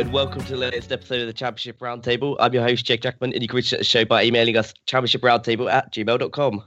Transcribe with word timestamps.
And 0.00 0.14
welcome 0.14 0.42
to 0.42 0.52
the 0.52 0.56
latest 0.56 0.90
episode 0.92 1.20
of 1.20 1.26
the 1.26 1.32
Championship 1.34 1.78
Roundtable. 1.78 2.34
I'm 2.40 2.54
your 2.54 2.62
host, 2.62 2.86
Jake 2.86 3.02
Jackman, 3.02 3.34
and 3.34 3.42
you 3.42 3.48
can 3.48 3.56
reach 3.56 3.68
the 3.68 3.84
show 3.84 4.06
by 4.06 4.24
emailing 4.24 4.56
us 4.56 4.72
championshiproundtable 4.86 5.70
at 5.70 5.92
gmail.com. 5.92 6.64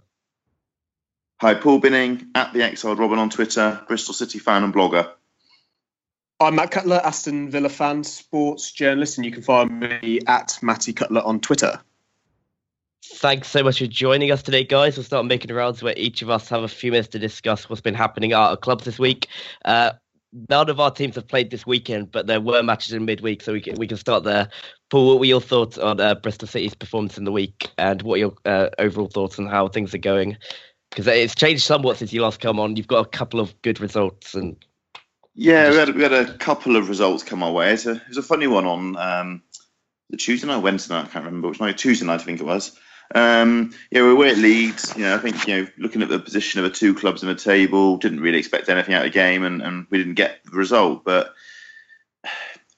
Hi, 1.42 1.56
Paul 1.56 1.80
Binning 1.80 2.28
at 2.36 2.54
the 2.54 2.62
Exiled 2.62 3.00
Robin 3.00 3.18
on 3.18 3.32
Twitter, 3.32 3.82
Bristol 3.88 4.14
City 4.14 4.38
fan 4.38 4.64
and 4.64 4.72
blogger. 4.72 5.10
I'm 6.40 6.54
Matt 6.54 6.70
Cutler, 6.70 7.02
Aston 7.04 7.50
Villa 7.50 7.70
fan, 7.70 8.04
sports 8.04 8.72
journalist, 8.72 9.18
and 9.18 9.26
you 9.26 9.32
can 9.32 9.42
find 9.42 9.80
me 9.80 10.20
at 10.28 10.60
Matty 10.62 10.94
Cutler 10.94 11.22
on 11.22 11.40
Twitter. 11.40 11.82
Thanks 13.04 13.48
so 13.48 13.64
much 13.64 13.80
for 13.80 13.88
joining 13.88 14.32
us 14.32 14.44
today, 14.44 14.64
guys. 14.64 14.96
We'll 14.96 15.06
start 15.06 15.26
making 15.26 15.52
rounds 15.56 15.82
where 15.82 15.96
each 15.98 16.22
of 16.22 16.30
us 16.30 16.50
have 16.50 16.62
a 16.62 16.68
few 16.68 16.92
minutes 16.92 17.10
to 17.10 17.20
discuss 17.20 17.68
what's 17.68 17.82
been 17.82 17.96
happening 17.96 18.34
at 18.34 18.38
our 18.38 18.58
clubs 18.58 18.86
this 18.86 19.00
week. 19.00 19.28
Uh, 19.66 19.94
none 20.50 20.70
of 20.70 20.80
our 20.80 20.92
teams 20.92 21.16
have 21.16 21.28
played 21.28 21.52
this 21.52 21.66
weekend, 21.66 22.12
but 22.12 22.28
there 22.28 22.42
were 22.42 22.64
matches 22.64 22.94
in 22.94 23.06
midweek, 23.06 23.42
so 23.42 23.54
we 23.54 23.62
can 23.62 23.76
we 23.76 23.88
can 23.88 23.98
start 23.98 24.24
there. 24.24 24.50
Paul, 24.90 25.08
what 25.08 25.20
were 25.20 25.26
your 25.26 25.42
thoughts 25.42 25.78
on 25.78 26.00
uh, 26.00 26.16
Bristol 26.16 26.48
City's 26.48 26.74
performance 26.74 27.18
in 27.18 27.24
the 27.24 27.32
week, 27.32 27.70
and 27.78 28.02
what 28.02 28.16
are 28.16 28.20
your 28.20 28.34
uh, 28.46 28.70
overall 28.80 29.08
thoughts 29.08 29.40
on 29.40 29.48
how 29.48 29.68
things 29.68 29.94
are 29.94 30.00
going? 30.00 30.38
Because 30.90 31.08
it's 31.08 31.36
changed 31.36 31.64
somewhat 31.64 31.98
since 31.98 32.14
you 32.14 32.22
last 32.22 32.40
come 32.40 32.60
on. 32.60 32.76
You've 32.76 32.88
got 32.88 33.06
a 33.06 33.10
couple 33.10 33.40
of 33.40 33.60
good 33.62 33.80
results, 33.80 34.34
and 34.34 34.56
yeah, 35.36 35.70
we 35.70 35.76
had 35.78 35.96
we 35.96 36.04
had 36.04 36.14
a 36.14 36.38
couple 36.38 36.76
of 36.76 36.90
results 36.90 37.24
come 37.24 37.44
our 37.44 37.52
way. 37.52 37.74
It's 37.74 37.86
a, 37.86 37.94
it 37.94 38.08
was 38.08 38.18
a 38.18 38.24
funny 38.24 38.48
one 38.48 38.66
on 38.66 38.98
um, 38.98 39.44
the 40.10 40.18
Tuesday 40.18 40.48
night, 40.48 40.58
Wednesday 40.58 40.94
night. 40.94 41.06
I 41.06 41.10
can't 41.10 41.26
remember 41.26 41.50
which 41.50 41.60
night. 41.60 41.78
Tuesday 41.78 42.06
night, 42.06 42.22
I 42.22 42.24
think 42.24 42.40
it 42.40 42.46
was. 42.46 42.78
Um, 43.16 43.74
yeah, 43.92 44.02
we 44.02 44.14
were 44.14 44.28
at 44.28 44.38
Leeds. 44.38 44.94
You 44.96 45.04
know, 45.04 45.16
I 45.16 45.20
think 45.20 45.48
you 45.48 45.58
know, 45.58 45.68
looking 45.78 46.02
at 46.02 46.10
the 46.10 46.20
position 46.20 46.60
of 46.60 46.64
the 46.64 46.76
two 46.76 46.94
clubs 46.94 47.22
in 47.22 47.30
the 47.30 47.36
table, 47.36 47.98
didn't 47.98 48.22
really 48.22 48.40
expect 48.40 48.70
anything 48.70 48.96
out 48.96 49.06
of 49.06 49.12
the 49.12 49.18
game, 49.18 49.44
and, 49.44 49.62
and 49.62 49.86
we 49.90 49.98
didn't 49.98 50.16
get 50.16 50.44
the 50.46 50.58
result. 50.58 51.04
But 51.04 51.34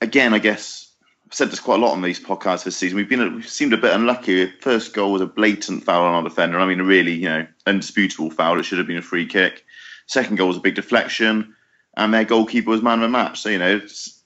again, 0.01 0.33
I 0.33 0.39
guess 0.39 0.91
I've 1.25 1.33
said 1.33 1.51
this 1.51 1.59
quite 1.59 1.79
a 1.79 1.83
lot 1.83 1.93
on 1.93 2.01
these 2.01 2.19
podcasts 2.19 2.63
this 2.63 2.75
season. 2.75 2.97
We've 2.97 3.09
been 3.09 3.35
we've 3.35 3.47
seemed 3.47 3.73
a 3.73 3.77
bit 3.77 3.93
unlucky. 3.93 4.47
First 4.59 4.93
goal 4.93 5.13
was 5.13 5.21
a 5.21 5.27
blatant 5.27 5.83
foul 5.83 6.03
on 6.03 6.15
our 6.15 6.23
defender. 6.23 6.59
I 6.59 6.65
mean, 6.65 6.81
a 6.81 6.85
really 6.85 7.13
you 7.13 7.29
know 7.29 7.47
undisputable 7.65 8.31
foul. 8.31 8.59
It 8.59 8.63
should 8.63 8.77
have 8.77 8.87
been 8.87 8.97
a 8.97 9.01
free 9.01 9.25
kick. 9.25 9.63
Second 10.07 10.35
goal 10.35 10.49
was 10.49 10.57
a 10.57 10.61
big 10.61 10.75
deflection, 10.75 11.55
and 11.95 12.13
their 12.13 12.25
goalkeeper 12.25 12.69
was 12.69 12.81
man 12.81 12.99
of 12.99 13.01
the 13.01 13.09
match. 13.09 13.39
So 13.39 13.49
you 13.49 13.59
know, 13.59 13.81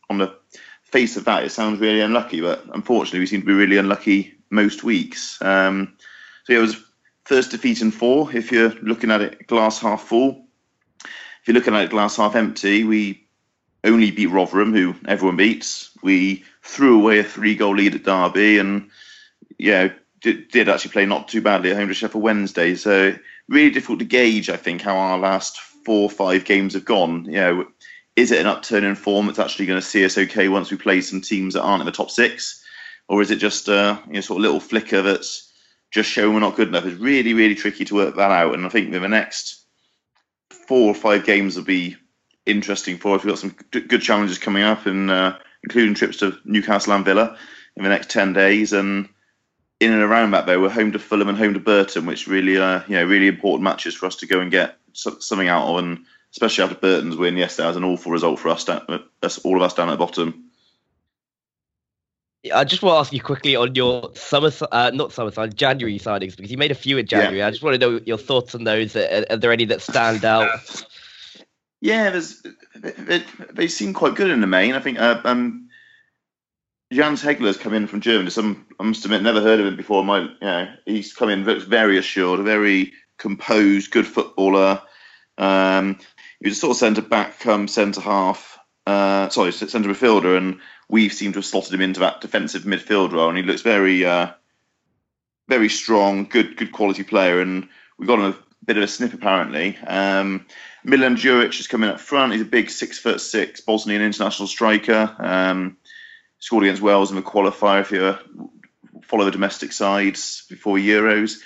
on 0.10 0.18
the 0.18 0.34
face 0.84 1.18
of 1.18 1.26
that, 1.26 1.44
it 1.44 1.52
sounds 1.52 1.80
really 1.80 2.02
unlucky, 2.02 2.42
but 2.42 2.66
unfortunately, 2.74 3.20
we 3.20 3.28
seem 3.28 3.42
to 3.42 3.48
be 3.48 3.54
really 3.54 3.78
unlucky 3.78 4.39
most 4.50 4.84
weeks. 4.84 5.42
Um, 5.42 5.96
so 6.44 6.54
yeah, 6.54 6.60
it 6.60 6.62
was 6.62 6.84
first 7.26 7.52
defeat 7.52 7.82
in 7.82 7.92
four. 7.92 8.36
If 8.36 8.52
you're 8.52 8.74
looking 8.82 9.12
at 9.12 9.22
it 9.22 9.48
glass 9.48 9.80
half 9.80 10.04
full, 10.04 10.46
if 11.04 11.48
you're 11.48 11.56
looking 11.56 11.76
at 11.76 11.86
it 11.86 11.92
glass 11.92 12.18
half 12.18 12.36
empty, 12.36 12.84
we 12.84 13.28
only 13.84 14.12
beat 14.12 14.28
Rotherham, 14.28 14.74
who 14.74 14.96
everyone 15.08 15.38
beats. 15.38 15.92
We 16.04 16.44
threw 16.64 17.02
away 17.02 17.20
a 17.20 17.24
three-goal 17.24 17.76
lead 17.76 17.96
at 17.96 18.04
Derby, 18.04 18.60
and 18.60 18.90
yeah, 19.58 19.90
did, 20.22 20.50
did 20.50 20.70
actually 20.70 20.92
play 20.92 21.06
not 21.06 21.28
too 21.28 21.42
badly 21.42 21.72
at 21.72 21.78
home 21.78 21.88
to 21.88 21.94
Sheffield 21.94 22.24
Wednesday. 22.24 22.76
So 22.76 23.14
really 23.48 23.72
difficult 23.72 24.00
to 24.00 24.06
gauge, 24.06 24.50
I 24.50 24.58
think, 24.58 24.82
how 24.82 24.98
our 24.98 25.18
last 25.18 25.60
four 25.86 26.04
or 26.04 26.10
five 26.10 26.46
games 26.46 26.74
have 26.74 26.86
gone. 26.86 27.26
You 27.26 27.32
know, 27.32 27.68
is 28.16 28.32
it 28.32 28.42
an 28.42 28.48
upturn 28.48 28.84
in 28.84 28.96
form 28.96 29.28
that's 29.28 29.40
actually 29.40 29.66
going 29.66 29.80
to 29.80 29.86
see 29.86 30.04
us 30.04 30.18
okay 30.18 30.50
once 30.50 30.72
we 30.72 30.78
play 30.78 31.02
some 31.02 31.22
teams 31.22 31.54
that 31.54 31.64
aren't 31.64 31.82
in 31.82 31.86
the 31.86 31.92
top 31.92 32.12
six, 32.12 32.59
or 33.10 33.22
is 33.22 33.32
it 33.32 33.38
just 33.38 33.68
a 33.68 34.02
you 34.08 34.14
know, 34.14 34.22
sort 34.22 34.38
of 34.38 34.44
little 34.44 34.60
flicker 34.60 35.02
that's 35.02 35.52
just 35.92 36.10
showing 36.10 36.36
we're 36.36 36.40
not 36.40 36.56
good 36.56 36.70
enough? 36.70 36.86
It's 36.86 37.02
really, 37.02 37.34
really 37.34 37.56
tricky 37.56 37.84
to 37.86 37.96
work 37.96 38.16
that 38.16 38.32
out. 38.32 38.54
And 38.54 38.66
I 38.66 38.70
think 38.70 38.92
the 38.92 39.00
next 39.08 39.66
four 40.68 40.92
or 40.92 40.96
five 40.96 41.26
games 41.26 41.58
will 41.58 41.64
be 41.64 41.98
interesting 42.46 42.98
for 42.98 43.16
us. 43.16 43.24
We've 43.24 43.32
got 43.32 43.40
some 43.40 43.56
good 43.72 44.04
challenges 44.04 44.38
coming 44.38 44.64
up, 44.64 44.86
uh, 44.86 45.34
including 45.64 45.96
trips 45.96 46.18
to 46.18 46.38
Newcastle 46.46 46.94
and 46.94 47.04
Villa 47.04 47.36
in 47.76 47.84
the 47.84 47.90
next 47.90 48.12
ten 48.12 48.32
days. 48.32 48.74
And 48.74 49.10
in 49.80 49.92
and 49.92 50.04
around 50.04 50.32
that, 50.32 50.46
though, 50.46 50.62
we're 50.62 50.70
home 50.70 50.92
to 50.92 51.00
Fulham 51.00 51.30
and 51.30 51.38
home 51.38 51.56
to 51.56 51.60
Burton, 51.60 52.06
which 52.06 52.28
really 52.28 52.58
are 52.58 52.86
you 52.88 52.96
know 52.96 53.06
really 53.06 53.28
important 53.28 53.64
matches 53.64 53.96
for 53.96 54.06
us 54.06 54.18
to 54.18 54.28
go 54.28 54.40
and 54.40 54.52
get 54.52 54.78
something 54.94 55.50
out 55.50 55.68
of. 55.68 55.78
And 55.84 56.06
especially 56.32 56.64
after 56.64 56.76
Burton's 56.76 57.18
win 57.18 57.38
yesterday, 57.38 57.64
that 57.64 57.70
was 57.70 57.78
an 57.78 57.84
awful 57.86 58.12
result 58.12 58.40
for 58.40 58.50
us, 58.50 58.70
us 58.70 59.40
all 59.40 59.58
of 59.58 59.64
us 59.64 59.74
down 59.74 59.90
at 59.90 59.94
the 59.94 59.98
bottom. 59.98 60.49
I 62.54 62.64
just 62.64 62.82
want 62.82 62.96
to 62.96 63.00
ask 63.00 63.12
you 63.12 63.22
quickly 63.22 63.56
on 63.56 63.76
your 63.76 64.12
summer, 64.16 64.52
uh, 64.72 64.92
not 64.94 65.12
summer 65.12 65.32
sign, 65.32 65.54
January 65.54 66.00
signings 66.00 66.38
because 66.38 66.52
you 66.52 66.58
made 66.58 66.72
a 66.72 66.76
few 66.76 66.98
in 66.98 67.06
January. 67.06 67.40
Yeah. 67.40 67.48
I 67.48 67.52
just 67.52 67.62
want 67.62 67.80
to 67.80 67.80
know 67.80 68.00
your 68.06 68.18
thoughts 68.18 68.56
on 68.56 68.64
those. 68.64 68.96
Are, 68.96 69.26
are 69.30 69.38
there 69.38 69.52
any 69.52 69.66
that 69.66 69.82
stand 69.82 70.24
out? 70.26 70.86
Yeah, 71.82 72.10
there's 72.10 72.44
they, 72.76 73.24
they, 73.54 73.68
seem 73.70 73.94
quite 73.94 74.16
good 74.16 74.30
in 74.30 74.42
the 74.42 74.48
main. 74.48 74.74
I 74.74 74.82
think 74.82 75.00
uh, 75.00 75.22
um, 75.24 75.70
Jens 76.92 77.22
Hegeler's 77.22 77.58
come 77.58 77.74
in 77.74 77.88
from 77.88 78.02
Germany. 78.02 78.30
Some 78.32 78.66
I 78.80 78.84
must 78.84 79.06
admit, 79.06 79.22
never 79.22 79.42
heard 79.42 79.62
of 79.62 79.66
him 79.66 79.78
before. 79.78 80.04
My, 80.04 80.20
you 80.20 80.38
know, 80.42 80.74
he's 80.86 81.14
come 81.14 81.30
in 81.30 81.46
very 81.46 81.98
assured, 81.98 82.42
a 82.42 82.44
very 82.44 82.92
composed, 83.18 83.92
good 83.92 84.06
footballer. 84.06 84.82
Um, 85.38 86.00
he 86.42 86.50
was 86.50 86.58
a 86.58 86.60
sort 86.60 86.72
of 86.72 86.78
centre 86.78 87.02
back, 87.02 87.40
come 87.40 87.62
um, 87.62 87.68
centre 87.70 88.02
half. 88.02 88.60
Uh, 88.86 89.30
sorry, 89.30 89.54
centre 89.54 89.88
midfielder, 89.88 90.38
and 90.38 90.60
we 90.90 91.08
seem 91.08 91.32
to 91.32 91.38
have 91.38 91.46
slotted 91.46 91.74
him 91.74 91.82
into 91.82 92.00
that 92.02 92.20
defensive 92.20 92.64
midfield 92.64 93.12
role, 93.12 93.30
and 93.30 93.38
he 93.38 93.44
looks 93.44 93.62
very, 93.62 94.04
uh, 94.04 94.32
very 95.48 95.70
strong, 95.70 96.26
good, 96.26 96.58
good 96.58 96.72
quality 96.72 97.04
player, 97.04 97.40
and 97.40 97.70
we've 97.98 98.08
got 98.08 98.20
him 98.20 98.26
a 98.26 98.36
bit 98.66 98.78
of 98.78 98.84
a 98.84 98.88
snip 98.88 99.14
apparently. 99.14 99.78
Um, 99.86 100.48
Milan 100.84 101.16
Djuric 101.16 101.60
is 101.60 101.68
coming 101.68 101.90
up 101.90 102.00
front. 102.00 102.34
He's 102.34 102.42
a 102.42 102.46
big 102.46 102.70
six 102.70 102.98
foot 102.98 103.22
six 103.22 103.62
Bosnian 103.62 104.02
international 104.02 104.48
striker. 104.48 105.16
Um, 105.20 105.78
scored 106.40 106.64
against 106.64 106.82
Wales 106.82 107.12
in 107.12 107.18
the 107.18 107.22
qualifier 107.22 107.82
if 107.82 107.92
you 107.92 108.16
follow 109.04 109.26
the 109.26 109.32
domestic 109.32 109.74
sides 109.74 110.46
before 110.50 110.78
Euros. 110.78 111.38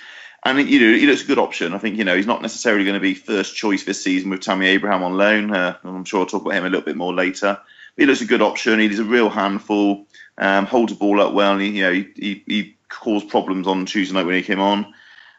And 0.44 0.68
you 0.68 0.80
know, 0.80 0.96
he 0.96 1.06
looks 1.06 1.24
a 1.24 1.26
good 1.26 1.38
option. 1.38 1.74
I 1.74 1.78
think 1.78 1.96
you 1.96 2.04
know 2.04 2.16
he's 2.16 2.26
not 2.26 2.42
necessarily 2.42 2.84
going 2.84 2.94
to 2.94 3.00
be 3.00 3.14
first 3.14 3.56
choice 3.56 3.84
this 3.84 4.02
season 4.02 4.30
with 4.30 4.40
Tammy 4.40 4.68
Abraham 4.68 5.02
on 5.02 5.16
loan. 5.16 5.52
Uh, 5.52 5.76
I'm 5.84 6.04
sure 6.04 6.20
I'll 6.20 6.26
talk 6.26 6.42
about 6.42 6.54
him 6.54 6.64
a 6.64 6.68
little 6.68 6.84
bit 6.84 6.96
more 6.96 7.12
later 7.12 7.60
he 7.96 8.06
looks 8.06 8.20
a 8.20 8.26
good 8.26 8.42
option. 8.42 8.80
He's 8.80 8.98
a 8.98 9.04
real 9.04 9.28
handful. 9.28 10.06
Um, 10.36 10.66
holds 10.66 10.92
the 10.92 10.98
ball 10.98 11.20
up 11.20 11.32
well. 11.32 11.58
he, 11.58 11.70
you 11.70 11.82
know, 11.82 11.92
he, 11.92 12.08
he, 12.16 12.42
he, 12.46 12.76
caused 12.90 13.28
problems 13.28 13.66
on 13.66 13.86
Tuesday 13.86 14.14
night 14.14 14.24
when 14.24 14.36
he 14.36 14.42
came 14.42 14.60
on. 14.60 14.94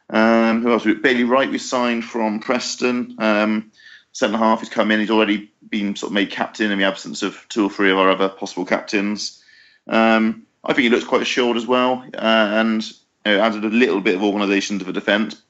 Um, 0.09 0.61
who 0.61 0.73
else? 0.73 0.83
Bailey 0.83 1.23
Wright 1.23 1.49
we 1.49 1.57
signed 1.57 2.03
from 2.03 2.41
Preston. 2.41 3.16
Um, 3.17 3.71
centre 4.11 4.38
half. 4.38 4.59
He's 4.59 4.67
come 4.67 4.91
in. 4.91 4.99
He's 4.99 5.09
already 5.09 5.51
been 5.69 5.95
sort 5.95 6.09
of 6.09 6.16
made 6.16 6.31
captain 6.31 6.69
in 6.69 6.79
the 6.79 6.83
absence 6.83 7.23
of 7.23 7.45
two 7.47 7.66
or 7.66 7.69
three 7.69 7.91
of 7.91 7.97
our 7.97 8.09
other 8.09 8.27
possible 8.27 8.66
captains. 8.66 9.41
Um, 9.87 10.45
I 10.66 10.73
think 10.73 10.83
he 10.83 10.90
looks 10.90 11.05
quite 11.05 11.22
assured 11.22 11.55
as 11.55 11.66
well, 11.66 12.03
uh, 12.13 12.17
and 12.17 12.85
you 12.85 12.97
know, 13.25 13.40
added 13.40 13.63
a 13.63 13.69
little 13.69 14.01
bit 14.01 14.16
of 14.16 14.23
organisation 14.23 14.79
to 14.79 14.85
the 14.85 14.93
defence. 14.93 15.41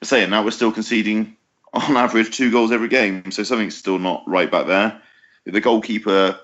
But 0.00 0.08
saying 0.08 0.30
that, 0.30 0.44
we're 0.44 0.50
still 0.50 0.72
conceding 0.72 1.36
on 1.72 1.96
average 1.96 2.36
two 2.36 2.50
goals 2.50 2.72
every 2.72 2.88
game, 2.88 3.30
so 3.30 3.44
something's 3.44 3.76
still 3.76 4.00
not 4.00 4.24
right 4.26 4.50
back 4.50 4.66
there 4.66 5.00
the 5.52 5.60
goalkeeper 5.60 6.40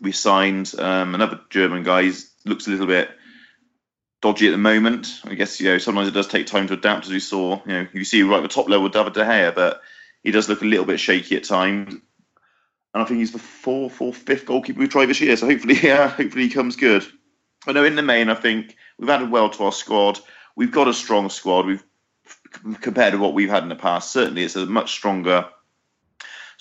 we 0.00 0.12
signed, 0.12 0.72
um, 0.78 1.14
another 1.14 1.40
German 1.50 1.82
guy, 1.82 2.10
looks 2.44 2.66
a 2.66 2.70
little 2.70 2.86
bit 2.86 3.10
dodgy 4.20 4.48
at 4.48 4.52
the 4.52 4.58
moment. 4.58 5.20
I 5.24 5.34
guess 5.34 5.60
you 5.60 5.68
know 5.68 5.78
sometimes 5.78 6.08
it 6.08 6.14
does 6.14 6.28
take 6.28 6.46
time 6.46 6.66
to 6.68 6.74
adapt, 6.74 7.06
as 7.06 7.12
we 7.12 7.20
saw. 7.20 7.60
You 7.66 7.72
know, 7.72 7.86
you 7.92 8.04
see 8.04 8.22
right 8.22 8.38
at 8.38 8.42
the 8.42 8.48
top 8.48 8.68
level 8.68 8.88
David 8.88 9.12
De 9.12 9.20
Gea, 9.24 9.54
but 9.54 9.82
he 10.22 10.30
does 10.30 10.48
look 10.48 10.62
a 10.62 10.66
little 10.66 10.86
bit 10.86 11.00
shaky 11.00 11.36
at 11.36 11.44
times. 11.44 11.94
And 12.94 13.02
I 13.02 13.04
think 13.04 13.20
he's 13.20 13.32
the 13.32 13.38
fourth 13.38 14.00
or 14.00 14.12
fifth 14.12 14.46
goalkeeper 14.46 14.78
we 14.78 14.88
tried 14.88 15.06
this 15.06 15.20
year, 15.20 15.36
so 15.36 15.46
hopefully, 15.46 15.78
yeah, 15.82 16.08
hopefully 16.08 16.44
he 16.44 16.50
comes 16.50 16.76
good. 16.76 17.04
I 17.66 17.72
know 17.72 17.84
in 17.84 17.96
the 17.96 18.02
main, 18.02 18.28
I 18.28 18.34
think 18.34 18.76
we've 18.98 19.08
added 19.08 19.30
well 19.30 19.50
to 19.50 19.64
our 19.64 19.72
squad. 19.72 20.18
We've 20.56 20.72
got 20.72 20.88
a 20.88 20.94
strong 20.94 21.30
squad. 21.30 21.66
We've 21.66 21.84
compared 22.80 23.12
to 23.12 23.18
what 23.18 23.34
we've 23.34 23.50
had 23.50 23.62
in 23.62 23.68
the 23.68 23.76
past. 23.76 24.12
Certainly, 24.12 24.44
it's 24.44 24.56
a 24.56 24.66
much 24.66 24.92
stronger 24.92 25.48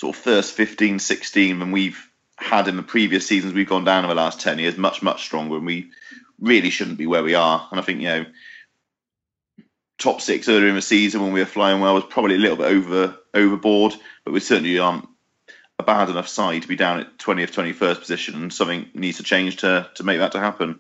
sort 0.01 0.15
of 0.15 0.23
first 0.23 0.53
15, 0.55 0.97
16 0.97 1.59
than 1.59 1.71
we've 1.71 2.09
had 2.35 2.67
in 2.67 2.75
the 2.75 2.81
previous 2.81 3.27
seasons 3.27 3.53
we've 3.53 3.69
gone 3.69 3.83
down 3.83 4.03
in 4.03 4.09
the 4.09 4.15
last 4.15 4.41
10 4.41 4.57
years 4.57 4.75
much, 4.75 5.03
much 5.03 5.21
stronger. 5.21 5.57
And 5.57 5.65
we 5.67 5.91
really 6.39 6.71
shouldn't 6.71 6.97
be 6.97 7.05
where 7.05 7.21
we 7.21 7.35
are. 7.35 7.67
And 7.69 7.79
I 7.79 7.83
think, 7.83 8.01
you 8.01 8.07
know, 8.07 8.25
top 9.99 10.19
six 10.19 10.49
earlier 10.49 10.69
in 10.69 10.75
the 10.75 10.81
season 10.81 11.21
when 11.21 11.33
we 11.33 11.39
were 11.39 11.45
flying 11.45 11.81
well 11.81 11.93
was 11.93 12.03
probably 12.05 12.33
a 12.33 12.39
little 12.39 12.57
bit 12.57 12.65
over 12.65 13.15
overboard, 13.35 13.93
but 14.25 14.33
we 14.33 14.39
certainly 14.39 14.79
aren't 14.79 15.07
a 15.77 15.83
bad 15.83 16.09
enough 16.09 16.27
side 16.27 16.63
to 16.63 16.67
be 16.67 16.75
down 16.75 16.99
at 16.99 17.19
20th, 17.19 17.51
21st 17.51 17.99
position. 17.99 18.33
And 18.33 18.51
something 18.51 18.89
needs 18.95 19.17
to 19.17 19.23
change 19.23 19.57
to, 19.57 19.87
to 19.93 20.03
make 20.03 20.17
that 20.17 20.31
to 20.31 20.39
happen. 20.39 20.79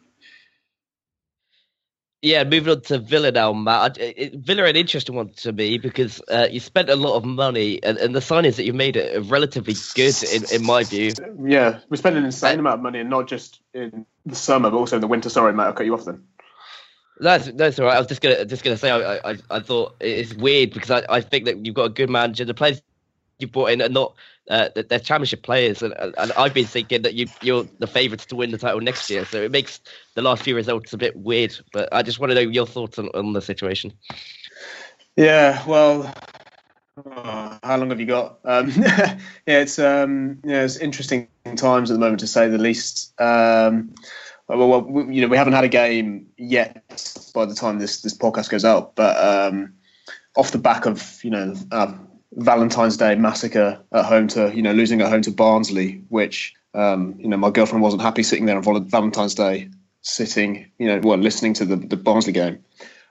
Yeah, 2.21 2.43
moving 2.43 2.69
on 2.69 2.81
to 2.81 2.99
Villa 2.99 3.31
now, 3.31 3.51
Matt. 3.51 3.97
It, 3.97 4.35
Villa 4.35 4.65
an 4.65 4.75
interesting 4.75 5.15
one 5.15 5.29
to 5.37 5.51
me 5.51 5.79
because 5.79 6.21
uh, 6.27 6.47
you 6.51 6.59
spent 6.59 6.89
a 6.89 6.95
lot 6.95 7.15
of 7.15 7.25
money, 7.25 7.81
and, 7.81 7.97
and 7.97 8.13
the 8.13 8.19
signings 8.19 8.57
that 8.57 8.63
you 8.63 8.73
made 8.73 8.95
are 8.95 9.21
relatively 9.21 9.73
good 9.95 10.15
in, 10.31 10.43
in 10.53 10.63
my 10.63 10.83
view. 10.83 11.13
Yeah, 11.43 11.79
we 11.89 11.97
spent 11.97 12.17
an 12.17 12.25
insane 12.25 12.59
amount 12.59 12.75
of 12.75 12.81
money, 12.81 12.99
and 12.99 13.09
not 13.09 13.27
just 13.27 13.59
in 13.73 14.05
the 14.27 14.35
summer, 14.35 14.69
but 14.69 14.77
also 14.77 14.97
in 14.97 15.01
the 15.01 15.07
winter. 15.07 15.29
Sorry, 15.29 15.51
Matt, 15.51 15.67
I'll 15.67 15.73
cut 15.73 15.87
you 15.87 15.95
off 15.95 16.05
then. 16.05 16.23
That's 17.19 17.51
that's 17.53 17.79
all 17.79 17.85
right. 17.85 17.95
I 17.95 17.99
was 17.99 18.07
just 18.07 18.21
gonna 18.21 18.45
just 18.45 18.63
gonna 18.63 18.77
say 18.77 18.91
I 18.91 19.31
I, 19.31 19.37
I 19.49 19.59
thought 19.59 19.95
it's 19.99 20.33
weird 20.33 20.73
because 20.73 20.91
I, 20.91 21.03
I 21.09 21.21
think 21.21 21.45
that 21.45 21.65
you've 21.65 21.75
got 21.75 21.85
a 21.85 21.89
good 21.89 22.09
manager. 22.09 22.45
The 22.45 22.53
players 22.53 22.81
you 23.41 23.47
brought 23.47 23.71
in 23.71 23.81
are 23.81 23.89
not 23.89 24.15
uh, 24.49 24.69
they're 24.75 24.99
championship 24.99 25.43
players, 25.43 25.81
and, 25.81 25.93
and 25.93 26.31
I've 26.33 26.53
been 26.53 26.65
thinking 26.65 27.03
that 27.03 27.13
you 27.13 27.27
you're 27.41 27.65
the 27.79 27.87
favourites 27.87 28.25
to 28.27 28.35
win 28.35 28.51
the 28.51 28.57
title 28.57 28.81
next 28.81 29.09
year. 29.09 29.23
So 29.25 29.41
it 29.41 29.51
makes 29.51 29.79
the 30.15 30.21
last 30.21 30.43
few 30.43 30.55
results 30.55 30.91
a 30.93 30.97
bit 30.97 31.15
weird. 31.15 31.55
But 31.71 31.89
I 31.91 32.01
just 32.01 32.19
want 32.19 32.31
to 32.31 32.35
know 32.35 32.41
your 32.41 32.65
thoughts 32.65 32.99
on, 32.99 33.09
on 33.13 33.33
the 33.33 33.41
situation. 33.41 33.93
Yeah, 35.15 35.63
well, 35.65 36.13
oh, 37.05 37.59
how 37.63 37.77
long 37.77 37.91
have 37.91 37.99
you 37.99 38.07
got? 38.07 38.39
Um, 38.43 38.69
yeah, 38.77 39.17
it's 39.45 39.79
um, 39.79 40.39
yeah, 40.43 40.63
it's 40.63 40.77
interesting 40.77 41.27
times 41.55 41.91
at 41.91 41.93
the 41.93 41.99
moment 41.99 42.19
to 42.21 42.27
say 42.27 42.47
the 42.47 42.57
least. 42.57 43.19
Um, 43.21 43.93
well, 44.47 44.67
well, 44.67 45.09
you 45.09 45.21
know, 45.21 45.27
we 45.27 45.37
haven't 45.37 45.53
had 45.53 45.63
a 45.63 45.69
game 45.69 46.27
yet 46.37 46.83
by 47.33 47.45
the 47.45 47.55
time 47.55 47.79
this 47.79 48.01
this 48.01 48.17
podcast 48.17 48.49
goes 48.49 48.65
out, 48.65 48.95
but 48.95 49.15
um, 49.17 49.75
off 50.35 50.51
the 50.51 50.57
back 50.57 50.85
of 50.85 51.23
you 51.23 51.29
know 51.29 51.55
um, 51.71 52.07
Valentine's 52.33 52.97
Day 52.97 53.15
massacre 53.15 53.79
at 53.91 54.05
home 54.05 54.27
to 54.29 54.53
you 54.55 54.61
know 54.61 54.71
losing 54.71 55.01
at 55.01 55.09
home 55.09 55.21
to 55.23 55.31
Barnsley, 55.31 56.03
which 56.09 56.53
um, 56.73 57.15
you 57.17 57.27
know 57.27 57.37
my 57.37 57.49
girlfriend 57.49 57.83
wasn't 57.83 58.01
happy 58.01 58.23
sitting 58.23 58.45
there 58.45 58.57
on 58.57 58.89
Valentine's 58.89 59.35
Day, 59.35 59.69
sitting 60.01 60.71
you 60.77 60.87
know 60.87 60.99
well 60.99 61.17
listening 61.17 61.53
to 61.55 61.65
the 61.65 61.75
the 61.75 61.97
Barnsley 61.97 62.33
game. 62.33 62.63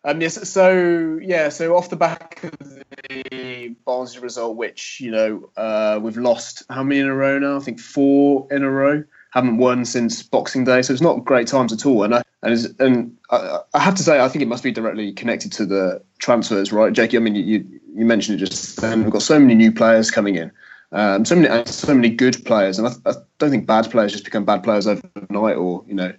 Um, 0.03 0.23
yes, 0.23 0.49
so 0.49 1.19
yeah, 1.21 1.51
so 1.51 1.77
off 1.77 1.91
the 1.91 1.97
back 1.97 2.43
of 2.43 2.83
the 3.11 3.77
Barnsley 3.85 4.21
result, 4.21 4.57
which 4.57 4.99
you 5.01 5.11
know 5.11 5.51
uh, 5.57 5.99
we've 6.03 6.17
lost 6.17 6.63
how 6.71 6.83
many 6.83 7.01
in 7.01 7.07
a 7.07 7.15
row 7.15 7.39
now? 7.39 7.57
I 7.57 7.61
think 7.61 7.81
four 7.81 8.49
in 8.51 8.63
a 8.63 8.71
row. 8.71 9.05
Haven't 9.33 9.59
won 9.59 9.85
since 9.85 10.23
Boxing 10.25 10.65
Day, 10.65 10.83
so 10.83 10.93
it's 10.93 11.03
not 11.03 11.25
great 11.25 11.47
times 11.47 11.73
at 11.73 11.87
all. 11.87 12.03
And 12.03 12.17
I, 12.17 12.23
and 12.43 12.75
and 12.79 13.17
I, 13.31 13.61
I 13.75 13.79
have 13.81 13.95
to 13.97 14.03
say, 14.03 14.21
I 14.21 14.29
think 14.29 14.43
it 14.43 14.49
must 14.49 14.63
be 14.63 14.73
directly 14.73 15.13
connected 15.13 15.53
to 15.53 15.67
the 15.67 16.03
transfers, 16.19 16.73
right, 16.73 16.93
Jakey? 16.93 17.17
I 17.17 17.21
mean, 17.21 17.35
you 17.35 17.65
you 17.95 18.07
mentioned 18.07 18.41
it 18.41 18.45
just 18.45 18.81
then. 18.81 19.03
We've 19.03 19.13
got 19.13 19.23
so 19.23 19.39
many 19.39 19.55
new 19.55 19.73
players 19.73 20.11
coming 20.11 20.37
in, 20.37 20.51
um, 20.93 21.25
so 21.25 21.37
many 21.37 21.65
so 21.67 21.95
many 21.95 22.09
good 22.09 22.45
players, 22.45 22.79
and 22.79 22.89
I, 22.89 22.93
I, 23.11 23.15
don't 23.39 23.51
think 23.51 23.67
bad 23.67 23.91
players 23.91 24.13
just 24.13 24.25
become 24.25 24.45
bad 24.45 24.63
players 24.63 24.87
overnight 24.87 25.57
or 25.57 25.85
you 25.87 25.95
know 25.95 26.13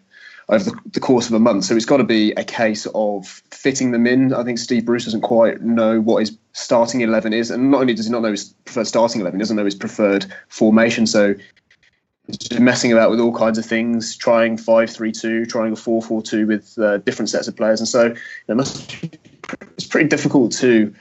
over 0.50 0.64
the, 0.64 0.80
the 0.94 1.00
course 1.00 1.28
of 1.28 1.34
a 1.34 1.40
month. 1.40 1.66
So 1.66 1.76
it's 1.76 1.86
got 1.86 1.98
to 1.98 2.04
be 2.04 2.32
a 2.34 2.44
case 2.44 2.86
of 2.94 3.28
fitting 3.52 3.92
them 3.92 4.06
in. 4.06 4.34
I 4.34 4.44
think 4.44 4.60
Steve 4.60 4.86
Bruce 4.86 5.06
doesn't 5.06 5.22
quite 5.22 5.62
know 5.62 6.02
what 6.02 6.20
his 6.20 6.38
starting 6.54 7.02
eleven 7.02 7.34
is, 7.34 7.50
and 7.50 7.72
not 7.72 7.82
only 7.82 7.96
does 7.96 8.06
he 8.06 8.12
not 8.12 8.22
know 8.22 8.32
his 8.32 8.54
preferred 8.66 8.88
starting 8.88 9.22
eleven, 9.22 9.40
he 9.40 9.42
doesn't 9.42 9.58
know 9.58 9.66
his 9.66 9.76
preferred 9.76 10.32
formation. 10.50 11.08
So 11.08 11.34
just 12.30 12.60
messing 12.60 12.92
about 12.92 13.10
with 13.10 13.20
all 13.20 13.36
kinds 13.36 13.58
of 13.58 13.66
things, 13.66 14.16
trying 14.16 14.58
five 14.58 14.90
three 14.90 15.12
two, 15.12 15.46
trying 15.46 15.74
a 15.74 15.76
four 15.76 16.02
four 16.02 16.22
two 16.22 16.48
with 16.48 16.78
uh, 16.78 16.98
different 17.00 17.30
sets 17.30 17.48
of 17.48 17.56
players, 17.56 17.80
and 17.80 17.88
so 17.88 18.16
it's 19.78 19.88
pretty 19.88 20.08
difficult 20.08 20.52
to 20.54 20.94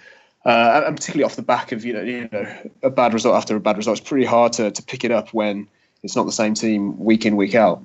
uh, 0.44 0.82
and 0.86 0.96
particularly 0.96 1.24
off 1.24 1.36
the 1.36 1.42
back 1.42 1.72
of 1.72 1.84
you 1.84 1.92
know 1.92 2.02
you 2.02 2.28
know 2.32 2.70
a 2.82 2.90
bad 2.90 3.12
result 3.12 3.34
after 3.34 3.56
a 3.56 3.60
bad 3.60 3.76
result, 3.76 3.98
it's 3.98 4.08
pretty 4.08 4.24
hard 4.24 4.52
to 4.54 4.70
to 4.70 4.82
pick 4.82 5.04
it 5.04 5.10
up 5.10 5.34
when 5.34 5.68
it's 6.02 6.16
not 6.16 6.24
the 6.24 6.32
same 6.32 6.54
team 6.54 6.98
week 6.98 7.26
in 7.26 7.36
week 7.36 7.54
out. 7.54 7.84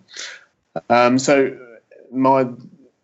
Um, 0.89 1.19
so 1.19 1.57
my 2.11 2.45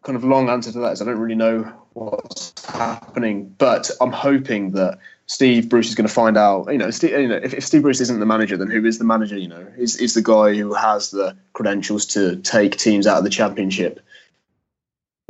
kind 0.04 0.16
of 0.16 0.24
long 0.24 0.50
answer 0.50 0.72
to 0.72 0.80
that 0.80 0.94
is 0.94 1.02
I 1.02 1.06
don't 1.06 1.20
really 1.20 1.36
know 1.36 1.64
what's 1.94 2.54
happening, 2.66 3.54
but 3.58 3.92
I'm 4.00 4.12
hoping 4.12 4.72
that 4.72 5.00
Steve 5.32 5.70
Bruce 5.70 5.88
is 5.88 5.96
going 5.96 6.08
to 6.08 6.14
find 6.14 6.38
out. 6.38 6.70
You 6.70 6.78
know, 6.78 6.92
Steve, 6.92 7.12
you 7.12 7.28
know, 7.30 7.40
if, 7.42 7.54
if, 7.54 7.66
Steve 7.66 7.84
Bruce 7.84 8.02
isn't 8.02 8.20
the 8.20 8.26
manager, 8.26 8.58
then 8.58 8.70
who 8.70 8.86
is 8.86 8.98
the 8.98 9.06
manager? 9.06 9.38
You 9.38 9.48
know, 9.48 9.66
is 9.78 9.96
is 9.96 10.14
the 10.14 10.22
guy 10.22 10.54
who 10.56 10.74
has 10.74 11.12
the 11.12 11.38
credentials 11.54 12.06
to 12.08 12.36
take 12.36 12.76
teams 12.76 13.08
out 13.08 13.20
of 13.20 13.24
the 13.24 13.30
Championship 13.30 14.02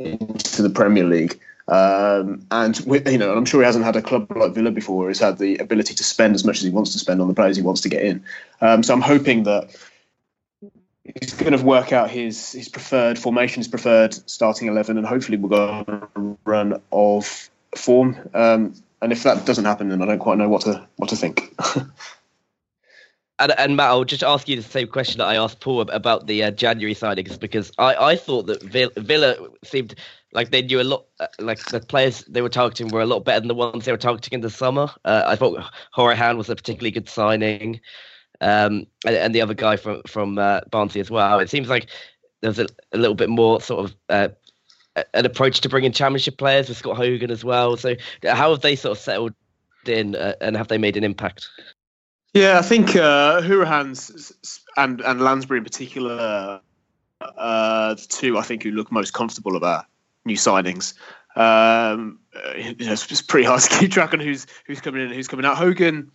into 0.00 0.62
the 0.62 0.70
Premier 0.70 1.04
League. 1.04 1.38
Um, 1.68 2.44
and 2.50 2.76
you 2.84 3.16
know, 3.16 3.32
I'm 3.32 3.44
sure 3.44 3.60
he 3.60 3.64
hasn't 3.64 3.84
had 3.84 3.94
a 3.94 4.02
club 4.02 4.26
like 4.34 4.54
Villa 4.54 4.72
before. 4.72 5.06
He's 5.06 5.20
had 5.20 5.38
the 5.38 5.58
ability 5.58 5.94
to 5.94 6.02
spend 6.02 6.34
as 6.34 6.44
much 6.44 6.56
as 6.56 6.64
he 6.64 6.70
wants 6.70 6.90
to 6.94 6.98
spend 6.98 7.20
on 7.20 7.28
the 7.28 7.34
players 7.34 7.56
he 7.56 7.62
wants 7.62 7.82
to 7.82 7.88
get 7.88 8.02
in. 8.02 8.24
Um, 8.60 8.82
so 8.82 8.94
I'm 8.94 9.02
hoping 9.02 9.44
that 9.44 9.70
he's 11.04 11.32
going 11.34 11.56
to 11.56 11.64
work 11.64 11.92
out 11.92 12.10
his 12.10 12.50
his 12.50 12.68
preferred 12.68 13.20
formation, 13.20 13.60
his 13.60 13.68
preferred 13.68 14.14
starting 14.28 14.66
eleven, 14.66 14.98
and 14.98 15.06
hopefully 15.06 15.38
we'll 15.38 15.48
go 15.48 15.68
on 15.70 16.08
a 16.16 16.50
run 16.50 16.82
of 16.90 17.48
form. 17.76 18.18
Um, 18.34 18.74
and 19.02 19.12
if 19.12 19.24
that 19.24 19.44
doesn't 19.44 19.64
happen, 19.64 19.88
then 19.88 20.00
I 20.00 20.06
don't 20.06 20.20
quite 20.20 20.38
know 20.38 20.48
what 20.48 20.62
to 20.62 20.86
what 20.96 21.10
to 21.10 21.16
think. 21.16 21.52
and, 23.40 23.52
and 23.58 23.76
Matt, 23.76 23.88
I'll 23.88 24.04
just 24.04 24.22
ask 24.22 24.48
you 24.48 24.54
the 24.54 24.62
same 24.62 24.86
question 24.86 25.18
that 25.18 25.26
I 25.26 25.34
asked 25.34 25.60
Paul 25.60 25.80
about 25.80 26.28
the 26.28 26.44
uh, 26.44 26.50
January 26.52 26.94
signings 26.94 27.38
because 27.38 27.72
I, 27.78 27.96
I 27.96 28.16
thought 28.16 28.46
that 28.46 28.62
Villa, 28.62 29.36
seemed 29.64 29.96
like 30.32 30.50
they 30.50 30.62
knew 30.62 30.80
a 30.80 30.84
lot, 30.84 31.06
uh, 31.18 31.26
like 31.40 31.58
the 31.66 31.80
players 31.80 32.24
they 32.28 32.42
were 32.42 32.48
targeting 32.48 32.88
were 32.88 33.02
a 33.02 33.06
lot 33.06 33.24
better 33.24 33.40
than 33.40 33.48
the 33.48 33.54
ones 33.54 33.84
they 33.84 33.92
were 33.92 33.98
targeting 33.98 34.36
in 34.36 34.40
the 34.40 34.50
summer. 34.50 34.88
Uh, 35.04 35.24
I 35.26 35.34
thought 35.34 35.64
Hourihane 35.96 36.36
was 36.36 36.48
a 36.48 36.54
particularly 36.54 36.92
good 36.92 37.08
signing, 37.08 37.80
um, 38.40 38.86
and, 39.04 39.16
and, 39.16 39.34
the 39.34 39.42
other 39.42 39.54
guy 39.54 39.76
from 39.76 40.02
from 40.06 40.38
uh, 40.38 40.60
Barnsley 40.70 41.00
as 41.00 41.10
well. 41.10 41.40
It 41.40 41.50
seems 41.50 41.68
like 41.68 41.88
there's 42.40 42.60
a, 42.60 42.66
a 42.92 42.98
little 42.98 43.16
bit 43.16 43.28
more 43.28 43.60
sort 43.60 43.84
of 43.84 43.96
uh, 44.08 44.28
an 45.14 45.26
approach 45.26 45.60
to 45.62 45.68
bringing 45.68 45.92
championship 45.92 46.36
players 46.36 46.68
with 46.68 46.78
Scott 46.78 46.96
Hogan 46.96 47.30
as 47.30 47.44
well. 47.44 47.76
So 47.76 47.94
how 48.24 48.50
have 48.50 48.60
they 48.60 48.76
sort 48.76 48.96
of 48.96 49.02
settled 49.02 49.34
in, 49.86 50.14
uh, 50.16 50.34
and 50.40 50.56
have 50.56 50.68
they 50.68 50.78
made 50.78 50.96
an 50.96 51.04
impact? 51.04 51.48
Yeah, 52.34 52.58
I 52.58 52.62
think 52.62 52.96
uh, 52.96 53.42
Hourihane's 53.42 54.32
and 54.76 55.00
and 55.02 55.20
Lansbury 55.20 55.58
in 55.58 55.64
particular, 55.64 56.60
uh, 57.20 57.94
the 57.94 58.06
two 58.08 58.38
I 58.38 58.42
think 58.42 58.62
who 58.62 58.70
look 58.70 58.90
most 58.90 59.12
comfortable 59.12 59.56
about 59.56 59.84
new 60.24 60.36
signings. 60.36 60.94
Um, 61.36 62.20
you 62.56 62.86
know, 62.86 62.92
it's, 62.92 63.22
pretty 63.22 63.46
hard 63.46 63.62
to 63.62 63.78
keep 63.78 63.90
track 63.90 64.12
on 64.14 64.20
who's 64.20 64.46
who's 64.66 64.80
coming 64.80 65.02
in 65.02 65.08
and 65.08 65.16
who's 65.16 65.28
coming 65.28 65.44
out. 65.44 65.56
Hogan, 65.56 66.10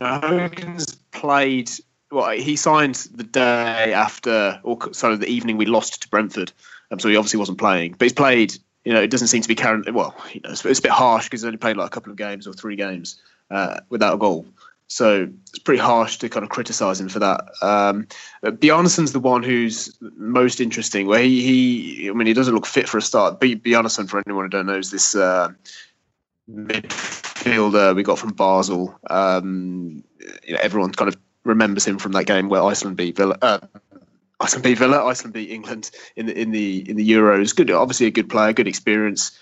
uh, 0.00 0.20
Hogan's 0.26 0.94
played. 1.12 1.70
Well, 2.10 2.30
he 2.30 2.56
signed 2.56 2.94
the 3.14 3.24
day 3.24 3.92
after, 3.92 4.60
or 4.62 4.92
sorry, 4.94 5.16
the 5.16 5.28
evening 5.28 5.56
we 5.56 5.66
lost 5.66 6.02
to 6.02 6.08
Brentford. 6.08 6.52
Um, 6.90 6.98
so 6.98 7.08
he 7.08 7.16
obviously 7.16 7.38
wasn't 7.38 7.58
playing, 7.58 7.92
but 7.92 8.06
he's 8.06 8.12
played. 8.12 8.54
You 8.84 8.94
know, 8.94 9.02
it 9.02 9.10
doesn't 9.10 9.28
seem 9.28 9.42
to 9.42 9.48
be 9.48 9.54
carrying. 9.54 9.84
Well, 9.92 10.14
you 10.32 10.40
know, 10.42 10.50
it's, 10.50 10.64
it's 10.64 10.78
a 10.78 10.82
bit 10.82 10.92
harsh 10.92 11.26
because 11.26 11.40
he's 11.40 11.46
only 11.46 11.58
played 11.58 11.76
like 11.76 11.86
a 11.86 11.90
couple 11.90 12.10
of 12.10 12.16
games 12.16 12.46
or 12.46 12.52
three 12.52 12.76
games 12.76 13.20
uh, 13.50 13.80
without 13.90 14.14
a 14.14 14.18
goal. 14.18 14.46
So 14.90 15.28
it's 15.50 15.58
pretty 15.58 15.80
harsh 15.80 16.16
to 16.18 16.30
kind 16.30 16.44
of 16.44 16.48
criticise 16.50 16.98
him 16.98 17.10
for 17.10 17.18
that. 17.18 17.42
Um, 17.60 18.08
the 18.40 19.20
one 19.20 19.42
who's 19.42 19.94
most 20.00 20.60
interesting. 20.60 21.06
Where 21.06 21.20
he, 21.20 21.42
he, 21.42 22.08
I 22.08 22.12
mean, 22.14 22.26
he 22.26 22.32
doesn't 22.32 22.54
look 22.54 22.64
fit 22.64 22.88
for 22.88 22.96
a 22.96 23.02
start. 23.02 23.38
Bjarnason, 23.38 24.08
for 24.08 24.22
anyone 24.26 24.46
who 24.46 24.48
don't 24.48 24.66
know, 24.66 24.78
is 24.78 24.90
this 24.90 25.14
uh, 25.14 25.50
midfielder 26.50 27.94
we 27.94 28.02
got 28.02 28.18
from 28.18 28.32
Basel. 28.32 28.98
Um, 29.10 30.02
you 30.46 30.54
know, 30.54 30.60
everyone 30.62 30.92
kind 30.92 31.08
of 31.08 31.16
remembers 31.44 31.84
him 31.84 31.98
from 31.98 32.12
that 32.12 32.24
game 32.24 32.48
where 32.48 32.62
Iceland 32.62 32.96
beat 32.96 33.16
Villa. 33.16 33.36
Uh, 33.42 33.58
Iceland 34.40 34.64
beat 34.64 34.78
Villa. 34.78 35.04
Iceland 35.04 35.34
beat 35.34 35.50
England 35.50 35.90
in 36.16 36.26
the 36.26 36.40
in 36.40 36.50
the 36.50 36.90
in 36.90 36.96
the 36.96 37.10
Euros. 37.10 37.54
Good, 37.54 37.70
obviously 37.70 38.06
a 38.06 38.10
good 38.10 38.28
player, 38.28 38.52
good 38.52 38.68
experience. 38.68 39.38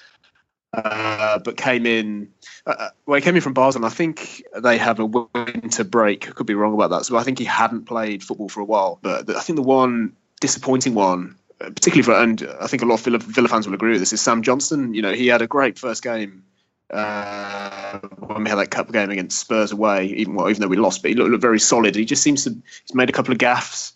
Uh, 0.73 1.39
but 1.39 1.57
came 1.57 1.87
in. 1.87 2.29
Uh, 2.67 2.75
uh, 2.79 2.89
well, 3.07 3.17
he 3.17 3.23
came 3.23 3.37
in 3.37 3.41
from 3.41 3.55
Basel, 3.55 3.79
and 3.79 3.87
I 3.87 3.95
think 3.95 4.43
they 4.55 4.79
have 4.79 4.99
a 4.99 5.07
winter 5.07 5.85
break. 5.85 6.35
Could 6.35 6.47
be 6.47 6.55
wrong 6.55 6.75
about 6.75 6.91
that. 6.91 7.07
So 7.07 7.17
I 7.17 7.23
think 7.23 7.39
he 7.39 7.45
hadn't 7.45 7.85
played 7.87 8.23
football 8.23 8.49
for 8.49 8.61
a 8.61 8.65
while. 8.65 8.99
But 9.01 9.31
I 9.31 9.41
think 9.41 9.57
the 9.57 9.63
one 9.63 10.17
disappointing 10.41 10.95
one, 10.95 11.37
uh, 11.61 11.71
particularly 11.71 12.03
for, 12.03 12.13
and 12.21 12.57
I 12.61 12.67
think 12.67 12.83
a 12.83 12.87
lot 12.87 12.97
of 12.97 13.05
Villa, 13.05 13.19
Villa 13.19 13.49
fans 13.49 13.67
will 13.67 13.75
agree 13.75 13.93
with 13.93 14.01
this, 14.01 14.13
is 14.13 14.21
Sam 14.21 14.43
Johnstone. 14.43 14.93
You 14.93 15.03
know, 15.03 15.13
he 15.13 15.29
had 15.29 15.41
a 15.41 15.47
great 15.47 15.79
first 15.79 16.03
game 16.03 16.45
uh, 16.91 17.99
when 17.99 18.45
we 18.45 18.51
had 18.51 18.57
that 18.57 18.71
cup 18.71 18.93
game 18.93 19.11
against 19.11 19.39
Spurs 19.39 19.73
away, 19.73 20.07
even 20.07 20.35
well, 20.35 20.49
even 20.51 20.61
though 20.61 20.69
we 20.69 20.77
lost, 20.77 21.03
but 21.03 21.11
he 21.11 21.15
looked, 21.15 21.31
looked 21.31 21.43
very 21.43 21.61
solid. 21.61 21.95
He 21.95 22.05
just 22.05 22.23
seems 22.23 22.45
to 22.45 22.51
he's 22.51 22.95
made 22.95 23.09
a 23.09 23.13
couple 23.13 23.33
of 23.33 23.39
gaffes, 23.39 23.93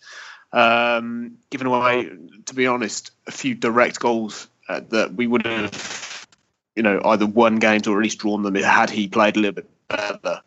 um, 0.53 1.37
given 1.49 1.67
away, 1.67 2.09
to 2.45 2.55
be 2.55 2.67
honest, 2.67 3.11
a 3.27 3.31
few 3.31 3.55
direct 3.55 3.99
goals 3.99 4.47
uh, 4.67 4.81
that 4.89 5.13
we 5.13 5.27
would 5.27 5.45
have 5.45 6.27
you 6.75 6.83
know, 6.83 7.01
either 7.05 7.25
won 7.25 7.57
games 7.57 7.87
or 7.87 7.99
at 7.99 8.03
least 8.03 8.19
drawn 8.19 8.43
them 8.43 8.55
had 8.55 8.89
he 8.89 9.07
played 9.07 9.35
a 9.35 9.39
little 9.39 9.55
bit 9.55 9.69
better. 9.87 10.41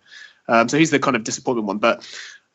Um, 0.49 0.69
so 0.69 0.79
he's 0.79 0.91
the 0.91 0.99
kind 0.99 1.17
of 1.17 1.25
disappointment 1.25 1.67
one. 1.67 1.79
But 1.79 2.07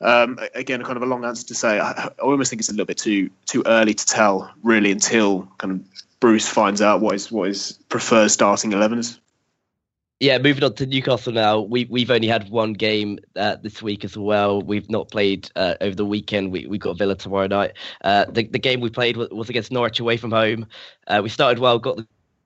Um, 0.01 0.39
again, 0.56 0.79
a 0.79 0.86
kind 0.86 0.96
of 0.96 1.03
a 1.03 1.06
long 1.06 1.25
answer 1.25 1.46
to 1.48 1.56
say. 1.56 1.77
I, 1.77 1.91
I, 1.91 2.10
almost 2.22 2.50
think 2.50 2.62
it's 2.62 2.70
a 2.70 2.72
little 2.72 2.86
bit 2.86 2.98
too 2.98 3.29
too 3.46 3.63
early 3.65 3.94
to 3.94 4.06
tell, 4.06 4.50
really, 4.63 4.91
until 4.91 5.46
kind 5.58 5.74
of 5.74 5.82
Bruce 6.22 6.48
finds 6.48 6.82
out 6.82 7.01
what 7.01 7.13
his 7.13 7.29
what 7.29 7.50
his 7.50 7.74
preferred 7.89 8.29
starting 8.32 8.72
eleven 8.72 9.00
is. 9.00 9.20
Yeah, 10.19 10.38
moving 10.38 10.65
on 10.65 10.73
to 10.75 10.85
Newcastle 10.85 11.31
now. 11.31 11.61
We 11.61 11.85
we've 11.85 12.11
only 12.11 12.27
had 12.27 12.49
one 12.49 12.73
game 12.73 13.19
uh, 13.38 13.55
this 13.63 13.81
week 13.81 14.03
as 14.03 14.17
well. 14.17 14.61
We've 14.61 14.89
not 14.89 15.09
played 15.09 15.49
uh, 15.55 15.75
over 15.79 15.95
the 15.95 16.05
weekend. 16.05 16.51
We 16.51 16.67
we 16.67 16.77
got 16.77 16.97
Villa 16.97 17.15
tomorrow 17.15 17.47
night. 17.47 17.71
Uh, 18.03 18.25
the 18.25 18.45
the 18.47 18.59
game 18.59 18.81
we 18.81 18.89
played 18.89 19.15
was, 19.15 19.29
was 19.29 19.49
against 19.49 19.71
Norwich 19.71 20.01
away 20.01 20.17
from 20.17 20.31
home. 20.31 20.67
Uh, 21.07 21.21
we 21.23 21.29
started 21.29 21.59
well, 21.59 21.79
got 21.79 21.97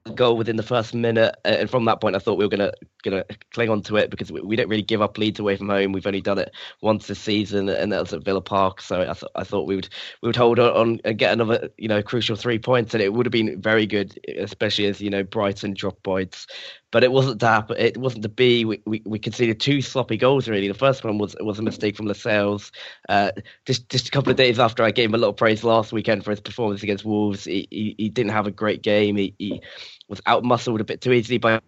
the 0.05 0.11
goal 0.13 0.37
within 0.37 0.55
the 0.55 0.61
first 0.63 0.93
minute, 0.93 1.33
and 1.45 1.67
from 1.67 1.85
that 1.85 1.99
point, 1.99 2.15
I 2.15 2.19
thought 2.19 2.37
we 2.37 2.45
were 2.45 2.49
gonna 2.49 2.73
gonna 3.03 3.23
cling 3.53 3.69
on 3.71 3.81
to 3.83 3.95
it 3.95 4.11
because 4.11 4.31
we, 4.31 4.41
we 4.41 4.55
don't 4.55 4.69
really 4.69 4.83
give 4.83 5.01
up 5.01 5.17
leads 5.17 5.39
away 5.39 5.57
from 5.57 5.69
home. 5.69 5.93
We've 5.93 6.05
only 6.05 6.21
done 6.21 6.37
it 6.37 6.51
once 6.81 7.07
this 7.07 7.19
season, 7.19 7.69
and 7.69 7.91
that 7.91 8.01
was 8.01 8.13
at 8.13 8.23
Villa 8.23 8.41
Park. 8.41 8.81
So 8.81 9.01
I, 9.01 9.13
th- 9.13 9.31
I 9.35 9.43
thought 9.43 9.65
we 9.65 9.77
would 9.77 9.89
we 10.21 10.27
would 10.27 10.35
hold 10.35 10.59
on 10.59 10.99
and 11.05 11.17
get 11.17 11.33
another 11.33 11.69
you 11.79 11.87
know 11.87 12.03
crucial 12.03 12.35
three 12.35 12.59
points, 12.59 12.93
and 12.93 13.01
it 13.01 13.13
would 13.13 13.25
have 13.25 13.31
been 13.31 13.59
very 13.59 13.87
good, 13.87 14.19
especially 14.37 14.85
as 14.85 15.01
you 15.01 15.09
know 15.09 15.23
Brighton 15.23 15.73
dropped 15.73 16.03
points. 16.03 16.45
But 16.93 17.03
it 17.03 17.11
wasn't 17.11 17.39
to 17.39 17.47
happen. 17.47 17.75
It 17.77 17.97
wasn't 17.97 18.21
to 18.21 18.29
be. 18.29 18.63
We, 18.65 18.79
we, 18.85 19.01
we 19.03 19.17
conceded 19.17 19.59
two 19.59 19.81
sloppy 19.81 20.15
goals. 20.15 20.47
Really, 20.47 20.67
the 20.67 20.75
first 20.75 21.03
one 21.03 21.17
was 21.17 21.35
was 21.41 21.57
a 21.57 21.63
mistake 21.63 21.97
from 21.97 22.05
Lascelles. 22.05 22.71
Uh, 23.09 23.31
just 23.65 23.89
just 23.89 24.07
a 24.07 24.11
couple 24.11 24.29
of 24.29 24.37
days 24.37 24.59
after 24.59 24.83
I 24.83 24.91
gave 24.91 25.09
him 25.09 25.15
a 25.15 25.17
lot 25.17 25.29
of 25.29 25.35
praise 25.35 25.63
last 25.63 25.91
weekend 25.91 26.23
for 26.23 26.29
his 26.29 26.39
performance 26.39 26.83
against 26.83 27.03
Wolves, 27.03 27.45
he, 27.45 27.67
he, 27.71 27.95
he 27.97 28.09
didn't 28.09 28.31
have 28.31 28.45
a 28.45 28.51
great 28.51 28.83
game. 28.83 29.15
He, 29.15 29.33
he 29.39 29.59
was 30.07 30.21
outmuscled 30.21 30.79
a 30.79 30.83
bit 30.83 31.01
too 31.01 31.11
easily 31.11 31.39
by 31.39 31.59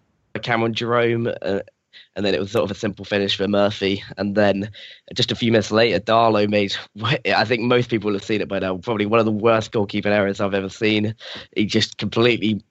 Cameron 0.42 0.74
Jerome. 0.74 1.26
Uh, 1.42 1.60
and 2.14 2.24
then 2.24 2.34
it 2.34 2.40
was 2.40 2.50
sort 2.50 2.64
of 2.64 2.70
a 2.70 2.78
simple 2.78 3.04
finish 3.04 3.36
for 3.36 3.48
Murphy. 3.48 4.04
And 4.16 4.34
then 4.36 4.70
just 5.14 5.32
a 5.32 5.34
few 5.34 5.50
minutes 5.50 5.72
later, 5.72 5.98
Darlow 5.98 6.48
made, 6.48 6.76
I 7.02 7.44
think 7.44 7.62
most 7.62 7.90
people 7.90 8.12
have 8.12 8.24
seen 8.24 8.40
it 8.40 8.48
by 8.48 8.58
now, 8.58 8.76
probably 8.78 9.06
one 9.06 9.18
of 9.18 9.26
the 9.26 9.32
worst 9.32 9.72
goalkeeping 9.72 10.06
errors 10.06 10.40
I've 10.40 10.54
ever 10.54 10.68
seen. 10.68 11.14
He 11.56 11.66
just 11.66 11.98
completely 11.98 12.62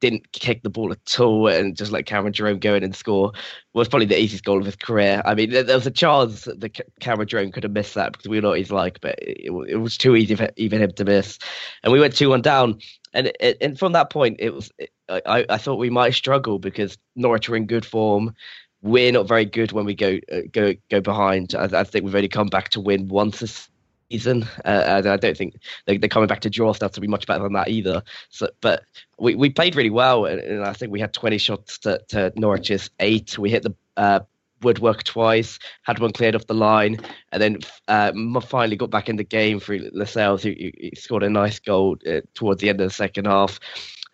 didn't 0.00 0.32
kick 0.32 0.62
the 0.62 0.70
ball 0.70 0.92
at 0.92 1.20
all 1.20 1.48
and 1.48 1.76
just 1.76 1.92
let 1.92 2.06
Cameron 2.06 2.32
Jerome 2.32 2.58
go 2.58 2.74
in 2.74 2.84
and 2.84 2.94
score 2.94 3.32
was 3.74 3.88
probably 3.88 4.06
the 4.06 4.20
easiest 4.20 4.44
goal 4.44 4.58
of 4.58 4.66
his 4.66 4.76
career. 4.76 5.22
I 5.24 5.34
mean, 5.34 5.50
there, 5.50 5.64
was 5.64 5.86
a 5.86 5.90
chance 5.90 6.44
that 6.44 6.80
Cameron 7.00 7.28
Jerome 7.28 7.52
could 7.52 7.62
have 7.62 7.72
missed 7.72 7.94
that 7.94 8.12
because 8.12 8.28
we 8.28 8.40
know 8.40 8.50
what 8.50 8.58
he's 8.58 8.72
like, 8.72 9.00
but 9.00 9.16
it, 9.18 9.50
it 9.68 9.76
was 9.76 9.96
too 9.96 10.16
easy 10.16 10.34
for 10.34 10.50
even 10.56 10.82
him 10.82 10.92
to 10.92 11.04
miss. 11.04 11.38
And 11.82 11.92
we 11.92 12.00
went 12.00 12.16
2 12.16 12.28
1 12.28 12.42
down. 12.42 12.78
And 13.14 13.32
it, 13.40 13.56
and 13.60 13.78
from 13.78 13.92
that 13.92 14.10
point, 14.10 14.36
it 14.38 14.54
was 14.54 14.70
I, 15.08 15.46
I 15.48 15.58
thought 15.58 15.76
we 15.76 15.90
might 15.90 16.14
struggle 16.14 16.58
because 16.58 16.98
Norwich 17.16 17.48
are 17.48 17.56
in 17.56 17.66
good 17.66 17.86
form. 17.86 18.34
We're 18.82 19.12
not 19.12 19.26
very 19.26 19.44
good 19.44 19.72
when 19.72 19.86
we 19.86 19.94
go 19.94 20.18
uh, 20.30 20.42
go 20.52 20.74
go 20.90 21.00
behind. 21.00 21.54
I, 21.54 21.80
I, 21.80 21.84
think 21.84 22.04
we've 22.04 22.14
only 22.14 22.28
come 22.28 22.48
back 22.48 22.68
to 22.70 22.80
win 22.80 23.08
once 23.08 23.40
this 23.40 23.68
season. 24.10 24.46
Uh, 24.64 25.02
I 25.04 25.16
don't 25.16 25.36
think 25.36 25.56
they, 25.86 25.96
are 25.96 26.08
coming 26.08 26.26
back 26.26 26.40
to 26.40 26.50
draw 26.50 26.72
stuff 26.72 26.92
to 26.92 27.00
be 27.00 27.06
much 27.06 27.26
better 27.26 27.42
than 27.42 27.52
that 27.54 27.68
either. 27.68 28.02
So, 28.30 28.48
but 28.60 28.82
we, 29.18 29.34
we 29.34 29.50
played 29.50 29.76
really 29.76 29.90
well, 29.90 30.24
and, 30.26 30.64
I 30.64 30.72
think 30.72 30.92
we 30.92 31.00
had 31.00 31.12
20 31.12 31.38
shots 31.38 31.78
to, 31.78 32.00
to 32.08 32.32
Norwich's 32.36 32.90
eight. 33.00 33.38
We 33.38 33.50
hit 33.50 33.62
the 33.62 33.74
uh, 33.96 34.20
woodwork 34.62 35.04
twice, 35.04 35.58
had 35.82 35.98
one 35.98 36.12
cleared 36.12 36.34
off 36.34 36.46
the 36.46 36.54
line, 36.54 37.00
and 37.32 37.42
then 37.42 37.58
uh, 37.88 38.12
finally 38.40 38.76
got 38.76 38.90
back 38.90 39.08
in 39.08 39.16
the 39.16 39.24
game 39.24 39.60
for 39.60 39.78
Lascelles, 39.92 40.42
who, 40.42 40.54
who 40.58 40.70
scored 40.94 41.22
a 41.22 41.30
nice 41.30 41.58
goal 41.58 41.96
uh, 42.06 42.20
towards 42.34 42.60
the 42.60 42.68
end 42.68 42.80
of 42.80 42.88
the 42.88 42.94
second 42.94 43.26
half 43.26 43.60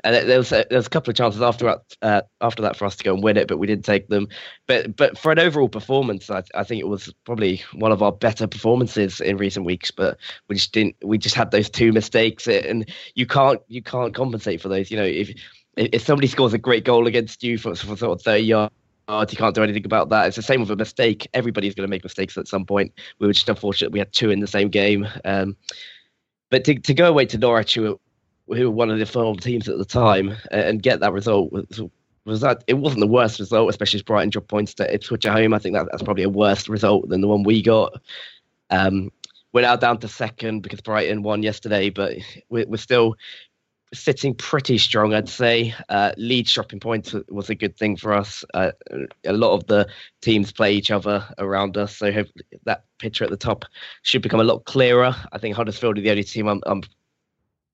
and 0.05 0.29
there 0.29 0.39
was 0.39 0.53
a, 0.53 0.67
there 0.69 0.79
was 0.79 0.87
a 0.87 0.91
couple 0.91 1.11
of 1.11 1.17
chances 1.17 1.41
after 1.41 1.81
uh, 2.03 2.23
after 2.43 2.63
that 2.63 2.77
for 2.77 2.85
us 2.85 2.95
to 2.97 3.05
go 3.05 3.15
and 3.15 3.23
win 3.23 3.39
it, 3.39 3.49
but 3.49 3.59
we 3.59 3.67
didn't 3.67 3.87
take 3.87 4.09
them. 4.09 4.29
But 4.67 4.97
but 4.97 5.17
for 5.17 5.33
an 5.33 5.39
overall 5.39 5.69
performance, 5.69 6.31
I, 6.31 6.43
I 6.55 6.63
think 6.63 6.81
it 6.81 6.89
was 6.89 7.13
probably 7.25 7.63
one 7.73 7.91
of 7.91 8.03
our 8.03 8.13
better 8.13 8.47
performances 8.47 9.21
in 9.21 9.39
recent 9.39 9.65
weeks. 9.65 9.91
But 9.91 10.19
we 10.49 10.57
just 10.57 10.73
didn't. 10.73 10.97
We 11.03 11.17
just 11.17 11.35
had 11.35 11.51
those 11.51 11.71
two 11.71 11.91
mistakes, 11.91 12.47
and 12.47 12.89
you 13.15 13.27
can't 13.27 13.61
you 13.69 13.83
can't 13.83 14.15
compensate 14.15 14.61
for 14.61 14.69
those. 14.69 14.91
You 14.91 14.99
know, 14.99 15.05
if 15.05 15.35
if 15.77 16.03
somebody 16.03 16.29
scores 16.29 16.53
a 16.53 16.59
great 16.59 16.85
goal 16.85 17.07
against 17.07 17.43
you 17.43 17.57
for, 17.57 17.75
for 17.75 17.97
sort 17.97 18.19
of 18.19 18.23
thirty 18.23 18.45
yards. 18.45 18.73
You 19.07 19.37
can't 19.37 19.55
do 19.55 19.63
anything 19.63 19.85
about 19.85 20.09
that. 20.11 20.29
It's 20.29 20.37
the 20.37 20.43
same 20.43 20.61
with 20.61 20.71
a 20.71 20.77
mistake. 20.77 21.29
Everybody's 21.35 21.75
going 21.75 21.87
to 21.87 21.91
make 21.91 22.03
mistakes 22.03 22.39
at 22.39 22.49
some 22.49 22.65
point. 22.65 22.93
We 23.19 23.27
were 23.27 23.35
just 23.35 23.49
unfortunate 23.51 23.93
we 23.93 23.99
had 23.99 24.13
two 24.15 24.31
in 24.31 24.41
the 24.41 24.47
same 24.47 24.71
game. 24.71 25.07
Um, 25.27 25.59
but 26.51 26.65
to, 26.65 26.79
to 26.79 26.95
go 26.95 27.09
away 27.09 27.27
to 27.27 27.37
Norwich, 27.37 27.75
who 27.75 28.01
who 28.49 28.71
were 28.71 28.71
one 28.71 28.91
of 28.91 28.99
the 28.99 29.07
form 29.07 29.37
teams 29.37 29.69
at 29.69 29.79
the 29.79 29.85
time, 29.85 30.37
and 30.51 30.83
get 30.83 31.01
that 31.01 31.13
result 31.13 31.53
was, 31.53 31.81
was 32.25 32.41
that 32.41 32.65
it 32.67 32.75
wasn't 32.75 33.01
the 33.01 33.07
worst 33.07 33.39
result, 33.39 33.71
especially 33.71 33.99
as 33.99 34.03
Brighton 34.03 34.31
dropped 34.31 34.49
points 34.49 34.75
to 34.75 34.95
Ipswich 34.95 35.27
at 35.27 35.33
home. 35.33 35.55
I 35.55 35.59
think 35.59 35.75
that, 35.75 35.89
that's 35.91 36.03
probably 36.03 36.25
a 36.25 36.29
worse 36.29 36.69
result 36.69 37.09
than 37.09 37.21
the 37.21 37.29
one 37.29 37.43
we 37.43 37.63
got. 37.63 38.01
Um, 38.71 39.11
we're 39.53 39.63
now 39.63 39.77
down 39.77 39.99
to 39.99 40.09
second 40.09 40.61
because 40.61 40.81
Brighton 40.81 41.23
won 41.23 41.43
yesterday, 41.43 41.91
but 41.91 42.17
we're, 42.49 42.67
we're 42.67 42.77
still 42.77 43.17
sitting 43.93 44.35
pretty 44.35 44.77
strong, 44.79 45.15
I'd 45.15 45.29
say. 45.29 45.73
Uh, 45.89 46.13
lead 46.17 46.47
dropping 46.47 46.81
points 46.81 47.15
was 47.29 47.49
a 47.49 47.55
good 47.55 47.77
thing 47.77 47.97
for 47.97 48.13
us. 48.13 48.45
Uh, 48.53 48.73
a 49.25 49.33
lot 49.33 49.55
of 49.55 49.67
the 49.69 49.87
teams 50.21 50.51
play 50.51 50.75
each 50.75 50.91
other 50.91 51.25
around 51.39 51.77
us, 51.77 51.97
so 51.97 52.25
that 52.65 52.85
picture 52.99 53.25
at 53.25 53.31
the 53.31 53.37
top 53.37 53.65
should 54.03 54.23
become 54.23 54.41
a 54.41 54.45
lot 54.45 54.65
clearer. 54.65 55.15
I 55.31 55.39
think 55.39 55.55
Huddersfield 55.55 55.99
are 55.99 56.01
the 56.01 56.11
only 56.11 56.25
team 56.25 56.49
I'm, 56.49 56.61
I'm 56.67 56.83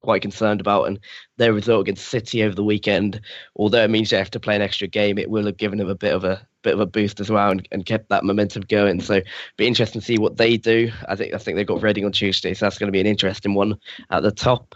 quite 0.02 0.22
concerned 0.22 0.60
about. 0.60 0.86
And 0.86 0.98
their 1.36 1.52
result 1.52 1.82
against 1.82 2.08
City 2.08 2.42
over 2.42 2.54
the 2.54 2.64
weekend, 2.64 3.20
although 3.56 3.84
it 3.84 3.90
means 3.90 4.10
they 4.10 4.18
have 4.18 4.30
to 4.32 4.40
play 4.40 4.56
an 4.56 4.62
extra 4.62 4.88
game, 4.88 5.18
it 5.18 5.30
will 5.30 5.46
have 5.46 5.56
given 5.56 5.78
them 5.78 5.88
a 5.88 5.94
bit 5.94 6.14
of 6.14 6.24
a 6.24 6.46
bit 6.62 6.74
of 6.74 6.80
a 6.80 6.86
boost 6.86 7.20
as 7.20 7.30
well 7.30 7.50
and, 7.50 7.66
and 7.72 7.86
kept 7.86 8.08
that 8.10 8.24
momentum 8.24 8.62
going. 8.68 9.00
So 9.00 9.22
be 9.56 9.66
interesting 9.66 10.00
to 10.00 10.06
see 10.06 10.18
what 10.18 10.36
they 10.36 10.56
do. 10.56 10.90
I 11.08 11.16
think 11.16 11.34
I 11.34 11.38
think 11.38 11.56
they've 11.56 11.66
got 11.66 11.82
Reading 11.82 12.04
on 12.04 12.12
Tuesday, 12.12 12.54
so 12.54 12.66
that's 12.66 12.78
going 12.78 12.88
to 12.88 12.92
be 12.92 13.00
an 13.00 13.06
interesting 13.06 13.54
one 13.54 13.78
at 14.10 14.22
the 14.22 14.30
top. 14.30 14.74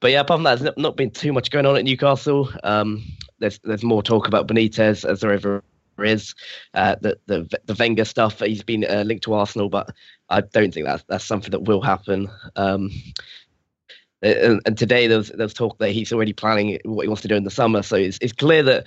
But 0.00 0.10
yeah, 0.10 0.20
apart 0.20 0.38
from 0.38 0.44
that, 0.44 0.58
there's 0.58 0.76
not 0.76 0.96
been 0.96 1.12
too 1.12 1.32
much 1.32 1.50
going 1.50 1.64
on 1.64 1.76
at 1.76 1.84
Newcastle. 1.84 2.50
Um, 2.64 3.04
there's 3.38 3.58
there's 3.60 3.84
more 3.84 4.02
talk 4.02 4.26
about 4.28 4.48
Benitez 4.48 5.08
as 5.08 5.20
there 5.20 5.32
ever 5.32 5.62
is. 5.98 6.34
Uh, 6.74 6.96
the 7.00 7.18
the 7.26 7.48
the 7.66 7.76
Wenger 7.78 8.04
stuff. 8.04 8.40
He's 8.40 8.62
been 8.62 8.84
uh, 8.84 9.04
linked 9.06 9.24
to 9.24 9.34
Arsenal, 9.34 9.68
but 9.68 9.94
I 10.28 10.40
don't 10.40 10.72
think 10.72 10.86
that's 10.86 11.04
that's 11.08 11.24
something 11.24 11.50
that 11.50 11.62
will 11.62 11.82
happen. 11.82 12.28
Um, 12.56 12.90
and, 14.22 14.60
and 14.64 14.78
today 14.78 15.06
there 15.06 15.18
was 15.18 15.54
talk 15.54 15.78
that 15.78 15.90
he's 15.90 16.12
already 16.12 16.32
planning 16.32 16.78
what 16.84 17.02
he 17.02 17.08
wants 17.08 17.22
to 17.22 17.28
do 17.28 17.34
in 17.34 17.44
the 17.44 17.50
summer. 17.50 17.82
So 17.82 17.96
it's, 17.96 18.18
it's 18.20 18.32
clear 18.32 18.62
that 18.62 18.86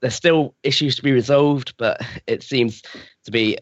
there's 0.00 0.14
still 0.14 0.54
issues 0.62 0.96
to 0.96 1.02
be 1.02 1.12
resolved, 1.12 1.74
but 1.78 2.00
it 2.26 2.42
seems 2.42 2.82
to 3.24 3.30
be 3.30 3.58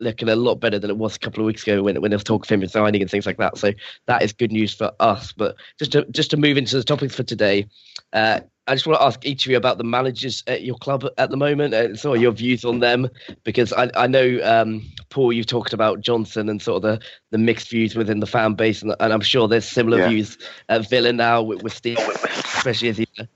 looking 0.00 0.28
a 0.28 0.36
lot 0.36 0.56
better 0.56 0.78
than 0.78 0.90
it 0.90 0.96
was 0.96 1.16
a 1.16 1.18
couple 1.18 1.40
of 1.40 1.46
weeks 1.46 1.64
ago 1.64 1.82
when, 1.82 2.00
when 2.00 2.10
there 2.10 2.16
was 2.16 2.24
talk 2.24 2.44
of 2.44 2.48
him 2.48 2.60
resigning 2.60 3.02
and 3.02 3.10
things 3.10 3.26
like 3.26 3.38
that. 3.38 3.58
So 3.58 3.72
that 4.06 4.22
is 4.22 4.32
good 4.32 4.52
news 4.52 4.72
for 4.72 4.92
us. 5.00 5.32
But 5.32 5.56
just 5.78 5.92
to 5.92 6.04
just 6.10 6.30
to 6.30 6.36
move 6.36 6.56
into 6.56 6.76
the 6.76 6.84
topics 6.84 7.14
for 7.14 7.24
today, 7.24 7.66
uh, 8.12 8.40
I 8.68 8.74
just 8.74 8.86
want 8.86 9.00
to 9.00 9.04
ask 9.04 9.24
each 9.24 9.46
of 9.46 9.50
you 9.50 9.56
about 9.56 9.78
the 9.78 9.84
managers 9.84 10.44
at 10.46 10.62
your 10.62 10.76
club 10.76 11.06
at 11.16 11.30
the 11.30 11.36
moment 11.36 11.72
and 11.72 11.98
sort 11.98 12.18
of 12.18 12.22
your 12.22 12.32
views 12.32 12.64
on 12.66 12.80
them, 12.80 13.08
because 13.42 13.72
I, 13.72 13.90
I 13.94 14.06
know, 14.06 14.38
um, 14.44 14.84
Paul, 15.08 15.32
you've 15.32 15.46
talked 15.46 15.72
about 15.72 16.02
Johnson 16.02 16.50
and 16.50 16.60
sort 16.60 16.76
of 16.76 16.82
the, 16.82 17.06
the 17.30 17.38
mixed 17.38 17.70
views 17.70 17.96
within 17.96 18.20
the 18.20 18.26
fan 18.26 18.54
base, 18.54 18.82
and, 18.82 18.94
and 19.00 19.12
I'm 19.12 19.22
sure 19.22 19.48
there's 19.48 19.66
similar 19.66 19.98
yeah. 19.98 20.08
views 20.08 20.38
at 20.68 20.88
Villa 20.88 21.14
now 21.14 21.42
with, 21.42 21.62
with 21.62 21.72
Steve, 21.72 21.98
especially 21.98 22.90
as 22.90 22.98
he's 22.98 23.06
a, 23.18 23.26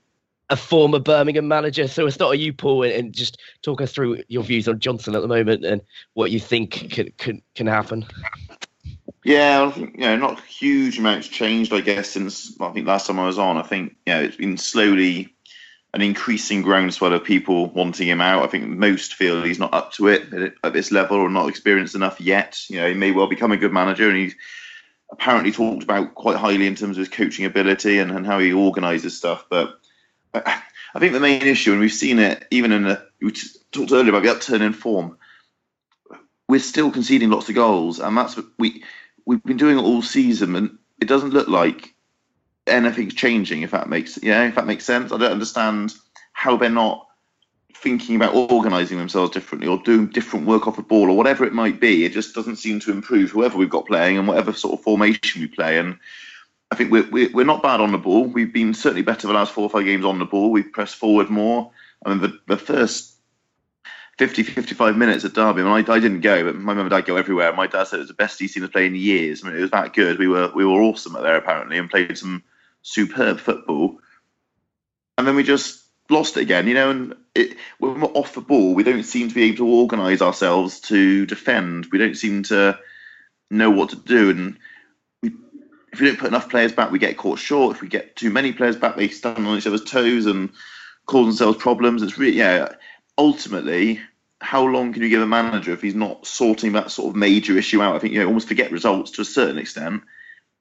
a 0.51 0.55
former 0.55 0.99
Birmingham 0.99 1.47
manager. 1.47 1.87
So 1.87 2.05
it's 2.05 2.19
not 2.19 2.33
a 2.33 2.37
you, 2.37 2.53
Paul, 2.53 2.83
and, 2.83 2.93
and, 2.93 3.13
just 3.13 3.39
talk 3.63 3.81
us 3.81 3.91
through 3.91 4.23
your 4.27 4.43
views 4.43 4.67
on 4.67 4.79
Johnson 4.79 5.15
at 5.15 5.23
the 5.23 5.27
moment 5.27 5.65
and 5.65 5.81
what 6.13 6.29
you 6.29 6.39
think 6.39 6.91
can 6.91 7.11
can, 7.17 7.41
can 7.55 7.65
happen. 7.65 8.05
Yeah, 9.23 9.65
I 9.65 9.71
think 9.71 9.95
you 9.95 10.01
know 10.01 10.17
not 10.17 10.41
huge 10.41 10.99
amounts 10.99 11.27
changed. 11.27 11.73
I 11.73 11.81
guess 11.81 12.09
since 12.09 12.59
I 12.59 12.71
think 12.71 12.87
last 12.87 13.07
time 13.07 13.19
I 13.19 13.25
was 13.25 13.37
on, 13.37 13.57
I 13.57 13.63
think 13.63 13.95
you 14.05 14.13
know 14.13 14.21
it's 14.21 14.35
been 14.35 14.57
slowly 14.57 15.33
an 15.93 16.01
increasing 16.01 16.61
groundswell 16.61 17.13
of 17.13 17.23
people 17.23 17.67
wanting 17.67 18.07
him 18.07 18.19
out. 18.19 18.43
I 18.43 18.47
think 18.47 18.67
most 18.67 19.13
feel 19.13 19.43
he's 19.43 19.59
not 19.59 19.73
up 19.73 19.93
to 19.93 20.07
it 20.07 20.55
at 20.63 20.73
this 20.73 20.91
level 20.91 21.17
or 21.17 21.29
not 21.29 21.47
experienced 21.47 21.95
enough 21.95 22.19
yet. 22.19 22.59
You 22.67 22.81
know, 22.81 22.87
he 22.87 22.95
may 22.95 23.11
well 23.11 23.27
become 23.27 23.51
a 23.51 23.57
good 23.57 23.71
manager, 23.71 24.09
and 24.09 24.17
he's 24.17 24.35
apparently 25.11 25.51
talked 25.51 25.83
about 25.83 26.15
quite 26.15 26.35
highly 26.35 26.65
in 26.65 26.75
terms 26.75 26.97
of 26.97 27.01
his 27.01 27.09
coaching 27.09 27.45
ability 27.45 27.99
and, 27.99 28.11
and 28.11 28.25
how 28.25 28.39
he 28.39 28.51
organises 28.51 29.15
stuff. 29.15 29.45
But 29.49 29.79
I 30.33 30.99
think 30.99 31.13
the 31.13 31.19
main 31.19 31.43
issue, 31.43 31.71
and 31.71 31.79
we've 31.79 31.93
seen 31.93 32.19
it 32.19 32.45
even 32.51 32.71
in 32.71 32.83
the 32.83 33.05
we 33.21 33.31
talked 33.71 33.91
earlier 33.91 34.09
about 34.09 34.23
the 34.23 34.31
upturn 34.31 34.61
in 34.61 34.73
form. 34.73 35.17
We're 36.49 36.59
still 36.59 36.91
conceding 36.91 37.29
lots 37.29 37.47
of 37.49 37.55
goals, 37.55 37.99
and 37.99 38.17
that's 38.17 38.37
we 38.57 38.83
we've 39.25 39.43
been 39.43 39.57
doing 39.57 39.77
it 39.77 39.81
all 39.81 40.01
season, 40.01 40.55
and 40.55 40.77
it 40.99 41.07
doesn't 41.07 41.33
look 41.33 41.47
like 41.47 41.93
anything's 42.67 43.13
changing. 43.13 43.61
If 43.61 43.71
that 43.71 43.89
makes 43.89 44.19
yeah, 44.21 44.47
if 44.47 44.55
that 44.55 44.67
makes 44.67 44.85
sense, 44.85 45.11
I 45.11 45.17
don't 45.17 45.31
understand 45.31 45.93
how 46.33 46.57
they're 46.57 46.69
not 46.69 47.07
thinking 47.75 48.15
about 48.15 48.33
organising 48.33 48.97
themselves 48.97 49.31
differently 49.31 49.67
or 49.67 49.77
doing 49.79 50.07
different 50.07 50.45
work 50.45 50.67
off 50.67 50.77
the 50.77 50.81
ball 50.81 51.09
or 51.09 51.17
whatever 51.17 51.43
it 51.43 51.53
might 51.53 51.81
be. 51.81 52.05
It 52.05 52.13
just 52.13 52.33
doesn't 52.33 52.55
seem 52.55 52.79
to 52.81 52.91
improve 52.91 53.29
whoever 53.29 53.57
we've 53.57 53.69
got 53.69 53.85
playing 53.85 54.17
and 54.17 54.27
whatever 54.27 54.53
sort 54.53 54.79
of 54.79 54.83
formation 54.83 55.41
we 55.41 55.47
play. 55.47 55.77
And 55.77 55.99
I 56.71 56.75
think 56.75 56.91
we're, 56.91 57.09
we're, 57.09 57.31
we're 57.33 57.45
not 57.45 57.61
bad 57.61 57.81
on 57.81 57.91
the 57.91 57.97
ball. 57.97 58.25
We've 58.25 58.53
been 58.53 58.73
certainly 58.73 59.01
better 59.01 59.27
the 59.27 59.33
last 59.33 59.51
four 59.51 59.65
or 59.65 59.69
five 59.69 59.83
games 59.83 60.05
on 60.05 60.17
the 60.17 60.25
ball. 60.25 60.49
We've 60.49 60.71
pressed 60.71 60.95
forward 60.95 61.29
more. 61.29 61.71
I 62.05 62.09
mean, 62.09 62.21
the, 62.21 62.39
the 62.47 62.57
first 62.57 63.12
50, 64.17 64.43
55 64.43 64.95
minutes 64.95 65.25
at 65.25 65.33
Derby. 65.33 65.61
I, 65.61 65.63
mean, 65.63 65.89
I, 65.89 65.93
I 65.93 65.99
didn't 65.99 66.21
go, 66.21 66.43
but 66.43 66.55
my 66.55 66.73
mum 66.73 66.85
and 66.85 66.89
dad 66.89 67.05
go 67.05 67.15
everywhere. 67.15 67.51
My 67.53 67.67
dad 67.67 67.85
said 67.85 67.97
it 67.97 68.03
was 68.03 68.07
the 68.09 68.13
best 68.13 68.39
he's 68.39 68.53
seen 68.53 68.63
us 68.63 68.69
play 68.69 68.85
in 68.85 68.95
years. 68.95 69.43
I 69.43 69.47
mean, 69.47 69.57
it 69.57 69.61
was 69.61 69.71
that 69.71 69.93
good. 69.93 70.19
We 70.19 70.27
were 70.27 70.51
we 70.53 70.65
were 70.65 70.81
awesome 70.81 71.15
at 71.15 71.23
there 71.23 71.35
apparently, 71.35 71.77
and 71.77 71.89
played 71.89 72.17
some 72.17 72.43
superb 72.83 73.39
football. 73.39 73.99
And 75.17 75.27
then 75.27 75.35
we 75.35 75.43
just 75.43 75.83
lost 76.09 76.37
it 76.37 76.41
again, 76.41 76.67
you 76.67 76.75
know. 76.75 76.91
And 76.91 77.15
it, 77.33 77.57
when 77.79 78.01
we're 78.01 78.07
off 78.09 78.35
the 78.35 78.41
ball, 78.41 78.75
we 78.75 78.83
don't 78.83 79.03
seem 79.03 79.29
to 79.29 79.35
be 79.35 79.43
able 79.45 79.57
to 79.57 79.67
organise 79.67 80.21
ourselves 80.21 80.79
to 80.81 81.25
defend. 81.25 81.87
We 81.91 81.97
don't 81.97 82.17
seem 82.17 82.43
to 82.43 82.77
know 83.49 83.71
what 83.71 83.89
to 83.89 83.95
do, 83.95 84.29
and 84.29 84.57
we, 85.23 85.31
if 85.91 85.99
we 85.99 86.07
don't 86.07 86.19
put 86.19 86.27
enough 86.27 86.49
players 86.49 86.71
back, 86.71 86.91
we 86.91 86.99
get 86.99 87.17
caught 87.17 87.39
short. 87.39 87.75
If 87.75 87.81
we 87.81 87.87
get 87.87 88.15
too 88.15 88.29
many 88.29 88.53
players 88.53 88.75
back, 88.75 88.95
they 88.95 89.07
stand 89.07 89.47
on 89.47 89.57
each 89.57 89.65
other's 89.65 89.83
toes 89.83 90.27
and 90.27 90.51
cause 91.07 91.25
themselves 91.25 91.57
problems. 91.57 92.03
It's 92.03 92.19
really 92.19 92.37
yeah. 92.37 92.73
Ultimately, 93.17 94.01
how 94.41 94.65
long 94.65 94.93
can 94.93 95.01
you 95.03 95.09
give 95.09 95.21
a 95.21 95.27
manager 95.27 95.71
if 95.71 95.81
he's 95.81 95.95
not 95.95 96.27
sorting 96.27 96.73
that 96.73 96.91
sort 96.91 97.09
of 97.09 97.15
major 97.15 97.57
issue 97.57 97.81
out? 97.81 97.95
I 97.95 97.99
think 97.99 98.13
you 98.13 98.25
almost 98.25 98.47
forget 98.47 98.71
results 98.71 99.11
to 99.11 99.21
a 99.21 99.25
certain 99.25 99.57
extent. 99.57 100.03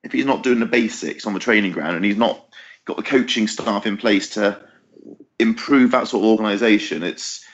If 0.02 0.12
he's 0.12 0.26
not 0.26 0.42
doing 0.42 0.61
the 0.61 0.66
basics 0.66 1.26
on 1.26 1.35
the 1.35 1.40
training 1.40 1.73
ground 1.73 1.97
and 1.97 2.04
he's 2.04 2.16
not 2.16 2.44
got 2.85 2.97
the 2.97 3.02
coaching 3.02 3.49
staff 3.49 3.87
in 3.87 3.97
place 3.97 4.30
to 4.30 4.61
improve 5.38 5.92
that 5.92 6.09
sort 6.09 6.25
of 6.25 6.30
organisation, 6.30 7.02
it's 7.02 7.44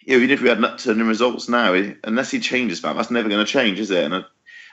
you 0.00 0.16
know, 0.16 0.22
even 0.22 0.30
if 0.30 0.40
we 0.40 0.48
had 0.48 0.58
an 0.58 0.76
turning 0.76 1.06
results 1.06 1.48
now, 1.48 1.74
unless 2.04 2.30
he 2.30 2.40
changes 2.40 2.80
that, 2.82 2.94
that's 2.96 3.10
never 3.10 3.28
going 3.28 3.44
to 3.44 3.50
change, 3.50 3.80
is 3.80 3.90
it? 3.90 4.04
And 4.04 4.14
I, 4.14 4.22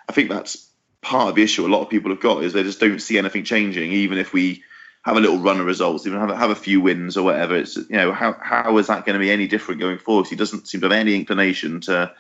I 0.08 0.14
think 0.14 0.30
that's 0.30 0.70
part 1.02 1.30
of 1.30 1.36
the 1.36 1.44
issue 1.44 1.66
a 1.66 1.68
lot 1.68 1.82
of 1.82 1.90
people 1.90 2.12
have 2.12 2.22
got 2.22 2.44
is 2.44 2.54
they 2.54 2.64
just 2.64 2.80
don't 2.80 3.02
see 3.02 3.18
anything 3.18 3.44
changing, 3.44 3.92
even 3.92 4.18
if 4.18 4.32
we 4.32 4.64
have 5.04 5.18
a 5.18 5.20
little 5.20 5.40
run 5.40 5.60
of 5.60 5.66
results, 5.66 6.08
even 6.08 6.20
have 6.20 6.30
have 6.30 6.50
a 6.50 6.56
few 6.56 6.82
wins 6.82 7.18
or 7.18 7.24
whatever. 7.24 7.56
It's 7.56 7.76
you 7.76 7.86
know 7.92 8.12
how 8.12 8.38
how 8.42 8.78
is 8.78 8.88
that 8.88 9.06
going 9.06 9.14
to 9.14 9.20
be 9.20 9.32
any 9.32 9.48
different 9.48 9.82
going 9.82 9.98
forward? 9.98 10.28
He 10.28 10.36
doesn't 10.36 10.68
seem 10.68 10.82
to 10.82 10.86
have 10.86 10.94
any 10.94 11.16
inclination 11.16 11.82
to 11.82 12.14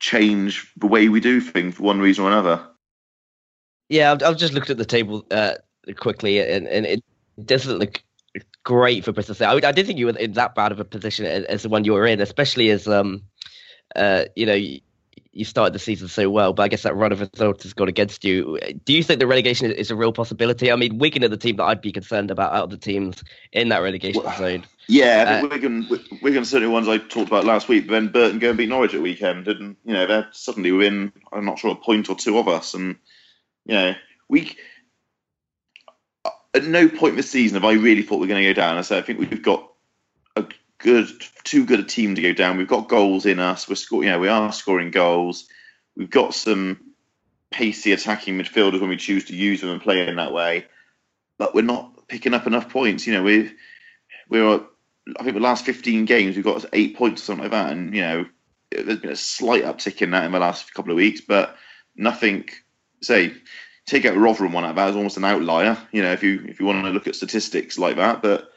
change 0.00 0.72
the 0.76 0.86
way 0.86 1.08
we 1.08 1.20
do 1.20 1.40
things 1.40 1.76
for 1.76 1.82
one 1.82 2.00
reason 2.00 2.24
or 2.24 2.28
another. 2.28 2.66
Yeah, 3.88 4.12
I've, 4.12 4.22
I've 4.22 4.36
just 4.36 4.54
looked 4.54 4.70
at 4.70 4.78
the 4.78 4.84
table 4.84 5.26
uh, 5.30 5.54
quickly, 5.96 6.40
and, 6.40 6.66
and 6.66 6.86
it 6.86 7.04
doesn't 7.44 7.78
look 7.78 8.02
great 8.64 9.04
for 9.04 9.12
Bristol. 9.12 9.36
I, 9.46 9.52
I 9.52 9.60
didn't 9.60 9.86
think 9.86 9.98
you 9.98 10.06
were 10.06 10.18
in 10.18 10.32
that 10.32 10.54
bad 10.54 10.72
of 10.72 10.80
a 10.80 10.84
position 10.84 11.26
as, 11.26 11.44
as 11.44 11.62
the 11.62 11.68
one 11.68 11.84
you 11.84 11.92
were 11.92 12.06
in, 12.06 12.20
especially 12.20 12.70
as 12.70 12.88
um, 12.88 13.22
uh, 13.94 14.24
you 14.34 14.46
know, 14.46 14.58
you 15.34 15.44
started 15.44 15.74
the 15.74 15.78
season 15.78 16.08
so 16.08 16.30
well, 16.30 16.52
but 16.52 16.62
I 16.62 16.68
guess 16.68 16.84
that 16.84 16.94
run 16.94 17.12
of 17.12 17.20
results 17.20 17.64
has 17.64 17.72
gone 17.72 17.88
against 17.88 18.24
you. 18.24 18.58
Do 18.84 18.92
you 18.92 19.02
think 19.02 19.18
the 19.18 19.26
relegation 19.26 19.70
is 19.70 19.90
a 19.90 19.96
real 19.96 20.12
possibility? 20.12 20.70
I 20.70 20.76
mean, 20.76 20.98
Wigan 20.98 21.24
are 21.24 21.28
the 21.28 21.36
team 21.36 21.56
that 21.56 21.64
I'd 21.64 21.80
be 21.80 21.92
concerned 21.92 22.30
about 22.30 22.52
out 22.52 22.64
of 22.64 22.70
the 22.70 22.76
teams 22.76 23.22
in 23.52 23.68
that 23.70 23.78
relegation 23.78 24.22
well, 24.22 24.38
zone. 24.38 24.64
Yeah, 24.86 25.42
uh, 25.42 25.48
Wigan, 25.48 25.88
Wigan 26.22 26.44
certainly 26.44 26.72
ones 26.72 26.88
I 26.88 26.98
talked 26.98 27.28
about 27.28 27.44
last 27.44 27.68
week. 27.68 27.86
But 27.86 27.94
then 27.94 28.08
Burton 28.08 28.38
go 28.38 28.50
and 28.50 28.58
beat 28.58 28.68
Norwich 28.68 28.94
at 28.94 29.02
weekend, 29.02 29.48
and 29.48 29.76
you 29.84 29.92
know 29.92 30.06
they're 30.06 30.28
suddenly 30.32 30.70
within 30.72 31.12
I'm 31.32 31.44
not 31.44 31.58
sure 31.58 31.72
a 31.72 31.74
point 31.74 32.08
or 32.08 32.16
two 32.16 32.38
of 32.38 32.48
us, 32.48 32.74
and 32.74 32.96
you 33.66 33.74
know 33.74 33.94
we 34.28 34.56
at 36.54 36.64
no 36.64 36.88
point 36.88 37.16
this 37.16 37.30
season 37.30 37.56
have 37.56 37.64
I 37.64 37.74
really 37.74 38.02
thought 38.02 38.20
we're 38.20 38.28
going 38.28 38.42
to 38.42 38.48
go 38.48 38.60
down. 38.60 38.78
I 38.78 38.82
said 38.82 39.02
I 39.02 39.06
think 39.06 39.18
we've 39.18 39.42
got 39.42 39.63
good, 40.84 41.08
too 41.44 41.64
good 41.64 41.80
a 41.80 41.84
team 41.84 42.14
to 42.14 42.22
go 42.22 42.32
down. 42.32 42.58
We've 42.58 42.68
got 42.68 42.88
goals 42.88 43.26
in 43.26 43.40
us. 43.40 43.68
We're 43.68 43.74
scoring, 43.74 44.06
you 44.06 44.12
know, 44.12 44.20
we 44.20 44.28
are 44.28 44.52
scoring 44.52 44.90
goals. 44.90 45.48
We've 45.96 46.10
got 46.10 46.34
some 46.34 46.78
pacey 47.50 47.92
attacking 47.92 48.38
midfielders 48.38 48.80
when 48.80 48.90
we 48.90 48.96
choose 48.96 49.24
to 49.24 49.34
use 49.34 49.60
them 49.60 49.70
and 49.70 49.80
play 49.80 50.06
in 50.06 50.16
that 50.16 50.32
way. 50.32 50.66
But 51.38 51.54
we're 51.54 51.62
not 51.62 52.06
picking 52.06 52.34
up 52.34 52.46
enough 52.46 52.68
points. 52.68 53.06
You 53.06 53.14
know, 53.14 53.22
we 53.22 53.50
we're 54.28 54.60
I 55.18 55.22
think 55.22 55.34
the 55.34 55.40
last 55.40 55.64
15 55.64 56.04
games 56.04 56.36
we've 56.36 56.44
got 56.44 56.64
eight 56.72 56.96
points 56.96 57.22
or 57.22 57.24
something 57.24 57.44
like 57.44 57.52
that, 57.52 57.72
and 57.72 57.94
you 57.94 58.02
know, 58.02 58.26
there's 58.70 59.00
been 59.00 59.10
a 59.10 59.16
slight 59.16 59.64
uptick 59.64 60.02
in 60.02 60.10
that 60.10 60.24
in 60.24 60.32
the 60.32 60.38
last 60.38 60.72
couple 60.74 60.92
of 60.92 60.96
weeks, 60.96 61.20
but 61.20 61.56
nothing. 61.96 62.48
Say, 63.02 63.34
take 63.86 64.06
out 64.06 64.16
Rotherham 64.16 64.52
one 64.52 64.64
out 64.64 64.70
of 64.70 64.76
that 64.76 64.90
is 64.90 64.96
almost 64.96 65.16
an 65.16 65.24
outlier. 65.24 65.76
You 65.92 66.02
know, 66.02 66.12
if 66.12 66.22
you 66.22 66.44
if 66.46 66.60
you 66.60 66.66
want 66.66 66.84
to 66.84 66.90
look 66.90 67.06
at 67.06 67.16
statistics 67.16 67.78
like 67.78 67.96
that, 67.96 68.22
but 68.22 68.50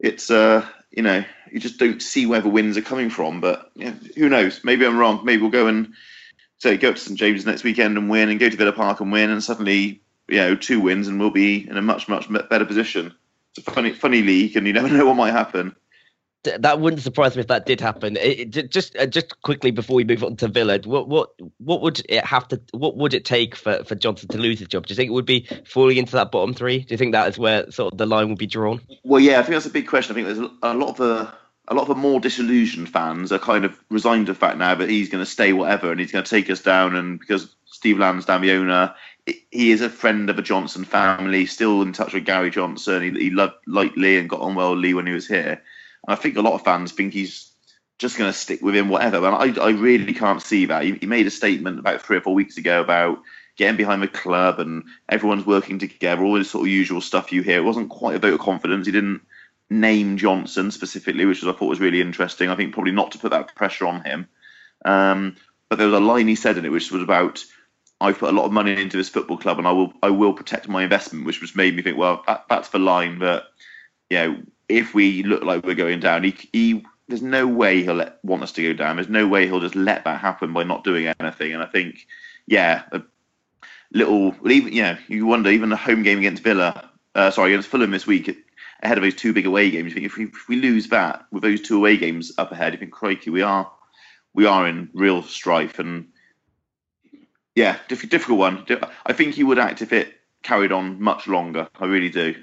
it's 0.00 0.30
uh 0.30 0.66
you 0.90 1.02
know, 1.02 1.22
you 1.52 1.60
just 1.60 1.78
don't 1.78 2.02
see 2.02 2.24
where 2.26 2.40
the 2.40 2.48
wins 2.48 2.76
are 2.76 2.82
coming 2.82 3.10
from. 3.10 3.40
But 3.40 3.70
yeah, 3.74 3.94
who 4.16 4.28
knows? 4.28 4.64
Maybe 4.64 4.86
I'm 4.86 4.96
wrong. 4.96 5.20
Maybe 5.22 5.42
we'll 5.42 5.50
go 5.50 5.66
and 5.66 5.92
say 6.58 6.76
go 6.76 6.90
up 6.90 6.94
to 6.94 7.00
St 7.00 7.18
James 7.18 7.44
next 7.44 7.62
weekend 7.62 7.98
and 7.98 8.08
win, 8.08 8.28
and 8.28 8.40
go 8.40 8.48
to 8.48 8.56
Villa 8.56 8.72
Park 8.72 9.00
and 9.00 9.12
win, 9.12 9.30
and 9.30 9.42
suddenly 9.42 10.00
you 10.28 10.38
know 10.38 10.56
two 10.56 10.80
wins, 10.80 11.08
and 11.08 11.20
we'll 11.20 11.30
be 11.30 11.68
in 11.68 11.76
a 11.76 11.82
much 11.82 12.08
much 12.08 12.28
better 12.48 12.64
position. 12.64 13.14
It's 13.50 13.66
a 13.66 13.70
funny 13.70 13.92
funny 13.92 14.22
league, 14.22 14.56
and 14.56 14.66
you 14.66 14.72
never 14.72 14.88
know 14.92 15.06
what 15.06 15.16
might 15.16 15.32
happen 15.32 15.74
that 16.44 16.80
wouldn't 16.80 17.02
surprise 17.02 17.34
me 17.36 17.40
if 17.40 17.48
that 17.48 17.66
did 17.66 17.80
happen. 17.80 18.16
It, 18.16 18.56
it, 18.56 18.70
just 18.70 18.96
uh, 18.96 19.06
just 19.06 19.40
quickly 19.42 19.70
before 19.70 19.96
we 19.96 20.04
move 20.04 20.22
on 20.22 20.36
to 20.36 20.48
Villa, 20.48 20.78
what 20.84 21.08
what 21.08 21.30
what 21.58 21.80
would 21.82 22.00
it 22.08 22.24
have 22.24 22.48
to? 22.48 22.60
What 22.72 22.96
would 22.96 23.14
it 23.14 23.24
take 23.24 23.56
for, 23.56 23.82
for 23.84 23.94
Johnson 23.94 24.28
to 24.28 24.38
lose 24.38 24.58
his 24.58 24.68
job? 24.68 24.86
Do 24.86 24.92
you 24.92 24.96
think 24.96 25.08
it 25.08 25.14
would 25.14 25.26
be 25.26 25.48
falling 25.66 25.96
into 25.96 26.12
that 26.12 26.30
bottom 26.30 26.54
three? 26.54 26.80
Do 26.80 26.94
you 26.94 26.98
think 26.98 27.12
that 27.12 27.28
is 27.28 27.38
where 27.38 27.70
sort 27.70 27.92
of 27.92 27.98
the 27.98 28.06
line 28.06 28.28
would 28.28 28.38
be 28.38 28.46
drawn? 28.46 28.80
Well, 29.04 29.20
yeah, 29.20 29.40
I 29.40 29.42
think 29.42 29.54
that's 29.54 29.66
a 29.66 29.70
big 29.70 29.88
question. 29.88 30.12
I 30.12 30.14
think 30.14 30.26
there's 30.26 30.50
a 30.62 30.74
lot 30.74 30.90
of 30.90 30.96
the 30.96 31.32
a 31.68 31.74
lot 31.74 31.82
of 31.82 31.88
the 31.88 31.94
more 31.94 32.20
disillusioned 32.20 32.88
fans 32.88 33.30
are 33.30 33.38
kind 33.38 33.64
of 33.64 33.78
resigned 33.90 34.26
to 34.26 34.32
the 34.32 34.38
fact 34.38 34.58
now 34.58 34.74
that 34.74 34.88
he's 34.88 35.10
going 35.10 35.24
to 35.24 35.30
stay 35.30 35.52
whatever 35.52 35.90
and 35.90 36.00
he's 36.00 36.12
going 36.12 36.24
to 36.24 36.30
take 36.30 36.48
us 36.50 36.62
down. 36.62 36.96
And 36.96 37.20
because 37.20 37.54
Steve 37.66 37.98
Lansdown, 37.98 38.40
the 38.40 38.52
owner, 38.52 38.94
he 39.50 39.70
is 39.70 39.82
a 39.82 39.90
friend 39.90 40.30
of 40.30 40.36
the 40.36 40.42
Johnson 40.42 40.84
family, 40.84 41.44
still 41.44 41.82
in 41.82 41.92
touch 41.92 42.14
with 42.14 42.24
Gary 42.24 42.50
Johnson. 42.50 43.02
He, 43.02 43.24
he 43.24 43.30
loved 43.30 43.54
liked 43.66 43.98
Lee 43.98 44.16
and 44.16 44.30
got 44.30 44.40
on 44.40 44.54
well 44.54 44.70
with 44.70 44.80
Lee 44.80 44.94
when 44.94 45.06
he 45.06 45.12
was 45.12 45.28
here. 45.28 45.62
And 46.06 46.16
I 46.16 46.20
think 46.20 46.36
a 46.36 46.42
lot 46.42 46.54
of 46.54 46.64
fans 46.64 46.92
think 46.92 47.12
he's 47.12 47.52
just 47.98 48.16
going 48.16 48.30
to 48.30 48.38
stick 48.38 48.62
with 48.62 48.76
him, 48.76 48.88
whatever. 48.88 49.20
But 49.20 49.34
I, 49.34 49.66
I 49.66 49.70
really 49.70 50.14
can't 50.14 50.42
see 50.42 50.66
that. 50.66 50.84
He, 50.84 50.92
he, 50.94 51.06
made 51.06 51.26
a 51.26 51.30
statement 51.30 51.80
about 51.80 52.00
three 52.00 52.16
or 52.16 52.20
four 52.20 52.34
weeks 52.34 52.56
ago 52.56 52.80
about 52.80 53.20
getting 53.56 53.76
behind 53.76 54.02
the 54.02 54.08
club 54.08 54.60
and 54.60 54.84
everyone's 55.08 55.44
working 55.44 55.78
together, 55.80 56.22
all 56.22 56.34
this 56.34 56.50
sort 56.50 56.66
of 56.66 56.72
usual 56.72 57.00
stuff 57.00 57.32
you 57.32 57.42
hear. 57.42 57.58
It 57.58 57.64
wasn't 57.64 57.90
quite 57.90 58.14
a 58.14 58.20
vote 58.20 58.34
of 58.34 58.40
confidence. 58.40 58.86
He 58.86 58.92
didn't 58.92 59.22
name 59.68 60.16
Johnson 60.16 60.70
specifically, 60.70 61.24
which 61.24 61.42
I 61.42 61.52
thought 61.52 61.62
was 61.62 61.80
really 61.80 62.00
interesting. 62.00 62.48
I 62.48 62.54
think 62.54 62.72
probably 62.72 62.92
not 62.92 63.12
to 63.12 63.18
put 63.18 63.32
that 63.32 63.54
pressure 63.56 63.86
on 63.86 64.04
him. 64.04 64.28
Um, 64.84 65.36
but 65.68 65.76
there 65.76 65.88
was 65.88 65.96
a 65.96 66.00
line 66.00 66.28
he 66.28 66.36
said 66.36 66.56
in 66.56 66.64
it 66.64 66.70
which 66.70 66.90
was 66.90 67.02
about 67.02 67.44
I've 68.00 68.18
put 68.18 68.30
a 68.30 68.36
lot 68.36 68.46
of 68.46 68.52
money 68.52 68.80
into 68.80 68.96
this 68.96 69.08
football 69.08 69.36
club 69.36 69.58
and 69.58 69.66
I 69.66 69.72
will 69.72 69.92
I 70.02 70.10
will 70.10 70.32
protect 70.32 70.68
my 70.68 70.84
investment, 70.84 71.26
which 71.26 71.40
was 71.40 71.56
made 71.56 71.74
me 71.74 71.82
think, 71.82 71.98
well, 71.98 72.22
that, 72.26 72.44
that's 72.48 72.68
the 72.68 72.78
line 72.78 73.18
that 73.18 73.44
you 74.08 74.18
know 74.18 74.42
if 74.68 74.94
we 74.94 75.22
look 75.22 75.42
like 75.42 75.64
we're 75.64 75.74
going 75.74 76.00
down, 76.00 76.24
he, 76.24 76.36
he 76.52 76.84
there's 77.08 77.22
no 77.22 77.46
way 77.46 77.82
he'll 77.82 77.94
let, 77.94 78.22
want 78.22 78.42
us 78.42 78.52
to 78.52 78.62
go 78.62 78.72
down. 78.74 78.96
There's 78.96 79.08
no 79.08 79.26
way 79.26 79.46
he'll 79.46 79.60
just 79.60 79.74
let 79.74 80.04
that 80.04 80.20
happen 80.20 80.52
by 80.52 80.64
not 80.64 80.84
doing 80.84 81.12
anything. 81.18 81.54
And 81.54 81.62
I 81.62 81.66
think, 81.66 82.06
yeah, 82.46 82.82
a 82.92 83.02
little, 83.92 84.34
even 84.48 84.72
yeah, 84.72 84.98
you 85.08 85.26
wonder 85.26 85.50
even 85.50 85.70
the 85.70 85.76
home 85.76 86.02
game 86.02 86.18
against 86.18 86.42
Villa, 86.42 86.90
uh, 87.14 87.30
sorry, 87.30 87.52
against 87.54 87.68
Fulham 87.68 87.90
this 87.90 88.06
week, 88.06 88.28
ahead 88.82 88.98
of 88.98 89.02
those 89.02 89.14
two 89.14 89.32
big 89.32 89.46
away 89.46 89.70
games. 89.70 89.88
You 89.88 89.94
think 89.94 90.06
if 90.06 90.16
we, 90.16 90.24
if 90.24 90.48
we 90.48 90.56
lose 90.56 90.88
that 90.88 91.24
with 91.32 91.42
those 91.42 91.62
two 91.62 91.76
away 91.76 91.96
games 91.96 92.32
up 92.36 92.52
ahead, 92.52 92.74
you 92.74 92.78
think, 92.78 92.92
crikey, 92.92 93.30
we 93.30 93.42
are 93.42 93.70
we 94.34 94.46
are 94.46 94.68
in 94.68 94.90
real 94.92 95.22
strife. 95.22 95.78
And 95.78 96.08
yeah, 97.54 97.78
difficult 97.88 98.38
one. 98.38 98.66
I 99.06 99.12
think 99.14 99.34
he 99.34 99.42
would 99.44 99.58
act 99.58 99.82
if 99.82 99.92
it 99.92 100.14
carried 100.42 100.72
on 100.72 101.00
much 101.00 101.26
longer. 101.26 101.68
I 101.80 101.86
really 101.86 102.10
do. 102.10 102.36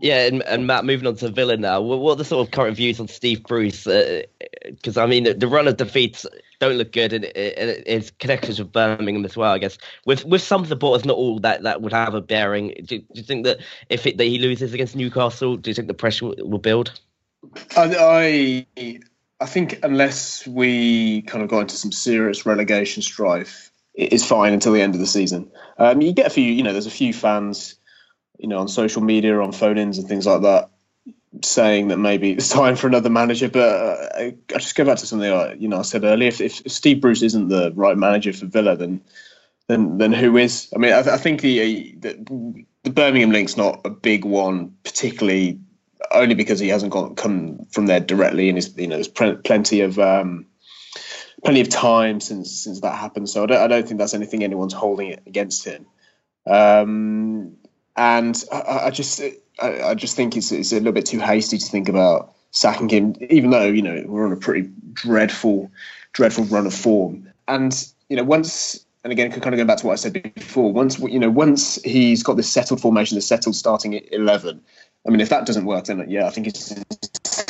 Yeah, 0.00 0.26
and, 0.26 0.42
and 0.44 0.66
Matt, 0.66 0.84
moving 0.84 1.08
on 1.08 1.16
to 1.16 1.28
Villa 1.28 1.56
now. 1.56 1.80
What, 1.80 2.12
are 2.12 2.16
the 2.16 2.24
sort 2.24 2.46
of 2.46 2.52
current 2.52 2.76
views 2.76 3.00
on 3.00 3.08
Steve 3.08 3.42
Bruce? 3.42 3.84
Because 3.84 4.96
uh, 4.96 5.02
I 5.02 5.06
mean, 5.06 5.36
the 5.36 5.48
run 5.48 5.66
of 5.66 5.76
defeats 5.76 6.24
don't 6.60 6.76
look 6.76 6.92
good, 6.92 7.12
and, 7.12 7.24
and 7.24 7.84
his 7.84 8.12
connections 8.12 8.60
with 8.60 8.70
Birmingham 8.70 9.24
as 9.24 9.36
well. 9.36 9.52
I 9.52 9.58
guess 9.58 9.76
with 10.06 10.24
with 10.24 10.40
some 10.40 10.64
supporters, 10.66 11.04
not 11.04 11.16
all 11.16 11.40
that 11.40 11.64
that 11.64 11.82
would 11.82 11.92
have 11.92 12.14
a 12.14 12.20
bearing. 12.20 12.74
Do, 12.84 12.98
do 12.98 13.04
you 13.14 13.24
think 13.24 13.44
that 13.44 13.58
if 13.88 14.06
it, 14.06 14.18
that 14.18 14.24
he 14.24 14.38
loses 14.38 14.72
against 14.72 14.94
Newcastle, 14.94 15.56
do 15.56 15.68
you 15.68 15.74
think 15.74 15.88
the 15.88 15.94
pressure 15.94 16.26
will, 16.26 16.36
will 16.38 16.58
build? 16.58 17.00
I, 17.76 18.66
I 18.80 19.00
I 19.40 19.46
think 19.46 19.80
unless 19.82 20.46
we 20.46 21.22
kind 21.22 21.42
of 21.42 21.50
got 21.50 21.60
into 21.60 21.76
some 21.76 21.92
serious 21.92 22.46
relegation 22.46 23.02
strife, 23.02 23.72
it 23.94 24.12
is 24.12 24.24
fine 24.24 24.52
until 24.52 24.72
the 24.72 24.80
end 24.80 24.94
of 24.94 25.00
the 25.00 25.06
season. 25.06 25.50
Um, 25.78 26.00
you 26.00 26.12
get 26.12 26.26
a 26.26 26.30
few, 26.30 26.44
you 26.44 26.62
know, 26.62 26.72
there's 26.72 26.86
a 26.86 26.90
few 26.90 27.12
fans 27.12 27.74
you 28.38 28.48
know, 28.48 28.58
on 28.58 28.68
social 28.68 29.02
media, 29.02 29.40
on 29.40 29.52
phone-ins 29.52 29.98
and 29.98 30.08
things 30.08 30.26
like 30.26 30.42
that, 30.42 30.70
saying 31.42 31.88
that 31.88 31.98
maybe 31.98 32.32
it's 32.32 32.48
time 32.48 32.76
for 32.76 32.86
another 32.86 33.10
manager. 33.10 33.48
But 33.48 33.68
uh, 33.68 34.08
I, 34.14 34.34
I 34.54 34.58
just 34.58 34.74
go 34.74 34.84
back 34.84 34.98
to 34.98 35.06
something 35.06 35.30
I, 35.30 35.54
you 35.54 35.68
know 35.68 35.78
I 35.78 35.82
said 35.82 36.04
earlier. 36.04 36.28
If, 36.28 36.40
if, 36.40 36.70
Steve 36.70 37.00
Bruce 37.00 37.22
isn't 37.22 37.48
the 37.48 37.72
right 37.74 37.96
manager 37.96 38.32
for 38.32 38.46
Villa, 38.46 38.76
then 38.76 39.02
then 39.66 39.98
then 39.98 40.12
who 40.12 40.36
is? 40.36 40.72
I 40.74 40.78
mean, 40.78 40.92
I, 40.92 41.00
I 41.00 41.16
think 41.18 41.40
the, 41.40 41.94
the, 41.98 42.64
the 42.84 42.90
Birmingham 42.90 43.32
link's 43.32 43.56
not 43.56 43.82
a 43.84 43.90
big 43.90 44.24
one, 44.24 44.76
particularly 44.84 45.60
only 46.10 46.34
because 46.34 46.58
he 46.58 46.68
hasn't 46.68 46.92
got 46.92 47.16
come 47.16 47.66
from 47.70 47.86
there 47.86 48.00
directly, 48.00 48.48
and 48.48 48.78
you 48.78 48.86
know 48.86 48.96
there's 48.96 49.08
plenty 49.08 49.80
of. 49.82 49.98
Um, 49.98 50.46
plenty 51.44 51.60
of 51.60 51.68
time 51.68 52.20
since 52.20 52.50
since 52.50 52.80
that 52.80 52.94
happened, 52.94 53.28
so 53.28 53.44
I 53.44 53.46
don't, 53.46 53.62
I 53.62 53.66
don't 53.68 53.86
think 53.86 53.98
that's 53.98 54.14
anything 54.14 54.42
anyone's 54.42 54.72
holding 54.72 55.08
it 55.10 55.22
against 55.26 55.64
him. 55.64 55.86
Um, 56.46 57.57
and 57.98 58.44
I, 58.52 58.86
I 58.86 58.90
just 58.90 59.20
I, 59.60 59.82
I, 59.82 59.94
just 59.94 60.14
think 60.14 60.36
it's, 60.36 60.52
it's 60.52 60.70
a 60.70 60.76
little 60.76 60.92
bit 60.92 61.04
too 61.04 61.18
hasty 61.18 61.58
to 61.58 61.66
think 61.66 61.88
about 61.88 62.32
sacking 62.52 62.88
him, 62.88 63.16
even 63.28 63.50
though 63.50 63.66
you 63.66 63.82
know 63.82 64.04
we're 64.06 64.24
on 64.24 64.32
a 64.32 64.36
pretty 64.36 64.70
dreadful, 64.92 65.70
dreadful 66.12 66.44
run 66.44 66.66
of 66.66 66.72
form. 66.72 67.28
And 67.48 67.74
you 68.08 68.16
know, 68.16 68.22
once 68.22 68.86
and 69.02 69.12
again, 69.12 69.30
kind 69.32 69.46
of 69.46 69.56
going 69.56 69.66
back 69.66 69.78
to 69.78 69.86
what 69.86 69.94
I 69.94 69.96
said 69.96 70.32
before, 70.34 70.72
once 70.72 71.00
you 71.00 71.18
know, 71.18 71.28
once 71.28 71.82
he's 71.82 72.22
got 72.22 72.36
this 72.36 72.50
settled 72.50 72.80
formation, 72.80 73.16
the 73.16 73.20
settled 73.20 73.56
starting 73.56 73.96
at 73.96 74.12
eleven. 74.12 74.62
I 75.06 75.10
mean, 75.10 75.20
if 75.20 75.30
that 75.30 75.46
doesn't 75.46 75.64
work, 75.64 75.86
then 75.86 76.08
yeah, 76.08 76.26
I 76.26 76.30
think 76.30 76.46
it's 76.46 76.74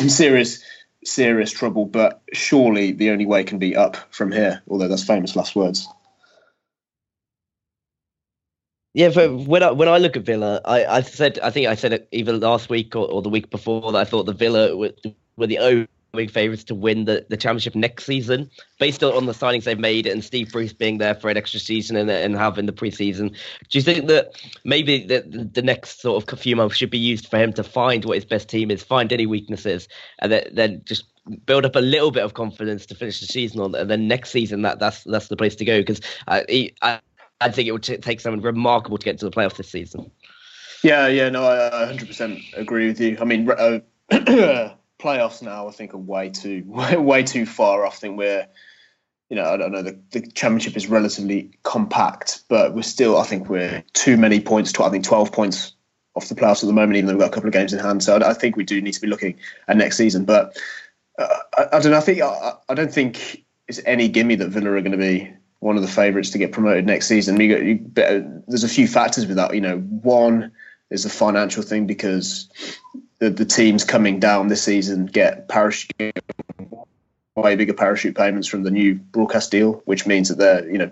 serious, 0.08 0.64
serious 1.04 1.52
trouble. 1.52 1.84
But 1.84 2.22
surely 2.32 2.92
the 2.92 3.10
only 3.10 3.26
way 3.26 3.44
can 3.44 3.58
be 3.58 3.76
up 3.76 3.96
from 4.10 4.32
here. 4.32 4.62
Although 4.66 4.88
that's 4.88 5.04
famous 5.04 5.36
last 5.36 5.54
words. 5.54 5.86
Yeah, 8.94 9.10
but 9.14 9.32
when 9.34 9.62
I 9.62 9.70
when 9.70 9.88
I 9.88 9.98
look 9.98 10.16
at 10.16 10.24
Villa, 10.24 10.60
I, 10.64 10.84
I 10.84 11.00
said 11.02 11.38
I 11.40 11.50
think 11.50 11.66
I 11.66 11.74
said 11.74 11.92
it 11.92 12.08
either 12.10 12.32
last 12.32 12.70
week 12.70 12.96
or, 12.96 13.10
or 13.10 13.22
the 13.22 13.28
week 13.28 13.50
before 13.50 13.92
that 13.92 13.98
I 13.98 14.04
thought 14.04 14.24
the 14.24 14.32
Villa 14.32 14.76
were, 14.76 14.92
were 15.36 15.46
the 15.46 15.58
overwhelming 15.58 16.28
favourites 16.28 16.64
to 16.64 16.74
win 16.74 17.04
the, 17.04 17.24
the 17.28 17.36
championship 17.36 17.74
next 17.74 18.06
season, 18.06 18.50
based 18.80 19.04
on, 19.04 19.12
on 19.12 19.26
the 19.26 19.32
signings 19.32 19.64
they've 19.64 19.78
made 19.78 20.06
and 20.06 20.24
Steve 20.24 20.50
Bruce 20.50 20.72
being 20.72 20.98
there 20.98 21.14
for 21.14 21.28
an 21.28 21.36
extra 21.36 21.60
season 21.60 21.96
and, 21.96 22.10
and 22.10 22.34
having 22.34 22.66
the 22.66 22.72
preseason. 22.72 23.30
Do 23.68 23.78
you 23.78 23.82
think 23.82 24.08
that 24.08 24.30
maybe 24.64 25.06
the, 25.06 25.20
the 25.52 25.62
next 25.62 26.00
sort 26.00 26.32
of 26.32 26.40
few 26.40 26.56
months 26.56 26.76
should 26.76 26.90
be 26.90 26.98
used 26.98 27.28
for 27.28 27.38
him 27.38 27.52
to 27.52 27.62
find 27.62 28.04
what 28.06 28.16
his 28.16 28.24
best 28.24 28.48
team 28.48 28.70
is, 28.70 28.82
find 28.82 29.12
any 29.12 29.26
weaknesses, 29.26 29.86
and 30.20 30.32
then, 30.32 30.48
then 30.52 30.82
just 30.84 31.04
build 31.44 31.66
up 31.66 31.76
a 31.76 31.80
little 31.80 32.10
bit 32.10 32.24
of 32.24 32.32
confidence 32.32 32.86
to 32.86 32.94
finish 32.94 33.20
the 33.20 33.26
season 33.26 33.60
on, 33.60 33.74
and 33.74 33.90
then 33.90 34.08
next 34.08 34.30
season 34.30 34.62
that 34.62 34.78
that's 34.78 35.04
that's 35.04 35.28
the 35.28 35.36
place 35.36 35.54
to 35.56 35.64
go 35.64 35.80
because 35.80 36.00
uh, 36.26 36.40
I 36.80 37.00
I 37.40 37.50
think 37.50 37.68
it 37.68 37.72
would 37.72 37.82
t- 37.82 37.96
take 37.98 38.20
someone 38.20 38.40
remarkable 38.40 38.98
to 38.98 39.04
get 39.04 39.18
to 39.18 39.24
the 39.24 39.30
playoffs 39.30 39.56
this 39.56 39.70
season. 39.70 40.10
Yeah, 40.82 41.08
yeah, 41.08 41.28
no, 41.28 41.44
I 41.44 41.92
100% 41.92 42.56
agree 42.56 42.86
with 42.86 43.00
you. 43.00 43.16
I 43.20 43.24
mean, 43.24 43.50
uh, 43.50 43.80
playoffs 44.98 45.42
now, 45.42 45.68
I 45.68 45.70
think, 45.72 45.94
are 45.94 45.98
way 45.98 46.30
too 46.30 46.64
way, 46.66 46.96
way 46.96 47.22
too 47.22 47.46
far 47.46 47.84
off. 47.84 47.96
I 47.96 47.98
think 47.98 48.18
we're, 48.18 48.46
you 49.28 49.36
know, 49.36 49.44
I 49.44 49.56
don't 49.56 49.72
know, 49.72 49.82
the, 49.82 49.98
the 50.10 50.20
championship 50.20 50.76
is 50.76 50.86
relatively 50.86 51.50
compact, 51.62 52.42
but 52.48 52.74
we're 52.74 52.82
still, 52.82 53.18
I 53.18 53.24
think, 53.24 53.48
we're 53.48 53.84
too 53.92 54.16
many 54.16 54.40
points. 54.40 54.72
To, 54.72 54.84
I 54.84 54.90
think 54.90 55.04
12 55.04 55.32
points 55.32 55.72
off 56.14 56.28
the 56.28 56.34
playoffs 56.34 56.62
at 56.62 56.66
the 56.66 56.72
moment, 56.72 56.96
even 56.96 57.06
though 57.06 57.14
we've 57.14 57.20
got 57.20 57.30
a 57.30 57.34
couple 57.34 57.48
of 57.48 57.54
games 57.54 57.72
in 57.72 57.78
hand. 57.78 58.02
So 58.02 58.16
I, 58.16 58.30
I 58.30 58.34
think 58.34 58.56
we 58.56 58.64
do 58.64 58.80
need 58.80 58.92
to 58.92 59.00
be 59.00 59.08
looking 59.08 59.38
at 59.68 59.76
next 59.76 59.96
season. 59.96 60.24
But 60.24 60.58
uh, 61.18 61.38
I, 61.56 61.66
I, 61.72 61.80
don't 61.80 61.92
know. 61.92 61.98
I 61.98 62.00
think 62.00 62.20
I, 62.20 62.54
I 62.68 62.74
don't 62.74 62.92
think 62.92 63.44
it's 63.66 63.80
any 63.84 64.08
gimme 64.08 64.36
that 64.36 64.48
Villa 64.48 64.70
are 64.70 64.80
going 64.80 64.92
to 64.92 64.98
be 64.98 65.32
one 65.60 65.76
of 65.76 65.82
the 65.82 65.88
favourites 65.88 66.30
to 66.30 66.38
get 66.38 66.52
promoted 66.52 66.86
next 66.86 67.08
season. 67.08 67.40
You, 67.40 67.56
you, 67.58 67.90
there's 68.46 68.64
a 68.64 68.68
few 68.68 68.86
factors 68.86 69.26
with 69.26 69.36
that. 69.36 69.54
You 69.54 69.60
know, 69.60 69.78
one 69.78 70.52
is 70.90 71.02
the 71.02 71.10
financial 71.10 71.62
thing 71.62 71.86
because 71.86 72.48
the, 73.18 73.30
the 73.30 73.44
teams 73.44 73.84
coming 73.84 74.20
down 74.20 74.48
this 74.48 74.62
season 74.62 75.06
get 75.06 75.48
parachute 75.48 75.92
way 77.34 77.54
bigger 77.54 77.74
parachute 77.74 78.16
payments 78.16 78.48
from 78.48 78.62
the 78.62 78.70
new 78.70 78.94
broadcast 78.94 79.50
deal, 79.50 79.82
which 79.84 80.06
means 80.06 80.28
that 80.28 80.38
they're 80.38 80.68
you 80.70 80.78
know 80.78 80.90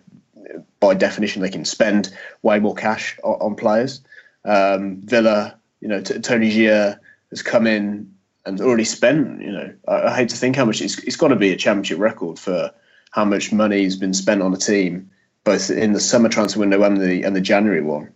by 0.80 0.94
definition 0.94 1.42
they 1.42 1.50
can 1.50 1.64
spend 1.64 2.14
way 2.42 2.58
more 2.58 2.74
cash 2.74 3.18
on, 3.22 3.34
on 3.34 3.54
players. 3.56 4.00
Um, 4.44 5.00
Villa, 5.02 5.58
you 5.80 5.88
know, 5.88 6.00
t- 6.00 6.18
Tony 6.20 6.50
Xia 6.50 6.98
has 7.30 7.42
come 7.42 7.66
in 7.66 8.14
and 8.44 8.60
already 8.60 8.84
spent. 8.84 9.42
You 9.42 9.52
know, 9.52 9.74
I, 9.88 10.02
I 10.02 10.16
hate 10.16 10.28
to 10.30 10.36
think 10.36 10.56
how 10.56 10.64
much 10.64 10.80
it's, 10.80 10.98
it's 10.98 11.16
got 11.16 11.28
to 11.28 11.36
be 11.36 11.52
a 11.52 11.56
championship 11.56 11.98
record 11.98 12.38
for 12.38 12.72
how 13.16 13.24
much 13.24 13.50
money 13.50 13.82
has 13.82 13.96
been 13.96 14.12
spent 14.12 14.42
on 14.42 14.52
a 14.52 14.58
team, 14.58 15.10
both 15.42 15.70
in 15.70 15.94
the 15.94 16.00
summer 16.00 16.28
transfer 16.28 16.60
window 16.60 16.82
and 16.82 16.98
the 16.98 17.22
and 17.22 17.34
the 17.34 17.40
January 17.40 17.80
one. 17.80 18.12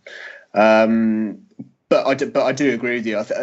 Um, 0.52 1.46
but 1.88 2.06
I 2.06 2.14
do, 2.14 2.30
but 2.30 2.44
I 2.44 2.52
do 2.52 2.72
agree 2.74 2.96
with 2.96 3.06
you. 3.06 3.18
I, 3.18 3.22
th- 3.24 3.40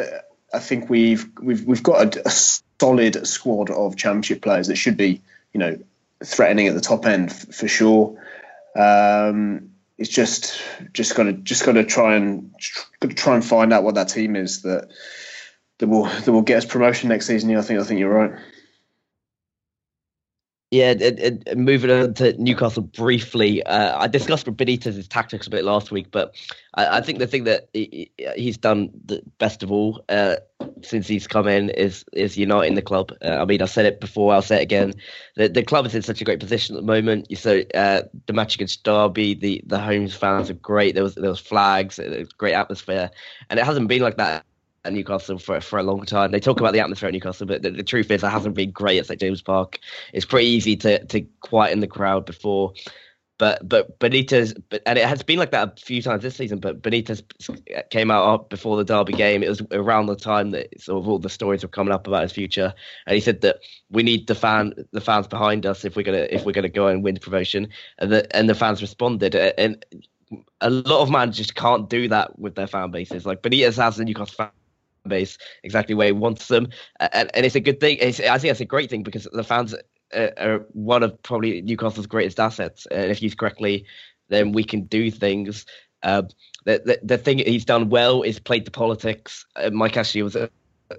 I 0.54 0.60
think 0.60 0.88
we've 0.90 1.28
we've 1.42 1.66
we've 1.66 1.84
got 1.84 2.16
a, 2.16 2.28
a, 2.28 2.32
solid 2.80 3.26
squad 3.26 3.72
of 3.72 3.96
championship 3.96 4.44
players 4.44 4.68
that 4.68 4.76
should 4.76 4.98
be 4.98 5.20
you 5.52 5.60
know 5.60 5.80
threatening 6.24 6.68
at 6.68 6.76
the 6.76 6.82
top 6.82 7.08
end 7.08 7.32
f- 7.32 7.56
for 7.56 7.68
sure. 7.68 8.16
Um, 8.76 9.72
it's 9.98 10.10
just 10.10 10.62
just 10.94 11.16
got 11.16 11.24
to 11.24 11.34
just 11.34 11.66
got 11.66 11.72
to 11.72 11.84
try 11.84 12.16
and 12.16 12.54
try 13.16 13.34
and 13.34 13.44
find 13.44 13.74
out 13.74 13.84
what 13.84 13.96
that 13.96 14.10
team 14.10 14.36
is 14.36 14.62
that 14.62 14.90
that 15.80 15.88
will 15.88 16.06
that 16.06 16.32
will 16.32 16.44
get 16.44 16.58
us 16.58 16.66
promotion 16.66 17.10
next 17.10 17.26
season. 17.26 17.56
I 17.58 17.64
think 17.64 17.80
I 17.80 17.84
think 17.84 18.00
you're 18.00 18.14
right. 18.14 18.40
Yeah, 20.70 20.96
moving 21.56 21.92
on 21.92 22.14
to 22.16 22.34
Newcastle 22.42 22.84
briefly, 22.84 23.64
uh, 23.64 23.98
I 23.98 24.08
discussed 24.08 24.46
with 24.46 24.58
Benitez' 24.58 25.08
tactics 25.08 25.48
a 25.48 25.50
bit 25.50 25.64
last 25.64 25.92
week, 25.92 26.08
but 26.12 26.36
I, 26.74 26.98
I 26.98 27.02
think 27.02 27.20
the 27.20 27.28
thing 27.28 27.46
that 27.46 27.70
he, 27.74 28.12
he's 28.36 28.58
done 28.58 28.90
the 29.06 29.22
best 29.38 29.64
of 29.64 29.72
all 29.72 30.04
uh, 30.10 30.36
since 30.82 31.08
he's 31.08 31.26
come 31.26 31.48
in 31.48 31.70
is 31.70 32.04
is 32.12 32.38
uniting 32.38 32.76
the 32.76 32.82
club. 32.82 33.14
Uh, 33.24 33.38
I 33.40 33.46
mean, 33.46 33.62
I 33.62 33.66
said 33.66 33.86
it 33.86 34.02
before, 34.02 34.34
I'll 34.34 34.42
say 34.42 34.58
it 34.58 34.64
again. 34.64 34.94
The, 35.38 35.48
the 35.48 35.64
club 35.64 35.86
is 35.86 35.96
in 35.96 36.02
such 36.02 36.20
a 36.20 36.26
great 36.26 36.42
position 36.42 36.76
at 36.76 36.82
the 36.82 36.86
moment. 36.86 37.28
So 37.38 37.62
uh, 37.74 38.02
the 38.26 38.34
match 38.34 38.56
against 38.56 38.84
Derby, 38.84 39.36
the 39.36 39.64
the 39.66 39.80
home 39.80 40.10
fans 40.10 40.50
are 40.50 40.56
great. 40.56 40.96
There 40.96 41.04
was 41.04 41.16
there 41.16 41.30
was 41.30 41.40
flags, 41.40 41.98
was 41.98 42.34
great 42.34 42.56
atmosphere, 42.56 43.10
and 43.50 43.58
it 43.58 43.66
hasn't 43.66 43.88
been 43.88 44.02
like 44.02 44.18
that 44.18 44.44
at 44.86 44.94
Newcastle 44.94 45.38
for 45.38 45.60
for 45.62 45.80
a 45.80 45.84
long 45.84 46.06
time. 46.06 46.32
They 46.32 46.40
talk 46.40 46.60
about 46.60 46.74
the 46.74 46.80
atmosphere 46.80 47.08
at 47.08 47.14
Newcastle, 47.14 47.48
but 47.48 47.62
the, 47.62 47.72
the 47.72 47.84
truth 47.84 48.10
is 48.12 48.24
it 48.24 48.30
hasn't 48.30 48.56
been 48.56 48.72
great 48.72 49.00
at 49.00 49.06
St 49.06 49.20
James 49.20 49.42
Park. 49.42 49.80
It's 50.14 50.26
pretty 50.26 50.48
easy 50.48 50.76
to 50.78 51.04
to 51.06 51.22
quieten 51.42 51.80
the 51.80 51.88
crowd 51.88 52.26
before. 52.26 52.74
But 53.40 53.68
but 53.70 54.00
Benitez, 54.00 54.60
but, 54.70 54.82
and 54.88 54.98
it 54.98 55.06
has 55.06 55.22
been 55.22 55.38
like 55.38 55.52
that 55.52 55.80
a 55.80 55.86
few 55.86 56.02
times 56.02 56.24
this 56.24 56.36
season. 56.36 56.60
But 56.60 56.82
Benitez 56.82 57.22
came 57.92 58.10
out 58.10 58.50
before 58.50 58.78
the 58.78 58.84
Derby 58.84 59.14
game. 59.14 59.44
It 59.44 59.50
was 59.50 59.62
around 59.72 60.08
the 60.08 60.16
time 60.16 60.52
that 60.52 60.82
sort 60.82 61.04
of 61.04 61.08
all 61.08 61.20
the 61.20 61.30
stories 61.30 61.62
were 61.62 61.70
coming 61.70 61.94
up 61.94 62.08
about 62.08 62.24
his 62.24 62.32
future, 62.32 62.74
and 63.06 63.14
he 63.14 63.22
said 63.22 63.42
that 63.42 63.58
we 63.92 64.02
need 64.02 64.26
the 64.26 64.34
fan 64.34 64.74
the 64.92 65.02
fans 65.02 65.28
behind 65.28 65.68
us 65.68 65.86
if 65.86 65.96
we're 65.96 66.02
gonna 66.02 66.28
if 66.32 66.46
we're 66.46 66.52
gonna 66.52 66.68
go 66.68 66.88
and 66.88 67.04
win 67.04 67.18
promotion. 67.18 67.68
And 68.00 68.12
the 68.12 68.36
and 68.36 68.50
the 68.50 68.56
fans 68.56 68.82
responded. 68.82 69.36
And 69.36 69.86
a 70.62 70.70
lot 70.70 71.02
of 71.02 71.12
managers 71.12 71.52
can't 71.52 71.90
do 71.90 72.08
that 72.08 72.40
with 72.40 72.56
their 72.56 72.68
fan 72.68 72.90
bases. 72.90 73.26
Like 73.26 73.44
Benitez 73.44 73.78
has 73.78 73.98
the 73.98 74.06
Newcastle 74.06 74.50
base 75.08 75.38
exactly 75.64 75.96
where 75.96 76.08
he 76.08 76.12
wants 76.14 76.48
them, 76.48 76.70
and, 77.00 77.30
and 77.34 77.46
it's 77.46 77.56
a 77.56 77.60
good 77.60 77.80
thing. 77.80 77.98
It's, 78.00 78.20
I 78.20 78.38
think 78.38 78.52
it's 78.52 78.62
a 78.62 78.66
great 78.66 78.90
thing 78.90 79.04
because 79.04 79.28
the 79.32 79.44
fans 79.44 79.76
are, 80.14 80.66
one 80.74 81.04
of 81.04 81.22
probably 81.24 81.62
Newcastle's 81.62 82.08
greatest 82.08 82.40
assets, 82.40 82.86
and 82.86 83.12
if 83.12 83.22
used 83.22 83.38
correctly, 83.38 83.86
then 84.30 84.52
we 84.52 84.64
can 84.64 84.84
do 84.84 85.12
things. 85.12 85.66
Uh, 86.04 86.24
the, 86.66 86.82
the, 86.86 87.00
the 87.04 87.18
thing 87.18 87.40
he's 87.40 87.66
done 87.66 87.90
well 87.90 88.22
is 88.22 88.40
played 88.40 88.66
the 88.66 88.72
politics. 88.72 89.46
Uh, 89.56 89.70
Mike 89.72 89.98
Ashley 89.98 90.22
was 90.22 90.36
a, 90.36 90.50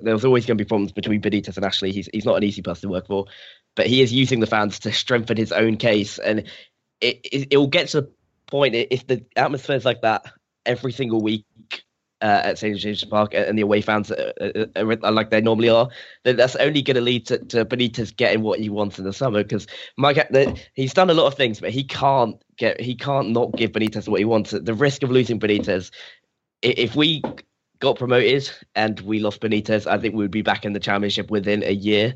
there 0.02 0.14
was 0.14 0.24
always 0.24 0.44
going 0.44 0.58
to 0.58 0.64
be 0.64 0.68
problems 0.68 0.92
between 0.92 1.22
Benitez 1.22 1.56
and 1.56 1.64
Ashley. 1.64 1.92
He's 1.92 2.08
he's 2.12 2.24
not 2.24 2.36
an 2.36 2.44
easy 2.44 2.62
person 2.62 2.82
to 2.82 2.92
work 2.92 3.06
for, 3.06 3.26
but 3.74 3.86
he 3.86 4.02
is 4.02 4.12
using 4.12 4.40
the 4.40 4.46
fans 4.46 4.80
to 4.80 4.92
strengthen 4.92 5.36
his 5.36 5.52
own 5.52 5.76
case, 5.76 6.18
and 6.18 6.40
it 7.00 7.20
it, 7.24 7.48
it 7.52 7.56
will 7.56 7.68
get 7.68 7.88
to 7.88 8.02
the 8.02 8.12
point 8.46 8.74
if 8.74 9.06
the 9.06 9.24
atmosphere 9.36 9.76
is 9.76 9.84
like 9.84 10.02
that 10.02 10.24
every 10.66 10.92
single 10.92 11.20
week 11.20 11.44
uh, 12.20 12.42
at 12.44 12.58
St 12.58 12.76
James 12.76 13.04
Park 13.04 13.34
uh, 13.34 13.38
and 13.38 13.56
the 13.56 13.62
away 13.62 13.80
fans 13.80 14.10
are, 14.10 14.32
are, 14.76 14.98
are 15.04 15.12
like 15.12 15.30
they 15.30 15.40
normally 15.40 15.68
are, 15.68 15.88
then 16.24 16.36
that's 16.36 16.56
only 16.56 16.82
going 16.82 16.96
to 16.96 17.00
lead 17.00 17.26
to, 17.26 17.38
Benitez 17.38 18.16
getting 18.16 18.42
what 18.42 18.58
he 18.58 18.68
wants 18.68 18.98
in 18.98 19.04
the 19.04 19.12
summer. 19.12 19.42
Because 19.42 19.66
Mike, 19.96 20.28
he's 20.74 20.94
done 20.94 21.10
a 21.10 21.14
lot 21.14 21.26
of 21.26 21.34
things, 21.34 21.60
but 21.60 21.70
he 21.70 21.84
can't 21.84 22.36
get 22.56 22.80
he 22.80 22.94
can't 22.94 23.30
not 23.30 23.52
give 23.56 23.72
Benitez 23.72 24.08
what 24.08 24.18
he 24.18 24.24
wants. 24.24 24.50
The 24.50 24.74
risk 24.74 25.02
of 25.02 25.10
losing 25.10 25.38
Benitez, 25.38 25.90
if 26.62 26.96
we 26.96 27.22
got 27.78 27.98
promoted 27.98 28.50
and 28.74 28.98
we 29.00 29.20
lost 29.20 29.40
Benitez, 29.40 29.86
I 29.86 29.98
think 29.98 30.14
we 30.14 30.24
would 30.24 30.30
be 30.30 30.42
back 30.42 30.64
in 30.64 30.72
the 30.72 30.80
championship 30.80 31.30
within 31.30 31.62
a 31.62 31.72
year, 31.72 32.14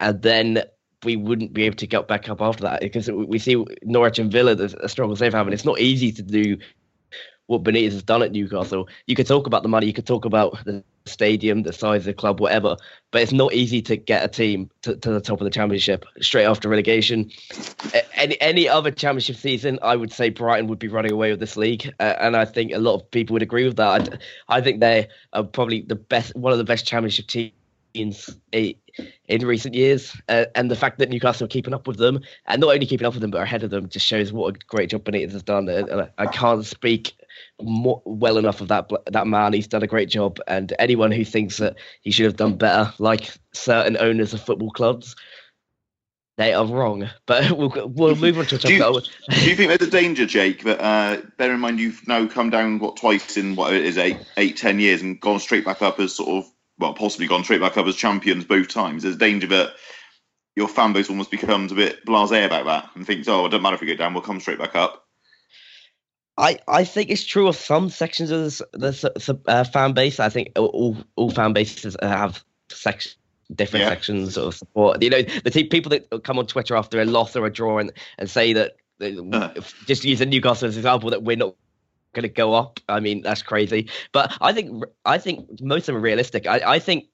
and 0.00 0.20
then 0.22 0.62
we 1.02 1.16
wouldn't 1.16 1.54
be 1.54 1.62
able 1.62 1.76
to 1.76 1.86
get 1.86 2.06
back 2.06 2.28
up 2.28 2.42
after 2.42 2.62
that 2.64 2.82
because 2.82 3.10
we 3.10 3.38
see 3.38 3.64
Norwich 3.84 4.18
and 4.18 4.30
Villa 4.30 4.54
the 4.54 4.88
struggles 4.88 5.18
they've 5.18 5.32
had, 5.32 5.46
and 5.46 5.54
it's 5.54 5.64
not 5.64 5.80
easy 5.80 6.12
to 6.12 6.22
do 6.22 6.58
what 7.50 7.64
Benitez 7.64 7.90
has 7.90 8.04
done 8.04 8.22
at 8.22 8.30
Newcastle. 8.30 8.88
You 9.06 9.16
could 9.16 9.26
talk 9.26 9.48
about 9.48 9.64
the 9.64 9.68
money, 9.68 9.86
you 9.86 9.92
could 9.92 10.06
talk 10.06 10.24
about 10.24 10.64
the 10.64 10.84
stadium, 11.04 11.64
the 11.64 11.72
size 11.72 12.02
of 12.02 12.04
the 12.04 12.14
club, 12.14 12.38
whatever, 12.38 12.76
but 13.10 13.22
it's 13.22 13.32
not 13.32 13.52
easy 13.52 13.82
to 13.82 13.96
get 13.96 14.24
a 14.24 14.28
team 14.28 14.70
to, 14.82 14.94
to 14.94 15.10
the 15.10 15.20
top 15.20 15.40
of 15.40 15.44
the 15.44 15.50
championship 15.50 16.04
straight 16.20 16.44
after 16.44 16.68
relegation. 16.68 17.28
Any 18.14 18.40
any 18.40 18.68
other 18.68 18.92
championship 18.92 19.34
season, 19.34 19.80
I 19.82 19.96
would 19.96 20.12
say 20.12 20.28
Brighton 20.30 20.68
would 20.68 20.78
be 20.78 20.86
running 20.86 21.10
away 21.10 21.32
with 21.32 21.40
this 21.40 21.56
league, 21.56 21.92
uh, 21.98 22.14
and 22.20 22.36
I 22.36 22.44
think 22.44 22.70
a 22.70 22.78
lot 22.78 22.94
of 22.94 23.10
people 23.10 23.34
would 23.34 23.42
agree 23.42 23.64
with 23.64 23.76
that. 23.78 24.20
I, 24.48 24.58
I 24.58 24.60
think 24.60 24.78
they 24.78 25.08
are 25.32 25.42
probably 25.42 25.80
the 25.80 25.96
best, 25.96 26.36
one 26.36 26.52
of 26.52 26.58
the 26.58 26.64
best 26.64 26.86
championship 26.86 27.26
teams 27.26 27.50
in 27.94 28.14
in 29.26 29.44
recent 29.44 29.74
years, 29.74 30.16
uh, 30.28 30.44
and 30.54 30.70
the 30.70 30.76
fact 30.76 31.00
that 31.00 31.10
Newcastle 31.10 31.46
are 31.46 31.48
keeping 31.48 31.74
up 31.74 31.88
with 31.88 31.96
them, 31.96 32.20
and 32.46 32.60
not 32.60 32.72
only 32.72 32.86
keeping 32.86 33.08
up 33.08 33.14
with 33.14 33.22
them 33.22 33.32
but 33.32 33.42
ahead 33.42 33.64
of 33.64 33.70
them, 33.70 33.88
just 33.88 34.06
shows 34.06 34.32
what 34.32 34.54
a 34.54 34.58
great 34.68 34.90
job 34.90 35.02
Benitez 35.02 35.32
has 35.32 35.42
done. 35.42 35.68
And 35.68 36.08
I 36.16 36.26
can't 36.26 36.64
speak 36.64 37.14
more, 37.62 38.02
well 38.04 38.38
enough 38.38 38.60
of 38.60 38.68
that 38.68 38.90
that 39.06 39.26
man. 39.26 39.52
He's 39.52 39.66
done 39.66 39.82
a 39.82 39.88
great 39.88 40.08
job, 40.08 40.38
and 40.46 40.72
anyone 40.78 41.12
who 41.12 41.24
thinks 41.24 41.58
that 41.58 41.76
he 42.02 42.10
should 42.10 42.26
have 42.26 42.36
done 42.36 42.56
better, 42.56 42.92
like 42.98 43.32
certain 43.52 43.96
owners 43.96 44.34
of 44.34 44.40
football 44.40 44.70
clubs, 44.70 45.16
they 46.36 46.52
are 46.52 46.66
wrong. 46.66 47.08
But 47.26 47.52
we'll 47.52 47.88
we'll 47.88 48.16
move 48.16 48.38
on 48.38 48.46
to 48.46 48.56
a 48.56 48.58
do, 48.58 48.74
you, 48.74 49.00
do 49.30 49.50
you 49.50 49.56
think 49.56 49.68
there's 49.68 49.88
a 49.88 49.90
danger, 49.90 50.26
Jake? 50.26 50.64
That 50.64 50.80
uh, 50.80 51.22
bear 51.36 51.52
in 51.52 51.60
mind 51.60 51.80
you've 51.80 52.06
now 52.08 52.26
come 52.26 52.50
down 52.50 52.78
what 52.78 52.96
twice 52.96 53.36
in 53.36 53.56
what 53.56 53.72
it 53.72 53.84
is 53.84 53.98
eight 53.98 54.18
eight 54.36 54.56
ten 54.56 54.80
years 54.80 55.02
and 55.02 55.20
gone 55.20 55.38
straight 55.38 55.64
back 55.64 55.82
up 55.82 56.00
as 56.00 56.14
sort 56.14 56.28
of 56.28 56.50
well, 56.80 56.94
possibly 56.94 57.26
gone 57.26 57.44
straight 57.44 57.60
back 57.60 57.76
up 57.76 57.86
as 57.86 57.94
champions 57.94 58.44
both 58.44 58.68
times. 58.68 59.02
There's 59.02 59.16
danger 59.16 59.46
that 59.48 59.74
your 60.56 60.66
fan 60.66 60.92
base 60.92 61.10
almost 61.10 61.30
becomes 61.30 61.72
a 61.72 61.74
bit 61.74 62.04
blasé 62.06 62.44
about 62.44 62.64
that 62.66 62.90
and 62.94 63.06
thinks, 63.06 63.28
oh, 63.28 63.46
it 63.46 63.50
doesn't 63.50 63.62
matter 63.62 63.74
if 63.74 63.80
we 63.80 63.86
go 63.86 63.94
down, 63.94 64.14
we'll 64.14 64.22
come 64.22 64.40
straight 64.40 64.58
back 64.58 64.74
up. 64.74 65.06
I, 66.40 66.58
I 66.66 66.84
think 66.84 67.10
it's 67.10 67.24
true 67.24 67.48
of 67.48 67.56
some 67.56 67.90
sections 67.90 68.30
of 68.30 68.40
the, 68.72 68.90
the 68.90 69.40
uh, 69.46 69.64
fan 69.64 69.92
base. 69.92 70.18
I 70.18 70.30
think 70.30 70.52
all 70.56 70.96
all 71.16 71.30
fan 71.30 71.52
bases 71.52 71.96
have 72.02 72.42
section 72.70 73.12
different 73.54 73.84
yeah. 73.84 73.90
sections 73.90 74.36
of 74.36 74.54
support. 74.54 75.02
You 75.02 75.10
know, 75.10 75.22
the 75.22 75.50
t- 75.50 75.64
people 75.64 75.90
that 75.90 76.22
come 76.24 76.38
on 76.38 76.46
Twitter 76.46 76.76
after 76.76 77.00
a 77.00 77.04
loss 77.04 77.36
or 77.36 77.46
a 77.46 77.52
draw 77.52 77.78
and, 77.78 77.92
and 78.18 78.30
say 78.30 78.52
that, 78.52 78.76
uh. 79.02 79.50
just 79.86 80.04
use 80.04 80.20
a 80.20 80.26
Newcastle 80.26 80.68
as 80.68 80.76
an 80.76 80.80
example, 80.80 81.10
that 81.10 81.22
we're 81.22 81.36
not 81.36 81.54
going 82.12 82.22
to 82.22 82.28
go 82.28 82.54
up. 82.54 82.80
I 82.88 83.00
mean, 83.00 83.22
that's 83.22 83.42
crazy. 83.42 83.88
But 84.12 84.36
I 84.40 84.52
think 84.52 84.84
I 85.04 85.18
think 85.18 85.60
most 85.60 85.82
of 85.82 85.86
them 85.86 85.96
are 85.96 86.00
realistic. 86.00 86.46
I, 86.46 86.60
I 86.74 86.78
think 86.78 87.06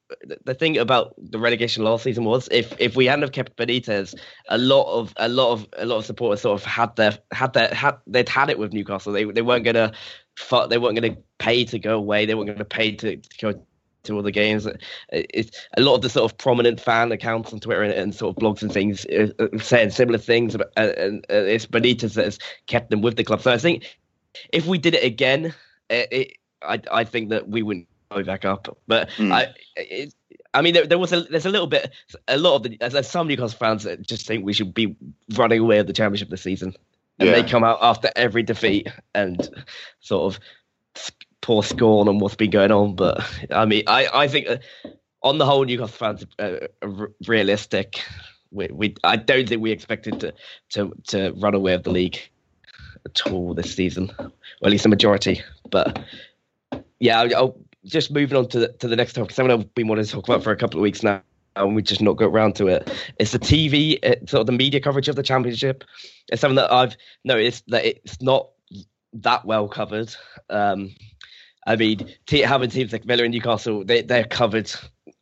the 0.45 0.55
thing 0.55 0.79
about 0.79 1.15
the 1.19 1.39
relegation 1.39 1.85
last 1.85 2.05
season 2.05 2.25
was 2.25 2.49
if 2.51 2.73
if 2.79 2.97
we 2.97 3.07
hadn't 3.07 3.23
have 3.23 3.33
kept 3.33 3.57
Benitez, 3.57 4.15
a 4.49 4.59
lot 4.59 4.93
of 4.93 5.13
a 5.17 5.29
lot 5.29 5.53
of 5.53 5.67
a 5.77 5.87
lot 5.87 5.99
of 5.99 6.07
supporters 6.07 6.41
sort 6.43 6.61
of 6.61 6.65
had 6.65 6.95
their 6.97 7.19
had 7.33 7.53
their 7.53 7.69
had 7.75 7.97
they'd 8.07 8.29
had 8.29 8.51
it 8.51 8.59
with 8.59 8.73
Newcastle. 8.73 9.13
They 9.13 9.25
they 9.25 9.43
weren't 9.43 9.65
gonna 9.65 9.93
they 10.69 10.79
weren't 10.79 10.95
gonna 10.95 11.17
pay 11.39 11.65
to 11.65 11.79
go 11.79 11.97
away. 11.97 12.27
They 12.27 12.35
weren't 12.35 12.49
gonna 12.49 12.65
pay 12.65 12.93
to, 12.93 13.17
to 13.17 13.39
go 13.41 13.67
to 14.05 14.15
all 14.15 14.23
the 14.23 14.31
games. 14.31 14.67
It's 15.11 15.67
a 15.77 15.81
lot 15.81 15.97
of 15.97 16.03
the 16.03 16.09
sort 16.09 16.31
of 16.31 16.39
prominent 16.39 16.81
fan 16.81 17.13
accounts 17.13 17.53
on 17.53 17.61
Twitter 17.61 17.83
and, 17.83 17.93
and 17.93 18.15
sort 18.15 18.37
of 18.37 18.43
blogs 18.43 18.63
and 18.63 18.73
things 18.73 19.05
uh, 19.07 19.29
uh 19.39 19.59
saying 19.59 19.91
similar 19.91 20.19
things. 20.19 20.55
Uh, 20.55 20.67
and 20.77 21.27
it's 21.29 21.67
Benitez 21.67 22.15
that 22.15 22.25
has 22.25 22.39
kept 22.67 22.91
them 22.91 23.03
with 23.03 23.17
the 23.17 23.25
club. 23.25 23.43
So 23.43 23.53
I 23.53 23.59
think 23.59 23.85
if 24.53 24.67
we 24.67 24.79
did 24.79 24.95
it 24.95 25.05
again, 25.05 25.55
it, 25.91 26.09
it, 26.13 26.33
I 26.63 26.81
I 26.91 27.05
think 27.05 27.31
that 27.31 27.49
we 27.49 27.63
wouldn't 27.63 27.89
go 28.11 28.23
back 28.23 28.45
up. 28.45 28.77
But 28.87 29.11
mm. 29.11 29.33
I. 29.33 29.55
It, 29.77 30.15
I 30.55 30.63
mean, 30.63 30.73
there, 30.73 30.87
there, 30.87 30.99
was 30.99 31.13
a 31.13 31.21
there's 31.25 31.45
a 31.45 31.51
little 31.51 31.67
bit, 31.67 31.93
a 32.29 32.39
lot 32.39 32.57
of 32.57 32.63
the 32.63 32.79
there's 32.79 33.11
some 33.11 33.29
Newcastle 33.29 33.59
fans 33.59 33.83
that 33.83 34.01
just 34.01 34.27
think 34.27 34.43
we 34.43 34.55
should 34.55 34.73
be 34.73 34.97
running 35.35 35.61
away 35.61 35.77
with 35.77 35.87
the 35.87 35.93
championship 35.93 36.31
this 36.31 36.41
season, 36.41 36.75
and 37.19 37.29
yeah. 37.29 37.35
they 37.35 37.47
come 37.47 37.63
out 37.63 37.79
after 37.83 38.11
every 38.17 38.43
defeat 38.43 38.89
and 39.15 39.51
sort 40.01 40.35
of 40.35 40.41
pour 41.43 41.63
scorn 41.63 42.09
on 42.09 42.21
what's 42.21 42.37
been 42.37 42.51
going 42.51 42.73
on. 42.73 42.97
But 42.97 43.23
I 43.51 43.67
mean, 43.67 43.83
I 43.87 44.09
I 44.13 44.29
think 44.29 44.49
uh, 44.49 44.57
on 45.23 45.37
the 45.37 45.45
whole, 45.45 45.65
Newcastle 45.65 45.89
fans 45.89 46.27
are, 46.39 46.69
are 46.81 47.13
realistic. 47.27 48.03
We, 48.51 48.69
we 48.73 48.95
I 49.05 49.17
don't 49.17 49.47
think 49.47 49.61
we 49.61 49.73
expected 49.73 50.21
to 50.21 50.33
to 50.71 50.93
to 51.09 51.33
run 51.37 51.55
away 51.55 51.77
with 51.77 51.85
the 51.85 51.91
league 51.91 52.19
at 53.07 53.33
all 53.33 53.55
this 53.55 53.75
season, 53.75 54.13
or 54.19 54.31
at 54.65 54.71
least 54.71 54.85
a 54.85 54.89
majority. 54.89 55.43
But 55.71 56.03
yeah, 56.99 57.21
I'll, 57.21 57.37
I'll 57.37 57.57
just 57.85 58.11
moving 58.11 58.37
on 58.37 58.49
to 58.49 58.59
the, 58.61 58.69
to 58.69 58.89
the 58.89 58.97
next 58.97 59.15
topic. 59.15 59.33
Something 59.33 59.59
I've 59.59 59.75
been 59.75 59.89
wanting 59.89 60.05
to 60.05 60.11
talk 60.11 60.29
about 60.29 60.43
for 60.43 60.53
a 60.53 60.57
couple 60.57 60.79
of 60.79 60.83
weeks 60.83 61.03
now 61.03 61.23
and 61.57 61.75
we 61.75 61.83
just 61.83 62.03
not 62.03 62.17
got 62.17 62.27
around 62.27 62.55
to 62.57 62.69
it. 62.69 62.93
It's 63.19 63.33
the 63.33 63.39
TV, 63.39 63.99
uh, 64.05 64.27
sort 64.27 64.41
of 64.41 64.47
the 64.47 64.53
media 64.53 64.81
coverage 64.81 65.09
of 65.09 65.17
the 65.17 65.23
championship. 65.23 65.85
It's 66.29 66.41
something 66.41 66.57
that 66.57 66.73
I've 66.73 66.97
noticed 67.25 67.65
that 67.69 67.85
it's 67.85 68.21
not 68.21 68.51
that 69.15 69.45
well 69.45 69.69
covered. 69.69 70.15
Um, 70.51 70.95
I 71.67 71.77
mean, 71.77 72.15
having 72.31 72.71
teams 72.71 72.93
like 72.93 73.05
Villa 73.05 73.25
and 73.25 73.33
Newcastle, 73.33 73.85
they 73.85 74.03
they're 74.03 74.25
covered. 74.25 74.71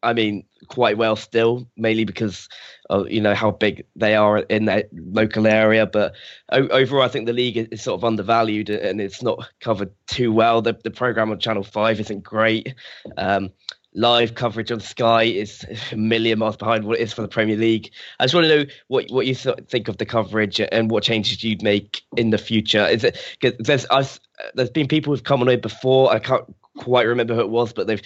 I 0.04 0.12
mean, 0.12 0.44
quite 0.68 0.98
well 0.98 1.16
still, 1.16 1.68
mainly 1.76 2.04
because 2.04 2.48
of 2.90 3.10
you 3.10 3.20
know 3.20 3.34
how 3.34 3.50
big 3.50 3.86
they 3.96 4.14
are 4.14 4.38
in 4.38 4.66
that 4.66 4.88
local 4.92 5.46
area. 5.46 5.86
But 5.86 6.14
overall, 6.50 7.02
I 7.02 7.08
think 7.08 7.26
the 7.26 7.32
league 7.32 7.56
is, 7.56 7.82
sort 7.82 7.98
of 7.98 8.04
undervalued 8.04 8.70
and 8.70 9.00
it's 9.00 9.22
not 9.22 9.48
covered 9.60 9.92
too 10.06 10.32
well. 10.32 10.62
The 10.62 10.78
the 10.84 10.90
program 10.90 11.30
on 11.30 11.38
Channel 11.38 11.64
Five 11.64 12.00
isn't 12.00 12.22
great. 12.22 12.74
Um, 13.16 13.50
live 13.94 14.34
coverage 14.34 14.72
on 14.72 14.80
Sky 14.80 15.24
is 15.24 15.64
a 15.92 15.96
million 15.96 16.38
miles 16.40 16.56
behind 16.56 16.84
what 16.84 16.98
it 16.98 17.02
is 17.02 17.12
for 17.12 17.22
the 17.22 17.28
Premier 17.28 17.56
League. 17.56 17.90
I 18.18 18.24
just 18.24 18.34
want 18.34 18.46
to 18.46 18.56
know 18.56 18.70
what 18.88 19.06
what 19.10 19.26
you 19.26 19.34
th- 19.34 19.56
think 19.68 19.88
of 19.88 19.98
the 19.98 20.06
coverage 20.06 20.60
and 20.60 20.90
what 20.90 21.04
changes 21.04 21.42
you'd 21.42 21.62
make 21.62 22.02
in 22.16 22.30
the 22.30 22.38
future. 22.38 22.86
Is 22.86 23.04
it 23.04 23.18
because 23.40 23.56
there's 23.64 23.86
I've, 23.86 24.18
there's 24.54 24.70
been 24.70 24.88
people 24.88 25.12
who've 25.12 25.24
come 25.24 25.40
on 25.40 25.48
here 25.48 25.58
before. 25.58 26.12
I 26.12 26.18
can't 26.18 26.44
quite 26.76 27.06
remember 27.06 27.34
who 27.34 27.40
it 27.40 27.50
was, 27.50 27.72
but 27.72 27.86
they've 27.86 28.02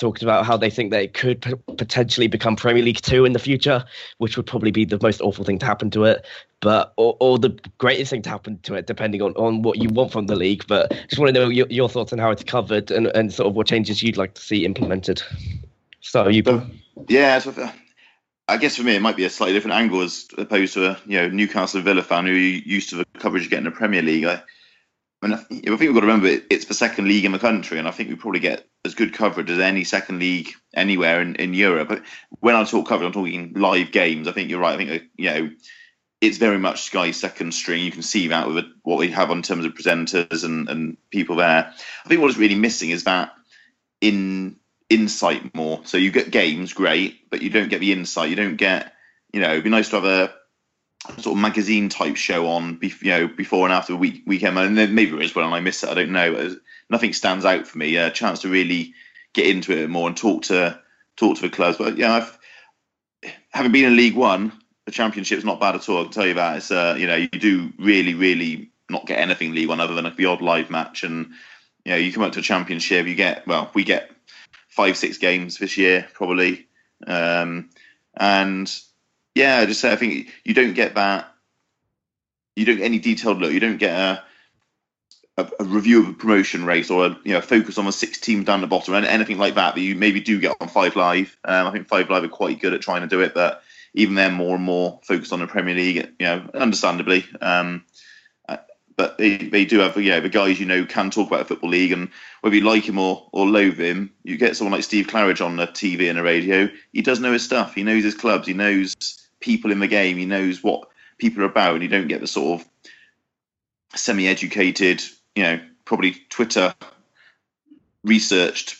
talked 0.00 0.22
about 0.22 0.46
how 0.46 0.56
they 0.56 0.70
think 0.70 0.90
they 0.90 1.06
could 1.06 1.42
p- 1.42 1.54
potentially 1.76 2.26
become 2.26 2.56
Premier 2.56 2.82
League 2.82 3.00
two 3.02 3.24
in 3.24 3.32
the 3.32 3.38
future, 3.38 3.84
which 4.18 4.36
would 4.36 4.46
probably 4.46 4.70
be 4.70 4.84
the 4.84 4.98
most 5.02 5.20
awful 5.20 5.44
thing 5.44 5.58
to 5.58 5.66
happen 5.66 5.90
to 5.90 6.04
it, 6.04 6.26
but 6.60 6.92
or, 6.96 7.16
or 7.20 7.38
the 7.38 7.56
greatest 7.78 8.10
thing 8.10 8.22
to 8.22 8.30
happen 8.30 8.58
to 8.62 8.74
it, 8.74 8.86
depending 8.86 9.22
on, 9.22 9.32
on 9.34 9.62
what 9.62 9.78
you 9.78 9.88
want 9.90 10.10
from 10.10 10.26
the 10.26 10.34
league. 10.34 10.64
But 10.66 10.90
just 11.08 11.18
want 11.18 11.32
to 11.34 11.40
know 11.40 11.48
your, 11.48 11.66
your 11.68 11.88
thoughts 11.88 12.12
on 12.12 12.18
how 12.18 12.30
it's 12.30 12.42
covered 12.42 12.90
and, 12.90 13.06
and 13.08 13.32
sort 13.32 13.46
of 13.46 13.54
what 13.54 13.66
changes 13.66 14.02
you'd 14.02 14.16
like 14.16 14.34
to 14.34 14.42
see 14.42 14.64
implemented. 14.64 15.22
So 16.00 16.28
you, 16.28 16.42
so, 16.44 16.66
yeah. 17.08 17.38
So 17.38 17.70
I 18.48 18.56
guess 18.56 18.76
for 18.76 18.82
me, 18.82 18.96
it 18.96 19.02
might 19.02 19.16
be 19.16 19.24
a 19.24 19.30
slightly 19.30 19.52
different 19.52 19.76
angle 19.76 20.00
as 20.00 20.26
opposed 20.38 20.74
to 20.74 20.92
a 20.92 20.98
you 21.06 21.18
know 21.18 21.28
Newcastle 21.28 21.82
Villa 21.82 22.02
fan 22.02 22.26
who 22.26 22.32
used 22.32 22.88
to 22.90 22.96
the 22.96 23.04
coverage 23.18 23.44
of 23.44 23.50
getting 23.50 23.66
the 23.66 23.70
Premier 23.70 24.02
League. 24.02 24.24
I, 24.24 24.42
I, 25.22 25.26
mean, 25.26 25.34
I 25.34 25.38
think 25.38 25.66
we've 25.66 25.94
got 25.94 26.00
to 26.00 26.06
remember 26.06 26.28
it's 26.50 26.64
the 26.64 26.74
second 26.74 27.06
league 27.06 27.24
in 27.24 27.32
the 27.32 27.38
country, 27.38 27.78
and 27.78 27.86
I 27.86 27.90
think 27.90 28.08
we 28.08 28.16
probably 28.16 28.40
get 28.40 28.66
as 28.84 28.94
good 28.94 29.12
coverage 29.12 29.50
as 29.50 29.58
any 29.58 29.84
second 29.84 30.18
league 30.18 30.50
anywhere 30.74 31.20
in, 31.20 31.36
in 31.36 31.52
Europe. 31.52 31.88
But 31.88 32.02
when 32.40 32.56
I 32.56 32.64
talk 32.64 32.88
coverage, 32.88 33.06
I'm 33.06 33.12
talking 33.12 33.52
live 33.54 33.92
games. 33.92 34.28
I 34.28 34.32
think 34.32 34.48
you're 34.48 34.60
right. 34.60 34.74
I 34.74 34.84
think 34.84 35.02
you 35.16 35.30
know 35.30 35.50
it's 36.20 36.38
very 36.38 36.58
much 36.58 36.82
Sky's 36.82 37.18
second 37.18 37.52
string. 37.52 37.82
You 37.82 37.92
can 37.92 38.02
see 38.02 38.28
that 38.28 38.48
with 38.48 38.66
what 38.82 38.98
we 38.98 39.10
have 39.10 39.30
in 39.30 39.42
terms 39.42 39.64
of 39.64 39.74
presenters 39.74 40.44
and, 40.44 40.68
and 40.68 40.96
people 41.10 41.36
there. 41.36 41.72
I 42.04 42.08
think 42.08 42.20
what 42.20 42.30
is 42.30 42.38
really 42.38 42.56
missing 42.56 42.90
is 42.90 43.04
that 43.04 43.32
in 44.00 44.56
insight 44.90 45.54
more. 45.54 45.80
So 45.84 45.96
you 45.96 46.10
get 46.10 46.30
games, 46.30 46.72
great, 46.72 47.30
but 47.30 47.42
you 47.42 47.48
don't 47.48 47.70
get 47.70 47.80
the 47.80 47.92
insight. 47.92 48.28
You 48.28 48.36
don't 48.36 48.56
get, 48.56 48.92
you 49.32 49.40
know, 49.40 49.52
it'd 49.52 49.64
be 49.64 49.70
nice 49.70 49.88
to 49.90 49.96
have 49.96 50.04
a 50.04 50.34
sort 51.18 51.36
of 51.36 51.38
magazine 51.38 51.88
type 51.88 52.16
show 52.16 52.48
on, 52.48 52.78
you 52.82 53.10
know, 53.10 53.28
before 53.28 53.66
and 53.66 53.72
after 53.72 53.92
the 53.92 53.98
week, 53.98 54.22
weekend. 54.26 54.58
And 54.58 54.76
then 54.76 54.94
maybe 54.94 55.16
it 55.16 55.24
is 55.24 55.34
when 55.34 55.44
I 55.44 55.60
miss 55.60 55.82
it. 55.82 55.90
I 55.90 55.94
don't 55.94 56.12
know. 56.12 56.56
Nothing 56.88 57.12
stands 57.12 57.44
out 57.44 57.66
for 57.66 57.78
me. 57.78 57.96
A 57.96 58.10
chance 58.10 58.42
to 58.42 58.48
really 58.48 58.94
get 59.32 59.46
into 59.46 59.76
it 59.76 59.88
more 59.88 60.08
and 60.08 60.16
talk 60.16 60.42
to 60.44 60.80
talk 61.16 61.36
to 61.36 61.42
the 61.42 61.50
clubs. 61.50 61.78
But 61.78 61.96
yeah, 61.96 62.12
I've 62.14 62.38
having 63.50 63.72
been 63.72 63.84
in 63.84 63.96
League 63.96 64.16
One, 64.16 64.52
the 64.86 64.92
Championship 64.92 65.38
is 65.38 65.44
not 65.44 65.60
bad 65.60 65.74
at 65.74 65.88
all. 65.88 66.00
I 66.00 66.02
can 66.04 66.12
tell 66.12 66.26
you 66.26 66.34
that. 66.34 66.56
It's 66.56 66.70
uh, 66.70 66.96
you 66.98 67.06
know, 67.06 67.16
you 67.16 67.28
do 67.28 67.72
really, 67.78 68.14
really 68.14 68.70
not 68.88 69.06
get 69.06 69.18
anything 69.18 69.54
League 69.54 69.68
One 69.68 69.80
other 69.80 69.94
than 69.94 70.12
the 70.16 70.26
odd 70.26 70.42
live 70.42 70.70
match. 70.70 71.04
And 71.04 71.30
you 71.84 71.92
know, 71.92 71.96
you 71.96 72.12
come 72.12 72.24
up 72.24 72.32
to 72.32 72.40
a 72.40 72.42
Championship, 72.42 73.06
you 73.06 73.14
get 73.14 73.46
well, 73.46 73.70
we 73.74 73.84
get 73.84 74.10
five, 74.68 74.96
six 74.96 75.18
games 75.18 75.58
this 75.58 75.76
year 75.76 76.08
probably. 76.12 76.66
Um, 77.06 77.70
and 78.16 78.72
yeah, 79.34 79.58
I 79.58 79.66
just 79.66 79.80
say 79.80 79.92
I 79.92 79.96
think 79.96 80.28
you 80.44 80.54
don't 80.54 80.74
get 80.74 80.94
that. 80.94 81.32
You 82.56 82.64
don't 82.64 82.76
get 82.76 82.84
any 82.84 82.98
detailed 82.98 83.38
look. 83.38 83.52
You 83.52 83.60
don't 83.60 83.78
get 83.78 83.94
a, 83.94 84.22
a, 85.38 85.50
a 85.60 85.64
review 85.64 86.02
of 86.02 86.08
a 86.08 86.12
promotion 86.12 86.64
race 86.64 86.90
or 86.90 87.06
a 87.06 87.18
you 87.24 87.32
know 87.32 87.40
focus 87.40 87.78
on 87.78 87.86
the 87.86 87.92
six 87.92 88.18
teams 88.18 88.44
down 88.44 88.60
the 88.60 88.66
bottom 88.66 88.94
and 88.94 89.06
anything 89.06 89.38
like 89.38 89.54
that 89.54 89.74
that 89.74 89.80
you 89.80 89.94
maybe 89.94 90.20
do 90.20 90.40
get 90.40 90.56
on 90.60 90.68
Five 90.68 90.96
Live. 90.96 91.36
Um, 91.44 91.66
I 91.66 91.70
think 91.70 91.88
Five 91.88 92.10
Live 92.10 92.24
are 92.24 92.28
quite 92.28 92.60
good 92.60 92.74
at 92.74 92.80
trying 92.80 93.02
to 93.02 93.06
do 93.06 93.20
it, 93.20 93.34
but 93.34 93.62
even 93.94 94.14
they're 94.14 94.30
more 94.30 94.56
and 94.56 94.64
more 94.64 95.00
focused 95.04 95.32
on 95.32 95.40
the 95.40 95.46
Premier 95.46 95.74
League. 95.74 95.96
You 96.18 96.26
know, 96.26 96.50
understandably. 96.54 97.24
Um, 97.40 97.84
uh, 98.48 98.58
but 98.96 99.16
they, 99.16 99.36
they 99.36 99.64
do 99.64 99.78
have 99.78 99.96
know 99.96 100.20
the 100.20 100.28
guys 100.28 100.58
you 100.58 100.66
know 100.66 100.84
can 100.84 101.10
talk 101.10 101.28
about 101.28 101.38
the 101.38 101.44
football 101.46 101.70
league 101.70 101.92
and 101.92 102.10
whether 102.40 102.56
you 102.56 102.64
like 102.64 102.88
him 102.88 102.98
or, 102.98 103.28
or 103.32 103.46
loathe 103.46 103.78
him 103.78 104.12
you 104.24 104.36
get 104.36 104.56
someone 104.56 104.72
like 104.72 104.84
Steve 104.84 105.06
Claridge 105.06 105.44
on 105.44 105.56
the 105.56 105.66
TV 105.66 106.08
and 106.10 106.18
the 106.18 106.22
radio 106.22 106.68
he 106.92 107.00
does 107.00 107.20
know 107.20 107.32
his 107.32 107.44
stuff 107.44 107.74
he 107.74 107.82
knows 107.82 108.04
his 108.04 108.14
clubs 108.14 108.46
he 108.46 108.52
knows 108.52 109.19
people 109.40 109.72
in 109.72 109.80
the 109.80 109.88
game. 109.88 110.16
He 110.16 110.26
knows 110.26 110.62
what 110.62 110.88
people 111.18 111.42
are 111.42 111.46
about, 111.46 111.74
and 111.74 111.82
you 111.82 111.88
don't 111.88 112.08
get 112.08 112.20
the 112.20 112.26
sort 112.26 112.60
of 112.60 112.68
semi-educated, 113.94 115.02
you 115.34 115.42
know, 115.42 115.60
probably 115.84 116.14
Twitter 116.28 116.74
researched 118.04 118.76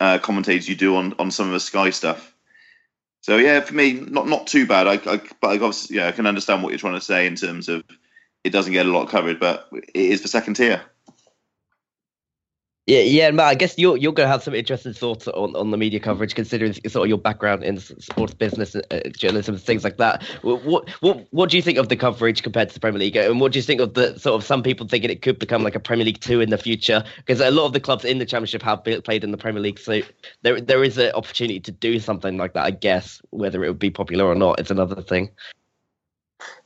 uh, 0.00 0.18
commentators 0.18 0.68
you 0.68 0.74
do 0.74 0.96
on 0.96 1.14
on 1.18 1.30
some 1.30 1.46
of 1.46 1.52
the 1.52 1.60
Sky 1.60 1.90
stuff. 1.90 2.34
So 3.20 3.36
yeah, 3.36 3.60
for 3.60 3.74
me, 3.74 3.92
not 3.92 4.26
not 4.26 4.46
too 4.46 4.66
bad. 4.66 4.86
I, 4.86 4.94
I 5.10 5.20
but 5.40 5.48
I 5.48 5.54
obviously 5.54 5.96
yeah, 5.96 6.08
I 6.08 6.12
can 6.12 6.26
understand 6.26 6.62
what 6.62 6.70
you're 6.70 6.78
trying 6.78 6.94
to 6.94 7.00
say 7.00 7.26
in 7.26 7.36
terms 7.36 7.68
of 7.68 7.82
it 8.44 8.50
doesn't 8.50 8.72
get 8.72 8.86
a 8.86 8.90
lot 8.90 9.08
covered, 9.08 9.40
but 9.40 9.68
it 9.72 9.88
is 9.94 10.22
the 10.22 10.28
second 10.28 10.54
tier. 10.54 10.82
Yeah, 12.86 13.00
yeah, 13.00 13.30
Matt. 13.30 13.46
I 13.46 13.54
guess 13.54 13.78
you're 13.78 13.96
you're 13.96 14.12
going 14.12 14.26
to 14.26 14.30
have 14.30 14.42
some 14.42 14.54
interesting 14.54 14.92
thoughts 14.92 15.26
on, 15.26 15.56
on 15.56 15.70
the 15.70 15.78
media 15.78 15.98
coverage, 15.98 16.34
considering 16.34 16.74
sort 16.74 17.06
of 17.06 17.08
your 17.08 17.16
background 17.16 17.64
in 17.64 17.78
sports 17.78 18.34
business, 18.34 18.76
uh, 18.76 19.00
journalism, 19.16 19.56
things 19.56 19.84
like 19.84 19.96
that. 19.96 20.22
What 20.42 20.90
what 21.00 21.26
what 21.30 21.48
do 21.48 21.56
you 21.56 21.62
think 21.62 21.78
of 21.78 21.88
the 21.88 21.96
coverage 21.96 22.42
compared 22.42 22.68
to 22.68 22.74
the 22.74 22.80
Premier 22.80 22.98
League, 22.98 23.16
and 23.16 23.40
what 23.40 23.52
do 23.52 23.58
you 23.58 23.62
think 23.62 23.80
of 23.80 23.94
the 23.94 24.18
sort 24.18 24.38
of 24.38 24.44
some 24.44 24.62
people 24.62 24.86
thinking 24.86 25.08
it 25.08 25.22
could 25.22 25.38
become 25.38 25.62
like 25.62 25.74
a 25.74 25.80
Premier 25.80 26.04
League 26.04 26.20
two 26.20 26.42
in 26.42 26.50
the 26.50 26.58
future? 26.58 27.02
Because 27.16 27.40
a 27.40 27.50
lot 27.50 27.64
of 27.64 27.72
the 27.72 27.80
clubs 27.80 28.04
in 28.04 28.18
the 28.18 28.26
Championship 28.26 28.60
have 28.60 28.84
played 28.84 29.24
in 29.24 29.30
the 29.30 29.38
Premier 29.38 29.62
League, 29.62 29.78
so 29.78 30.02
there 30.42 30.60
there 30.60 30.84
is 30.84 30.98
an 30.98 31.10
opportunity 31.12 31.60
to 31.60 31.72
do 31.72 31.98
something 31.98 32.36
like 32.36 32.52
that. 32.52 32.64
I 32.64 32.70
guess 32.70 33.22
whether 33.30 33.64
it 33.64 33.68
would 33.68 33.78
be 33.78 33.90
popular 33.90 34.26
or 34.26 34.34
not, 34.34 34.60
it's 34.60 34.70
another 34.70 35.00
thing. 35.00 35.30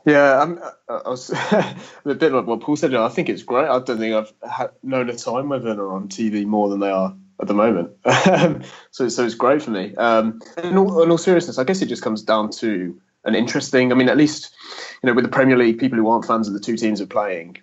Yeah, 0.05 0.41
I'm, 0.41 0.59
uh, 0.59 0.71
uh, 0.89 1.03
I 1.07 1.09
was 1.11 1.31
a 2.05 2.15
bit 2.15 2.33
like 2.33 2.47
what 2.47 2.61
Paul 2.61 2.77
said. 2.77 2.95
I 2.95 3.09
think 3.09 3.29
it's 3.29 3.43
great. 3.43 3.69
I 3.69 3.79
don't 3.81 3.99
think 3.99 4.15
I've 4.15 4.33
had, 4.51 4.71
known 4.83 5.11
a 5.11 5.17
time 5.17 5.49
where 5.49 5.59
they're 5.59 5.93
on 5.93 6.09
TV 6.09 6.47
more 6.47 6.69
than 6.69 6.81
they 6.81 6.91
are 6.91 7.15
at 7.41 7.49
the 7.49 7.55
moment. 7.55 7.91
Um, 8.29 8.63
so 8.91 9.09
so 9.09 9.25
it's 9.25 9.35
great 9.35 9.63
for 9.63 9.71
me. 9.71 9.95
Um, 9.97 10.41
in, 10.63 10.77
all, 10.77 11.03
in 11.03 11.11
all 11.11 11.19
seriousness, 11.19 11.59
I 11.59 11.65
guess 11.65 11.83
it 11.83 11.87
just 11.87 12.03
comes 12.03 12.23
down 12.23 12.51
to 12.53 13.01
an 13.25 13.35
interesting. 13.35 13.91
I 13.91 13.95
mean, 13.95 14.09
at 14.09 14.17
least 14.17 14.55
you 15.03 15.07
know 15.07 15.15
with 15.15 15.25
the 15.25 15.31
Premier 15.31 15.57
League, 15.57 15.79
people 15.79 15.99
who 15.99 16.09
aren't 16.09 16.27
fans 16.27 16.47
of 16.47 16.55
the 16.55 16.61
two 16.61 16.77
teams 16.77 17.01
are 17.01 17.07
playing 17.07 17.59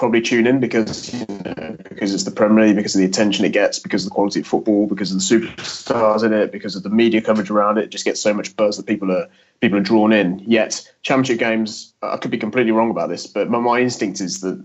probably 0.00 0.22
tune 0.22 0.46
in 0.46 0.60
because 0.60 1.12
you 1.12 1.26
know, 1.28 1.76
because 1.90 2.14
it's 2.14 2.24
the 2.24 2.30
Premier 2.30 2.66
League, 2.66 2.76
because 2.76 2.94
of 2.94 3.00
the 3.00 3.06
attention 3.06 3.44
it 3.44 3.52
gets, 3.52 3.78
because 3.78 4.04
of 4.04 4.10
the 4.10 4.14
quality 4.14 4.40
of 4.40 4.46
football, 4.46 4.86
because 4.86 5.12
of 5.12 5.18
the 5.18 5.22
superstars 5.22 6.24
in 6.24 6.32
it, 6.32 6.50
because 6.50 6.74
of 6.74 6.82
the 6.82 6.88
media 6.88 7.20
coverage 7.20 7.50
around 7.50 7.76
it. 7.76 7.84
it 7.84 7.90
just 7.90 8.06
gets 8.06 8.20
so 8.20 8.32
much 8.32 8.56
buzz 8.56 8.78
that 8.78 8.86
people 8.86 9.12
are 9.12 9.28
people 9.60 9.78
are 9.78 9.82
drawn 9.82 10.12
in. 10.12 10.42
Yet 10.46 10.90
Championship 11.02 11.38
games, 11.38 11.94
I 12.02 12.16
could 12.16 12.30
be 12.30 12.38
completely 12.38 12.72
wrong 12.72 12.90
about 12.90 13.08
this, 13.08 13.26
but 13.26 13.50
my, 13.50 13.58
my 13.58 13.80
instinct 13.80 14.20
is 14.20 14.40
that 14.40 14.62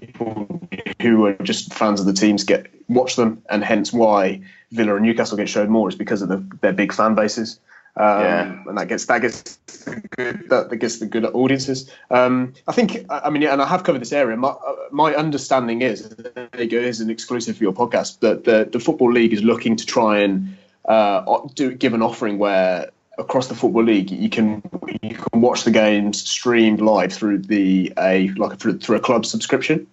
people 0.00 0.60
who 1.00 1.26
are 1.26 1.34
just 1.42 1.74
fans 1.74 2.00
of 2.00 2.06
the 2.06 2.12
teams 2.12 2.44
get 2.44 2.66
watch 2.88 3.16
them, 3.16 3.42
and 3.50 3.64
hence 3.64 3.92
why 3.92 4.40
Villa 4.70 4.96
and 4.96 5.04
Newcastle 5.04 5.36
get 5.36 5.48
showed 5.48 5.68
more 5.68 5.88
is 5.88 5.94
because 5.94 6.22
of 6.22 6.28
the, 6.28 6.44
their 6.60 6.72
big 6.72 6.92
fan 6.92 7.14
bases. 7.14 7.58
Um, 7.94 8.20
yeah. 8.22 8.62
and 8.68 8.78
that 8.78 8.88
gets 8.88 9.04
that 9.04 9.20
gets 9.20 9.58
good 10.16 10.48
that, 10.48 10.70
that 10.70 10.76
gets 10.76 10.98
the 10.98 11.04
good 11.04 11.26
audiences. 11.26 11.90
Um, 12.10 12.54
I 12.66 12.72
think 12.72 13.04
I 13.10 13.28
mean, 13.28 13.42
and 13.42 13.60
I 13.60 13.66
have 13.66 13.84
covered 13.84 14.00
this 14.00 14.12
area. 14.12 14.34
My, 14.34 14.54
my 14.90 15.14
understanding 15.14 15.82
is 15.82 16.08
there 16.08 16.48
you 16.58 16.68
go, 16.68 16.78
is 16.78 17.02
an 17.02 17.10
exclusive 17.10 17.58
for 17.58 17.64
your 17.64 17.74
podcast 17.74 18.20
that 18.20 18.44
the 18.44 18.66
the 18.70 18.80
football 18.80 19.12
league 19.12 19.34
is 19.34 19.42
looking 19.42 19.76
to 19.76 19.84
try 19.84 20.20
and 20.20 20.56
uh, 20.86 21.46
do 21.54 21.74
give 21.74 21.92
an 21.92 22.00
offering 22.00 22.38
where 22.38 22.90
across 23.18 23.48
the 23.48 23.54
football 23.54 23.84
league 23.84 24.10
you 24.10 24.30
can 24.30 24.62
you 25.02 25.14
can 25.14 25.40
watch 25.40 25.64
the 25.64 25.70
games 25.70 26.28
streamed 26.28 26.80
live 26.80 27.12
through 27.12 27.38
the 27.38 27.92
a 27.98 28.28
like 28.30 28.58
through, 28.58 28.78
through 28.78 28.96
a 28.96 29.00
club 29.00 29.26
subscription. 29.26 29.86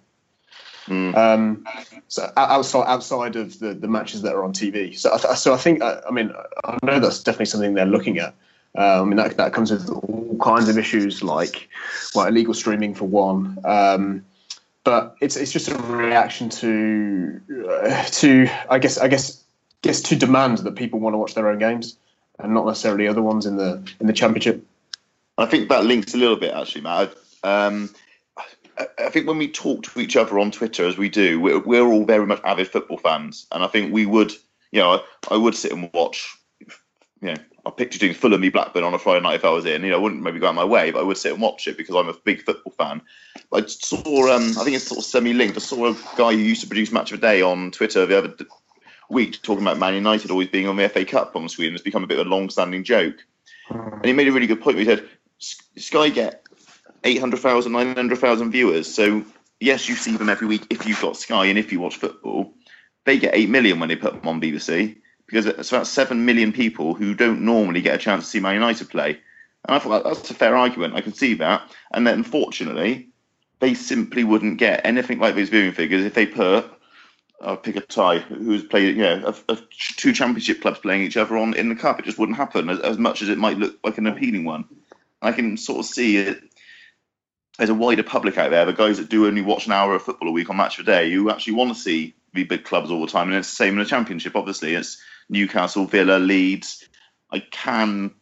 Mm. 0.86 1.16
Um, 1.16 1.66
so 2.08 2.32
outside 2.36 2.86
outside 2.86 3.36
of 3.36 3.58
the, 3.58 3.74
the 3.74 3.88
matches 3.88 4.22
that 4.22 4.34
are 4.34 4.42
on 4.42 4.52
TV. 4.52 4.96
So 4.96 5.12
I, 5.12 5.34
so 5.34 5.54
I 5.54 5.56
think 5.56 5.82
I, 5.82 6.00
I 6.08 6.10
mean 6.10 6.32
I 6.64 6.78
know 6.82 6.98
that's 6.98 7.22
definitely 7.22 7.46
something 7.46 7.74
they're 7.74 7.86
looking 7.86 8.18
at. 8.18 8.34
Uh, 8.76 9.02
I 9.02 9.04
mean 9.04 9.16
that 9.16 9.36
that 9.36 9.52
comes 9.52 9.70
with 9.70 9.90
all 9.90 10.38
kinds 10.42 10.68
of 10.68 10.78
issues 10.78 11.22
like 11.22 11.68
well 12.14 12.26
illegal 12.26 12.54
streaming 12.54 12.94
for 12.94 13.04
one. 13.04 13.58
Um, 13.64 14.24
but 14.82 15.14
it's 15.20 15.36
it's 15.36 15.52
just 15.52 15.68
a 15.68 15.76
reaction 15.76 16.48
to 16.48 17.40
uh, 17.68 18.04
to 18.04 18.48
I 18.70 18.78
guess 18.78 18.96
I 18.96 19.08
guess 19.08 19.44
guess 19.82 20.00
to 20.02 20.16
demand 20.16 20.58
that 20.58 20.74
people 20.74 21.00
want 21.00 21.14
to 21.14 21.18
watch 21.18 21.34
their 21.34 21.48
own 21.48 21.58
games 21.58 21.96
and 22.42 22.54
not 22.54 22.66
necessarily 22.66 23.08
other 23.08 23.22
ones 23.22 23.46
in 23.46 23.56
the 23.56 23.82
in 24.00 24.06
the 24.06 24.12
championship. 24.12 24.64
I 25.38 25.46
think 25.46 25.68
that 25.68 25.84
links 25.84 26.14
a 26.14 26.18
little 26.18 26.36
bit 26.36 26.54
actually, 26.54 26.82
Matt. 26.82 27.14
Um, 27.42 27.90
I 28.98 29.10
think 29.10 29.26
when 29.26 29.38
we 29.38 29.50
talk 29.50 29.82
to 29.82 30.00
each 30.00 30.16
other 30.16 30.38
on 30.38 30.50
Twitter, 30.50 30.86
as 30.86 30.96
we 30.96 31.08
do, 31.08 31.40
we're, 31.40 31.58
we're, 31.58 31.86
all 31.86 32.04
very 32.04 32.26
much 32.26 32.40
avid 32.44 32.68
football 32.68 32.98
fans, 32.98 33.46
and 33.52 33.62
I 33.62 33.66
think 33.66 33.92
we 33.92 34.06
would, 34.06 34.32
you 34.72 34.80
know, 34.80 34.92
I, 34.92 35.34
I 35.34 35.36
would 35.36 35.54
sit 35.54 35.72
and 35.72 35.90
watch. 35.92 36.36
You 37.20 37.34
know, 37.34 37.34
I 37.66 37.70
picture 37.70 37.98
doing 37.98 38.14
Fulham 38.14 38.40
v 38.40 38.48
Blackburn 38.48 38.84
on 38.84 38.94
a 38.94 38.98
Friday 38.98 39.20
night 39.20 39.34
if 39.34 39.44
I 39.44 39.50
was 39.50 39.66
in. 39.66 39.82
You 39.82 39.90
know, 39.90 39.98
I 39.98 40.00
wouldn't 40.00 40.22
maybe 40.22 40.38
go 40.38 40.46
out 40.46 40.54
my 40.54 40.64
way, 40.64 40.90
but 40.90 41.00
I 41.00 41.02
would 41.02 41.18
sit 41.18 41.32
and 41.32 41.42
watch 41.42 41.68
it 41.68 41.76
because 41.76 41.94
I'm 41.94 42.08
a 42.08 42.14
big 42.14 42.42
football 42.42 42.72
fan. 42.72 43.02
I 43.52 43.66
saw, 43.66 44.34
um, 44.34 44.56
I 44.58 44.64
think 44.64 44.76
it's 44.76 44.86
sort 44.86 45.00
of 45.00 45.04
semi-linked. 45.04 45.56
I 45.56 45.60
saw 45.60 45.90
a 45.90 45.96
guy 46.16 46.32
who 46.32 46.38
used 46.38 46.62
to 46.62 46.66
produce 46.66 46.92
Match 46.92 47.12
of 47.12 47.18
a 47.18 47.20
Day 47.20 47.42
on 47.42 47.72
Twitter 47.72 48.06
the 48.06 48.16
other 48.16 48.34
week 49.10 49.42
talking 49.42 49.62
about 49.62 49.78
Man 49.78 49.94
United 49.94 50.30
always 50.30 50.48
being 50.48 50.68
on 50.68 50.76
the 50.76 50.88
FA 50.88 51.04
Cup 51.04 51.36
on 51.36 51.48
screen. 51.48 51.74
It's 51.74 51.82
become 51.82 52.04
a 52.04 52.06
bit 52.06 52.18
of 52.18 52.26
a 52.26 52.30
long-standing 52.30 52.84
joke, 52.84 53.16
and 53.68 54.04
he 54.04 54.12
made 54.12 54.28
a 54.28 54.32
really 54.32 54.46
good 54.46 54.60
point. 54.60 54.78
He 54.78 54.84
said 54.84 55.08
Sky 55.76 56.08
get 56.10 56.44
800,000, 57.04 57.72
900,000 57.72 58.50
viewers. 58.50 58.92
So, 58.92 59.24
yes, 59.58 59.88
you 59.88 59.94
see 59.94 60.16
them 60.16 60.28
every 60.28 60.46
week 60.46 60.66
if 60.70 60.86
you've 60.86 61.00
got 61.00 61.16
Sky 61.16 61.46
and 61.46 61.58
if 61.58 61.72
you 61.72 61.80
watch 61.80 61.96
football. 61.96 62.54
They 63.06 63.18
get 63.18 63.34
8 63.34 63.48
million 63.48 63.80
when 63.80 63.88
they 63.88 63.96
put 63.96 64.12
them 64.12 64.28
on 64.28 64.40
BBC 64.40 64.96
because 65.26 65.46
it's 65.46 65.72
about 65.72 65.86
7 65.86 66.24
million 66.24 66.52
people 66.52 66.92
who 66.94 67.14
don't 67.14 67.40
normally 67.42 67.80
get 67.80 67.94
a 67.94 67.98
chance 67.98 68.24
to 68.24 68.30
see 68.30 68.40
Man 68.40 68.54
United 68.54 68.90
play. 68.90 69.18
And 69.64 69.76
I 69.76 69.78
thought 69.78 70.04
that's 70.04 70.30
a 70.30 70.34
fair 70.34 70.56
argument. 70.56 70.94
I 70.94 71.00
can 71.00 71.14
see 71.14 71.34
that. 71.34 71.62
And 71.92 72.06
then, 72.06 72.14
unfortunately, 72.14 73.08
they 73.60 73.74
simply 73.74 74.24
wouldn't 74.24 74.58
get 74.58 74.84
anything 74.84 75.18
like 75.18 75.34
those 75.34 75.48
viewing 75.48 75.72
figures 75.72 76.04
if 76.04 76.14
they 76.14 76.26
put 76.26 76.70
I'll 77.40 77.56
pick 77.56 77.76
a 77.76 77.80
tie 77.80 78.18
who's 78.18 78.64
played, 78.64 78.96
you 78.96 79.02
know, 79.02 79.34
a, 79.48 79.52
a, 79.52 79.58
two 79.96 80.12
championship 80.12 80.60
clubs 80.60 80.78
playing 80.78 81.02
each 81.02 81.16
other 81.16 81.36
on 81.36 81.54
in 81.54 81.68
the 81.68 81.74
cup. 81.74 81.98
It 81.98 82.04
just 82.04 82.18
wouldn't 82.18 82.36
happen 82.36 82.68
as, 82.68 82.80
as 82.80 82.98
much 82.98 83.22
as 83.22 83.28
it 83.28 83.38
might 83.38 83.58
look 83.58 83.78
like 83.82 83.98
an 83.98 84.06
appealing 84.06 84.44
one. 84.44 84.64
I 85.22 85.32
can 85.32 85.56
sort 85.56 85.80
of 85.80 85.86
see 85.86 86.18
it 86.18 86.42
there's 87.60 87.68
a 87.68 87.74
wider 87.74 88.02
public 88.02 88.38
out 88.38 88.50
there, 88.50 88.64
the 88.64 88.72
guys 88.72 88.96
that 88.96 89.10
do 89.10 89.26
only 89.26 89.42
watch 89.42 89.66
an 89.66 89.72
hour 89.72 89.94
of 89.94 90.02
football 90.02 90.30
a 90.30 90.32
week 90.32 90.48
on 90.48 90.56
Match 90.56 90.78
of 90.78 90.86
Day, 90.86 91.10
you 91.10 91.30
actually 91.30 91.52
want 91.52 91.70
to 91.70 91.78
see 91.78 92.14
the 92.32 92.44
big 92.44 92.64
clubs 92.64 92.90
all 92.90 93.02
the 93.02 93.12
time. 93.12 93.28
And 93.28 93.36
it's 93.36 93.50
the 93.50 93.56
same 93.56 93.74
in 93.74 93.80
the 93.80 93.84
Championship, 93.84 94.34
obviously. 94.34 94.74
It's 94.74 94.98
Newcastle, 95.28 95.84
Villa, 95.84 96.18
Leeds. 96.18 96.88
I 97.30 97.40
can 97.40 98.12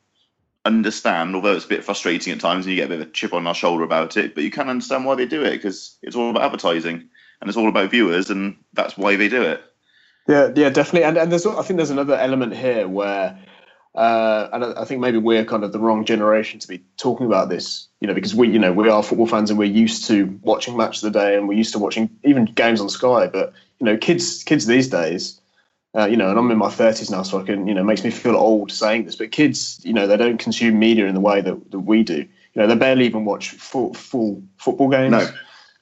understand, 0.65 1.37
although 1.37 1.55
it's 1.55 1.67
a 1.67 1.69
bit 1.69 1.85
frustrating 1.85 2.33
at 2.33 2.41
times 2.41 2.67
and 2.67 2.75
you 2.75 2.81
get 2.81 2.87
a 2.87 2.89
bit 2.89 3.01
of 3.01 3.07
a 3.07 3.11
chip 3.13 3.33
on 3.33 3.47
our 3.47 3.55
shoulder 3.55 3.85
about 3.85 4.17
it, 4.17 4.35
but 4.35 4.43
you 4.43 4.51
can 4.51 4.69
understand 4.69 5.05
why 5.05 5.15
they 5.15 5.25
do 5.25 5.45
it 5.45 5.53
because 5.53 5.97
it's 6.03 6.17
all 6.17 6.31
about 6.31 6.43
advertising 6.43 7.09
and 7.41 7.49
it's 7.49 7.57
all 7.57 7.69
about 7.69 7.91
viewers, 7.91 8.31
and 8.31 8.57
that's 8.73 8.97
why 8.97 9.17
they 9.17 9.29
do 9.29 9.43
it. 9.43 9.63
Yeah, 10.29 10.51
yeah, 10.55 10.71
definitely. 10.71 11.05
And 11.05 11.17
and 11.17 11.33
there's 11.33 11.47
I 11.47 11.63
think 11.63 11.79
there's 11.79 11.91
another 11.91 12.17
element 12.17 12.55
here 12.55 12.87
where 12.87 13.39
uh, 13.95 14.49
and 14.53 14.65
I, 14.65 14.85
think 14.85 15.01
maybe 15.01 15.19
we're 15.19 15.45
kind 15.45 15.65
of 15.65 15.73
the 15.73 15.81
wrong 15.81 16.05
generation 16.05 16.61
to 16.61 16.69
be 16.69 16.85
talking 16.99 17.27
about 17.27 17.49
this, 17.49 17.89
you 18.01 18.07
know, 18.07 18.15
because 18.15 18.33
we, 18.33 18.49
you 18.49 18.59
know, 18.59 18.73
we 18.73 18.89
are 18.89 19.03
football 19.03 19.27
fans 19.27 19.51
and 19.51 19.59
we're 19.59 19.65
used 19.65 20.07
to 20.07 20.39
watching 20.43 20.77
match 20.77 21.03
of 21.03 21.13
the 21.13 21.19
day 21.19 21.37
and 21.37 21.49
we're 21.49 21.55
used 21.55 21.73
to 21.73 21.81
watching 21.81 22.09
even 22.23 22.45
games 22.45 22.81
on 22.81 22.89
Sky. 22.91 23.27
But 23.27 23.55
you 23.81 23.87
know, 23.87 23.97
kids, 23.97 24.45
kids 24.45 24.67
these 24.67 24.89
days, 24.89 25.41
uh, 25.97 26.07
you 26.07 26.17
know, 26.17 26.31
and 26.31 26.39
I'm 26.39 26.51
in 26.51 26.59
my 26.59 26.69
30s 26.69 27.11
now, 27.11 27.25
so 27.25 27.41
I 27.41 27.45
can, 27.45 27.67
you 27.67 27.75
know, 27.75 27.83
makes 27.83 28.05
me 28.05 28.11
feel 28.11 28.37
old 28.37 28.71
saying 28.71 29.07
this. 29.07 29.17
But 29.17 29.33
kids, 29.33 29.81
you 29.85 29.93
know, 29.93 30.07
they 30.07 30.17
don't 30.17 30.39
consume 30.39 30.79
media 30.79 31.07
in 31.07 31.15
the 31.15 31.21
way 31.21 31.41
that, 31.41 31.71
that 31.73 31.81
we 31.81 32.05
do. 32.05 32.19
You 32.19 32.63
know, 32.63 32.67
they 32.69 32.77
barely 32.77 33.07
even 33.07 33.25
watch 33.25 33.51
full, 33.51 33.95
full 33.95 34.43
football 34.59 34.91
games. 34.91 35.11
No. 35.11 35.29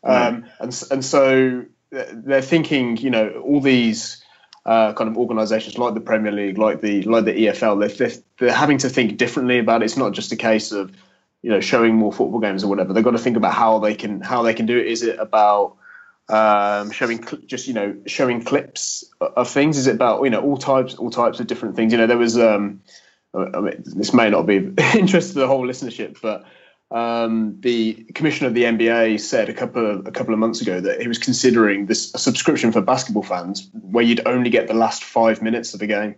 Um. 0.07 0.47
And 0.61 0.83
and 0.91 1.05
so 1.05 1.65
they're 1.91 2.43
thinking, 2.43 2.97
you 2.97 3.11
know, 3.11 3.29
all 3.45 3.61
these 3.61 4.23
uh, 4.65 4.93
kind 4.95 5.09
of 5.09 5.17
organisations 5.17 5.79
like 5.79 5.95
the 5.95 6.01
Premier 6.01 6.33
League, 6.33 6.59
like 6.59 6.81
the 6.81 7.03
like 7.03 7.25
the 7.25 7.33
EFL, 7.33 7.79
they're, 7.81 8.09
they're, 8.09 8.19
they're 8.39 8.53
having 8.53 8.79
to 8.79 8.89
think 8.89 9.17
differently 9.17 9.59
about 9.59 9.83
it. 9.83 9.87
It's 9.87 9.97
not 9.97 10.13
just 10.13 10.33
a 10.33 10.37
case 10.37 10.73
of 10.73 10.93
you 11.43 11.51
know 11.51 11.61
showing 11.61 11.95
more 11.95 12.13
football 12.13 12.41
games 12.41 12.65
or 12.65 12.69
whatever. 12.69 12.93
They've 12.93 13.05
got 13.05 13.13
to 13.13 13.19
think 13.19 13.37
about 13.37 13.55
how 13.55 13.79
they 13.79 13.95
can 13.95 14.21
how 14.21 14.43
they 14.43 14.55
can 14.55 14.67
do 14.67 14.77
it. 14.77 14.87
Is 14.87 15.03
it 15.03 15.19
about 15.19 15.77
um, 16.29 16.91
showing 16.91 17.25
cl- 17.25 17.43
just 17.47 17.69
you 17.69 17.75
know 17.75 17.97
showing 18.07 18.43
clips 18.43 19.05
of 19.21 19.49
things? 19.49 19.79
Is 19.79 19.87
it 19.87 19.95
about 19.95 20.25
you 20.25 20.31
know 20.31 20.41
all 20.41 20.57
types 20.57 20.95
all 20.97 21.11
types 21.11 21.39
of 21.39 21.47
different 21.47 21.77
things? 21.77 21.93
You 21.93 21.99
know 21.99 22.09
there 22.09 22.19
was 22.19 22.37
um, 22.37 22.81
I 23.35 23.61
mean, 23.61 23.83
this 23.85 24.13
may 24.13 24.31
not 24.31 24.47
be 24.47 24.57
of 24.79 24.79
interest 24.97 25.35
to 25.35 25.39
the 25.39 25.47
whole 25.47 25.67
listenership, 25.67 26.21
but 26.21 26.45
um, 26.91 27.61
the 27.61 27.95
commissioner 28.15 28.49
of 28.49 28.55
the 28.55 28.65
NBA 28.65 29.19
said 29.21 29.49
a 29.49 29.55
couple 29.55 29.91
of 29.91 30.07
a 30.07 30.13
couple 30.13 30.33
of 30.33 30.39
months 30.39 30.61
ago 30.61 30.81
that 30.81 31.01
he 31.01 31.09
was 31.09 31.19
considering 31.19 31.87
this 31.87 32.15
a 32.15 32.19
subscription 32.19 32.71
for 32.71 32.81
basketball 32.81 33.25
fans 33.25 33.69
where 33.73 34.05
you'd 34.05 34.27
only 34.27 34.51
get 34.51 34.69
the 34.69 34.75
last 34.75 35.03
five 35.03 35.43
minutes 35.43 35.75
of 35.75 35.81
the 35.81 35.87
game 35.87 36.15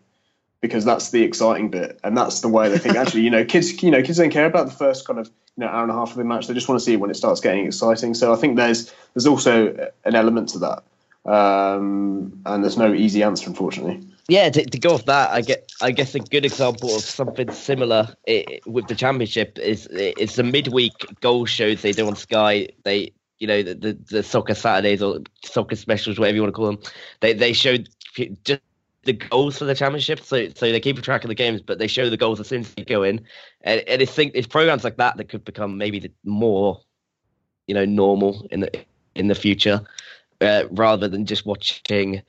because 0.60 0.84
that's 0.84 1.10
the 1.10 1.22
exciting 1.22 1.70
bit. 1.70 1.98
And 2.04 2.16
that's 2.16 2.40
the 2.40 2.48
way 2.48 2.68
they 2.68 2.78
think 2.78 2.96
actually 3.02 3.22
you 3.22 3.30
know 3.30 3.44
kids 3.44 3.82
you 3.82 3.90
know 3.90 4.02
kids 4.02 4.18
don't 4.18 4.30
care 4.30 4.46
about 4.46 4.66
the 4.66 4.74
first 4.74 5.06
kind 5.06 5.18
of 5.18 5.28
you 5.56 5.64
know 5.64 5.68
hour 5.68 5.82
and 5.82 5.90
a 5.90 5.94
half 5.94 6.10
of 6.10 6.16
the 6.16 6.24
match. 6.24 6.46
They 6.46 6.54
just 6.54 6.68
want 6.68 6.78
to 6.78 6.84
see 6.84 6.96
when 6.96 7.10
it 7.10 7.16
starts 7.16 7.40
getting 7.40 7.66
exciting. 7.66 8.12
So 8.12 8.32
I 8.32 8.36
think 8.36 8.56
there's 8.56 8.92
there's 9.14 9.26
also 9.26 9.88
an 10.04 10.14
element 10.14 10.50
to 10.50 10.58
that. 10.58 10.82
Um, 11.24 12.40
and 12.46 12.62
there's 12.62 12.78
no 12.78 12.92
easy 12.92 13.22
answer 13.22 13.48
unfortunately 13.48 14.06
yeah, 14.28 14.50
to, 14.50 14.64
to, 14.64 14.78
go 14.78 14.94
off 14.94 15.06
that, 15.06 15.30
I 15.30 15.40
get 15.40 15.72
I 15.80 15.90
guess 15.90 16.14
a 16.14 16.20
good 16.20 16.44
example 16.44 16.94
of 16.94 17.00
something 17.00 17.50
similar 17.50 18.14
it, 18.26 18.66
with 18.66 18.86
the 18.86 18.94
championship 18.94 19.58
is 19.58 19.88
it's 19.90 20.36
the 20.36 20.42
midweek 20.42 20.92
goal 21.20 21.46
shows 21.46 21.80
they 21.80 21.92
do 21.92 22.06
on 22.06 22.14
Sky. 22.14 22.68
They 22.84 23.12
you 23.38 23.46
know 23.46 23.62
the, 23.62 23.74
the, 23.74 23.98
the 24.10 24.22
soccer 24.22 24.54
Saturdays 24.54 25.02
or 25.02 25.20
soccer 25.44 25.76
specials, 25.76 26.18
whatever 26.18 26.36
you 26.36 26.42
want 26.42 26.54
to 26.54 26.56
call 26.56 26.66
them. 26.66 26.78
They 27.20 27.32
they 27.32 27.54
showed 27.54 27.88
just 28.44 28.60
the 29.04 29.14
goals 29.14 29.56
for 29.56 29.64
the 29.64 29.74
championship, 29.74 30.20
so 30.20 30.48
so 30.50 30.70
they 30.70 30.80
keep 30.80 31.00
track 31.00 31.24
of 31.24 31.28
the 31.28 31.34
games, 31.34 31.62
but 31.62 31.78
they 31.78 31.86
show 31.86 32.10
the 32.10 32.16
goals 32.18 32.38
as 32.38 32.48
soon 32.48 32.60
as 32.60 32.74
they 32.74 32.84
go 32.84 33.02
in. 33.02 33.24
And, 33.62 33.80
and 33.88 34.02
it's 34.02 34.12
think 34.12 34.32
it's 34.34 34.46
programs 34.46 34.84
like 34.84 34.98
that 34.98 35.16
that 35.16 35.30
could 35.30 35.44
become 35.46 35.78
maybe 35.78 36.00
the 36.00 36.12
more 36.24 36.82
you 37.66 37.74
know 37.74 37.86
normal 37.86 38.46
in 38.50 38.60
the 38.60 38.84
in 39.14 39.28
the 39.28 39.34
future, 39.34 39.80
uh, 40.42 40.64
rather 40.70 41.08
than 41.08 41.24
just 41.24 41.46
watching 41.46 42.20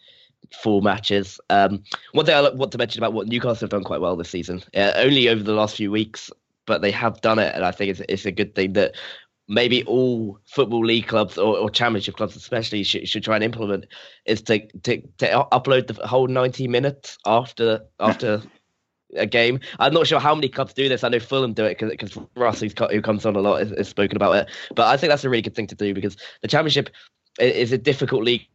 full 0.54 0.82
matches. 0.82 1.40
Um, 1.50 1.84
one 2.14 2.26
thing 2.26 2.36
I 2.36 2.50
want 2.50 2.72
to 2.72 2.78
mention 2.78 3.02
about 3.02 3.14
what 3.14 3.28
Newcastle 3.28 3.66
have 3.66 3.70
done 3.70 3.84
quite 3.84 4.02
well 4.02 4.16
this 4.16 4.30
season, 4.30 4.64
uh, 4.76 4.94
only 4.96 5.30
over 5.30 5.44
the 5.44 5.54
last 5.54 5.76
few 5.76 5.92
weeks, 5.92 6.32
but 6.66 6.82
they 6.82 6.92
have 6.92 7.22
done 7.22 7.40
it, 7.40 7.54
and 7.56 7.66
I 7.66 7.72
think 7.72 7.92
it's, 7.92 8.02
it's 8.10 8.26
a 8.26 8.32
good 8.32 8.56
thing 8.56 8.74
that 8.74 8.96
maybe 9.48 9.84
all 9.86 10.40
football 10.46 10.86
league 10.86 11.08
clubs 11.08 11.38
or, 11.38 11.58
or 11.58 11.70
championship 11.70 12.16
clubs 12.16 12.36
especially 12.36 12.84
should, 12.84 13.10
should 13.10 13.24
try 13.24 13.36
and 13.36 13.44
implement 13.44 13.86
is 14.26 14.44
to, 14.44 14.60
to 14.84 15.02
to 15.18 15.48
upload 15.52 15.88
the 15.88 16.08
whole 16.08 16.28
90 16.28 16.68
minutes 16.68 17.18
after 17.26 17.82
after 18.00 18.44
a 19.16 19.26
game. 19.26 19.60
I'm 19.80 19.94
not 19.94 20.08
sure 20.08 20.20
how 20.20 20.36
many 20.36 20.50
clubs 20.50 20.74
do 20.74 20.88
this. 20.88 21.04
I 21.04 21.10
know 21.10 21.20
Fulham 21.20 21.54
do 21.54 21.66
it 21.66 21.80
because 21.80 22.16
Russ, 22.36 22.60
who 22.60 23.02
comes 23.02 23.26
on 23.26 23.36
a 23.36 23.40
lot, 23.40 23.60
has, 23.60 23.72
has 23.72 23.90
spoken 23.90 24.16
about 24.16 24.36
it. 24.36 24.48
But 24.76 24.88
I 24.88 24.98
think 24.98 25.10
that's 25.10 25.24
a 25.24 25.30
really 25.30 25.42
good 25.42 25.56
thing 25.56 25.68
to 25.68 25.76
do 25.76 25.96
because 25.96 26.16
the 26.42 26.48
championship 26.48 26.92
is 27.40 27.72
a 27.72 27.78
difficult 27.78 28.24
league 28.24 28.48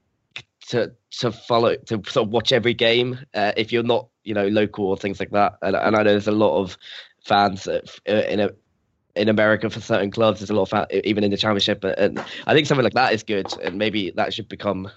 to 0.69 0.93
to 1.19 1.33
follow 1.33 1.77
to 1.77 2.03
sort 2.09 2.27
of 2.27 2.29
watch 2.29 2.53
every 2.53 2.75
game 2.75 3.19
uh, 3.35 3.53
if 3.57 3.73
you're 3.73 3.83
not 3.83 4.09
you 4.25 4.35
know 4.35 4.49
local 4.49 4.87
or 4.87 4.97
things 4.97 5.21
like 5.21 5.31
that. 5.31 5.55
And, 5.63 5.77
and 5.77 5.97
I 5.97 6.03
know 6.03 6.11
there's 6.11 6.29
a 6.29 6.33
lot 6.33 6.61
of 6.61 6.77
fans 7.25 7.67
uh, 7.67 7.81
in 8.07 8.41
a 8.41 8.51
in 9.17 9.29
America 9.29 9.71
for 9.71 9.81
certain 9.81 10.11
clubs. 10.11 10.41
There's 10.41 10.51
a 10.51 10.55
lot 10.55 10.63
of 10.63 10.71
fan, 10.71 10.87
even 11.05 11.25
in 11.25 11.31
the 11.31 11.37
championship, 11.37 11.85
and 11.85 12.19
I 12.47 12.55
think 12.55 12.67
something 12.67 12.85
like 12.85 12.95
that 12.95 13.13
is 13.13 13.23
good, 13.23 13.47
and 13.63 13.79
maybe 13.79 14.11
that 14.13 14.35
should 14.35 14.49
become, 14.49 14.91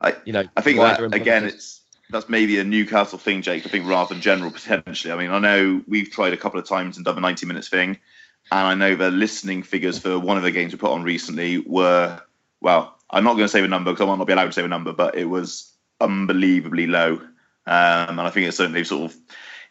I, 0.00 0.16
you 0.24 0.32
know, 0.32 0.44
I 0.56 0.60
think 0.60 0.78
that, 0.78 1.00
again, 1.14 1.44
it's 1.44 1.82
that's 2.10 2.28
maybe 2.28 2.58
a 2.58 2.64
Newcastle 2.64 3.18
thing, 3.18 3.42
Jake. 3.42 3.64
I 3.64 3.68
think 3.68 3.86
rather 3.86 4.14
than 4.14 4.22
general 4.22 4.50
potentially. 4.50 5.12
I 5.12 5.16
mean, 5.16 5.30
I 5.30 5.38
know 5.38 5.82
we've 5.86 6.10
tried 6.10 6.32
a 6.32 6.36
couple 6.36 6.58
of 6.58 6.66
times 6.66 6.96
and 6.96 7.04
done 7.04 7.14
the 7.14 7.20
90 7.20 7.46
minutes 7.46 7.68
thing, 7.68 7.98
and 8.50 8.66
I 8.66 8.74
know 8.74 8.96
the 8.96 9.10
listening 9.10 9.62
figures 9.62 9.98
for 9.98 10.18
one 10.18 10.36
of 10.36 10.42
the 10.42 10.50
games 10.50 10.72
we 10.72 10.78
put 10.78 10.92
on 10.92 11.02
recently 11.02 11.58
were 11.58 12.20
well. 12.60 12.96
I'm 13.12 13.24
not 13.24 13.34
going 13.34 13.44
to 13.44 13.48
say 13.48 13.60
the 13.60 13.68
number 13.68 13.92
because 13.92 14.04
I 14.04 14.06
might 14.06 14.18
not 14.18 14.26
be 14.26 14.32
allowed 14.32 14.46
to 14.46 14.52
say 14.52 14.62
the 14.62 14.68
number, 14.68 14.92
but 14.92 15.16
it 15.16 15.26
was 15.26 15.72
unbelievably 16.00 16.86
low. 16.86 17.20
Um, 17.66 18.18
and 18.18 18.20
I 18.20 18.30
think 18.30 18.48
it's 18.48 18.56
they've 18.58 18.86
sort 18.86 19.10
of 19.10 19.18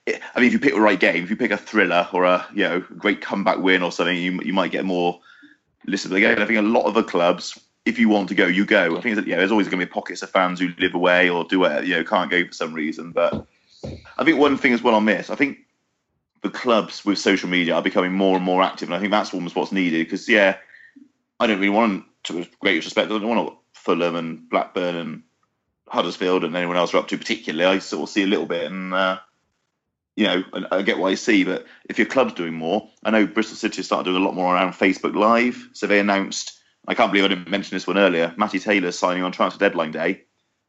I 0.07 0.39
mean, 0.39 0.47
if 0.47 0.53
you 0.53 0.59
pick 0.59 0.73
the 0.73 0.81
right 0.81 0.99
game, 0.99 1.23
if 1.23 1.29
you 1.29 1.35
pick 1.35 1.51
a 1.51 1.57
thriller 1.57 2.07
or 2.13 2.23
a 2.25 2.45
you 2.53 2.63
know 2.63 2.79
great 2.79 3.21
comeback 3.21 3.59
win 3.59 3.83
or 3.83 3.91
something, 3.91 4.17
you 4.17 4.39
you 4.43 4.53
might 4.53 4.71
get 4.71 4.85
more 4.85 5.19
listen 5.85 6.09
to 6.09 6.15
the 6.15 6.21
game. 6.21 6.39
I 6.39 6.45
think 6.45 6.59
a 6.59 6.63
lot 6.63 6.85
of 6.85 6.93
the 6.93 7.03
clubs, 7.03 7.59
if 7.85 7.99
you 7.99 8.09
want 8.09 8.29
to 8.29 8.35
go, 8.35 8.45
you 8.45 8.65
go. 8.65 8.97
I 8.97 9.01
think 9.01 9.15
that, 9.15 9.27
yeah, 9.27 9.37
there's 9.37 9.51
always 9.51 9.67
going 9.67 9.79
to 9.79 9.85
be 9.85 9.91
pockets 9.91 10.21
of 10.21 10.29
fans 10.29 10.59
who 10.59 10.69
live 10.77 10.93
away 10.93 11.29
or 11.29 11.43
do 11.45 11.63
it, 11.65 11.85
you 11.85 11.95
know, 11.95 12.03
can't 12.03 12.29
go 12.29 12.45
for 12.45 12.53
some 12.53 12.73
reason. 12.73 13.11
But 13.11 13.45
I 14.17 14.23
think 14.23 14.39
one 14.39 14.57
thing 14.57 14.73
as 14.73 14.83
well 14.83 14.95
on 14.95 15.05
this, 15.05 15.29
I 15.29 15.35
think 15.35 15.59
the 16.41 16.49
clubs 16.49 17.05
with 17.05 17.17
social 17.17 17.49
media 17.49 17.75
are 17.75 17.81
becoming 17.81 18.13
more 18.13 18.35
and 18.35 18.45
more 18.45 18.61
active, 18.61 18.89
and 18.89 18.95
I 18.95 18.99
think 18.99 19.11
that's 19.11 19.33
almost 19.33 19.55
what's 19.55 19.71
needed. 19.71 20.05
Because 20.05 20.27
yeah, 20.27 20.57
I 21.39 21.47
don't 21.47 21.59
really 21.59 21.69
want 21.69 22.05
to, 22.25 22.41
a 22.41 22.47
great 22.59 22.83
respect, 22.83 23.11
I 23.11 23.19
don't 23.19 23.27
want 23.27 23.57
Fulham 23.73 24.15
and 24.15 24.49
Blackburn 24.49 24.95
and 24.95 25.23
Huddersfield 25.87 26.43
and 26.43 26.55
anyone 26.55 26.77
else 26.77 26.93
are 26.93 26.97
up 26.97 27.07
to 27.09 27.17
particularly. 27.17 27.65
I 27.65 27.79
sort 27.79 28.03
of 28.03 28.13
see 28.13 28.23
a 28.23 28.27
little 28.27 28.45
bit 28.45 28.71
and. 28.71 28.93
Uh, 28.93 29.19
you 30.19 30.25
know, 30.25 30.43
I 30.69 30.81
get 30.81 30.97
what 30.97 31.13
I 31.13 31.15
see, 31.15 31.45
but 31.45 31.65
if 31.89 31.97
your 31.97 32.05
club's 32.05 32.33
doing 32.33 32.53
more, 32.53 32.89
I 33.05 33.09
know 33.09 33.25
Bristol 33.25 33.55
City 33.55 33.81
started 33.83 34.03
doing 34.03 34.21
a 34.21 34.25
lot 34.25 34.35
more 34.35 34.53
around 34.53 34.73
Facebook 34.73 35.15
Live. 35.15 35.69
So 35.71 35.87
they 35.87 35.97
announced, 35.97 36.59
I 36.85 36.93
can't 36.93 37.09
believe 37.09 37.23
I 37.23 37.29
didn't 37.29 37.49
mention 37.49 37.77
this 37.77 37.87
one 37.87 37.97
earlier, 37.97 38.33
Matty 38.35 38.59
Taylor 38.59 38.91
signing 38.91 39.23
on 39.23 39.31
transfer 39.31 39.59
deadline 39.59 39.93
day. 39.93 40.23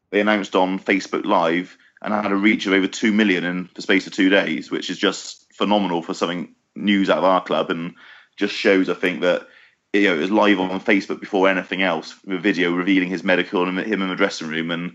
They 0.09 0.21
announced 0.21 0.55
on 0.55 0.79
Facebook 0.79 1.25
Live 1.25 1.77
and 2.01 2.13
had 2.13 2.31
a 2.31 2.35
reach 2.35 2.65
of 2.65 2.71
over 2.71 2.87
2 2.87 3.11
million 3.11 3.43
in 3.43 3.69
the 3.75 3.81
space 3.81 4.07
of 4.07 4.13
two 4.13 4.29
days, 4.29 4.71
which 4.71 4.89
is 4.89 4.97
just 4.97 5.53
phenomenal 5.53 6.01
for 6.01 6.13
something 6.13 6.55
news 6.73 7.09
out 7.09 7.17
of 7.17 7.25
our 7.25 7.43
club 7.43 7.69
and 7.69 7.95
just 8.37 8.55
shows, 8.55 8.87
I 8.87 8.93
think, 8.93 9.19
that 9.19 9.47
you 9.93 10.03
know, 10.03 10.15
it 10.15 10.19
was 10.19 10.31
live 10.31 10.59
on 10.59 10.79
Facebook 10.79 11.19
before 11.19 11.49
anything 11.49 11.81
else, 11.81 12.15
with 12.25 12.41
video 12.41 12.71
revealing 12.73 13.09
his 13.09 13.23
medical 13.23 13.67
and 13.67 13.77
him 13.79 14.01
in 14.01 14.09
the 14.09 14.15
dressing 14.15 14.47
room. 14.47 14.71
And 14.71 14.93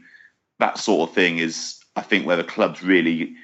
that 0.59 0.79
sort 0.79 1.09
of 1.09 1.15
thing 1.15 1.39
is, 1.39 1.79
I 1.97 2.03
think, 2.03 2.27
where 2.27 2.37
the 2.37 2.45
club's 2.45 2.83
really 2.83 3.35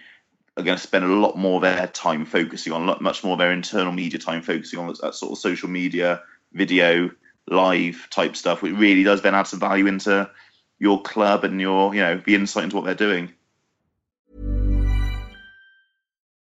are 0.57 0.63
going 0.63 0.77
to 0.77 0.83
spend 0.83 1.05
a 1.05 1.09
lot 1.09 1.37
more 1.37 1.57
of 1.57 1.63
their 1.63 1.87
time 1.89 2.25
focusing 2.25 2.73
on, 2.73 2.97
much 3.03 3.25
more 3.25 3.35
of 3.35 3.39
their 3.39 3.53
internal 3.53 3.93
media 3.93 4.19
time 4.19 4.43
focusing 4.43 4.79
on 4.79 4.95
that 5.03 5.15
sort 5.15 5.33
of 5.33 5.39
social 5.39 5.69
media, 5.69 6.23
video, 6.53 7.11
live 7.49 8.07
type 8.11 8.37
stuff, 8.37 8.63
which 8.63 8.75
really 8.75 9.03
does 9.03 9.23
then 9.23 9.35
add 9.35 9.47
some 9.47 9.61
value 9.61 9.87
into 9.87 10.31
your 10.79 11.03
club 11.03 11.45
and 11.45 11.61
your, 11.61 11.95
you 11.95 12.01
know, 12.01 12.21
the 12.25 12.35
insight 12.35 12.65
into 12.65 12.77
what 12.77 12.85
they're 12.85 12.95
doing. 12.95 13.33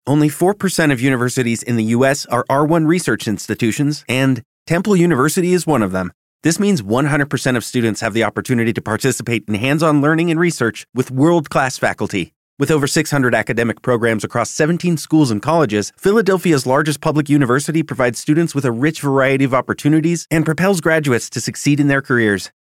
Only 0.07 0.29
4% 0.29 0.91
of 0.91 0.99
universities 0.99 1.61
in 1.61 1.75
the 1.75 1.83
U.S. 1.85 2.25
are 2.25 2.43
R1 2.49 2.87
research 2.87 3.27
institutions, 3.27 4.03
and 4.09 4.41
Temple 4.67 4.95
University 4.95 5.53
is 5.53 5.65
one 5.65 5.81
of 5.81 5.91
them. 5.91 6.11
This 6.43 6.59
means 6.59 6.81
100% 6.81 7.57
of 7.57 7.65
students 7.65 8.01
have 8.01 8.13
the 8.13 8.23
opportunity 8.23 8.73
to 8.73 8.81
participate 8.81 9.43
in 9.47 9.55
hands 9.55 9.81
on 9.83 10.01
learning 10.01 10.31
and 10.31 10.39
research 10.39 10.87
with 10.93 11.11
world 11.11 11.49
class 11.49 11.77
faculty. 11.77 12.33
With 12.59 12.71
over 12.71 12.87
600 12.87 13.33
academic 13.33 13.81
programs 13.81 14.23
across 14.23 14.51
17 14.51 14.97
schools 14.97 15.31
and 15.31 15.41
colleges, 15.41 15.91
Philadelphia's 15.97 16.67
largest 16.67 17.01
public 17.01 17.27
university 17.27 17.81
provides 17.81 18.19
students 18.19 18.53
with 18.53 18.65
a 18.65 18.71
rich 18.71 19.01
variety 19.01 19.45
of 19.45 19.53
opportunities 19.53 20.27
and 20.29 20.45
propels 20.45 20.79
graduates 20.79 21.27
to 21.31 21.41
succeed 21.41 21.79
in 21.79 21.87
their 21.87 22.03
careers. 22.03 22.51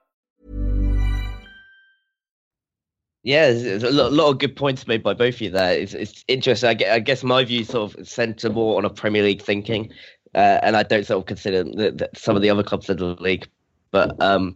Yeah, 3.23 3.51
there's 3.51 3.83
a 3.83 3.91
lot, 3.91 4.31
of 4.31 4.39
good 4.39 4.55
points 4.55 4.87
made 4.87 5.03
by 5.03 5.13
both 5.13 5.35
of 5.35 5.41
you 5.41 5.51
there. 5.51 5.73
It's, 5.73 5.93
it's 5.93 6.25
interesting. 6.27 6.69
I 6.69 6.99
guess 6.99 7.23
my 7.23 7.43
view 7.43 7.63
sort 7.63 7.95
of 7.95 8.07
centre 8.07 8.49
more 8.49 8.77
on 8.77 8.85
a 8.85 8.89
Premier 8.89 9.21
League 9.21 9.43
thinking. 9.43 9.91
Uh, 10.33 10.59
and 10.63 10.75
I 10.75 10.83
don't 10.83 11.05
sort 11.05 11.19
of 11.19 11.27
consider 11.27 11.63
the, 11.63 11.91
the, 11.91 12.09
some 12.15 12.35
of 12.35 12.41
the 12.41 12.49
other 12.49 12.63
clubs 12.63 12.89
in 12.89 12.97
the 12.97 13.15
league. 13.19 13.47
But 13.91 14.19
um, 14.21 14.55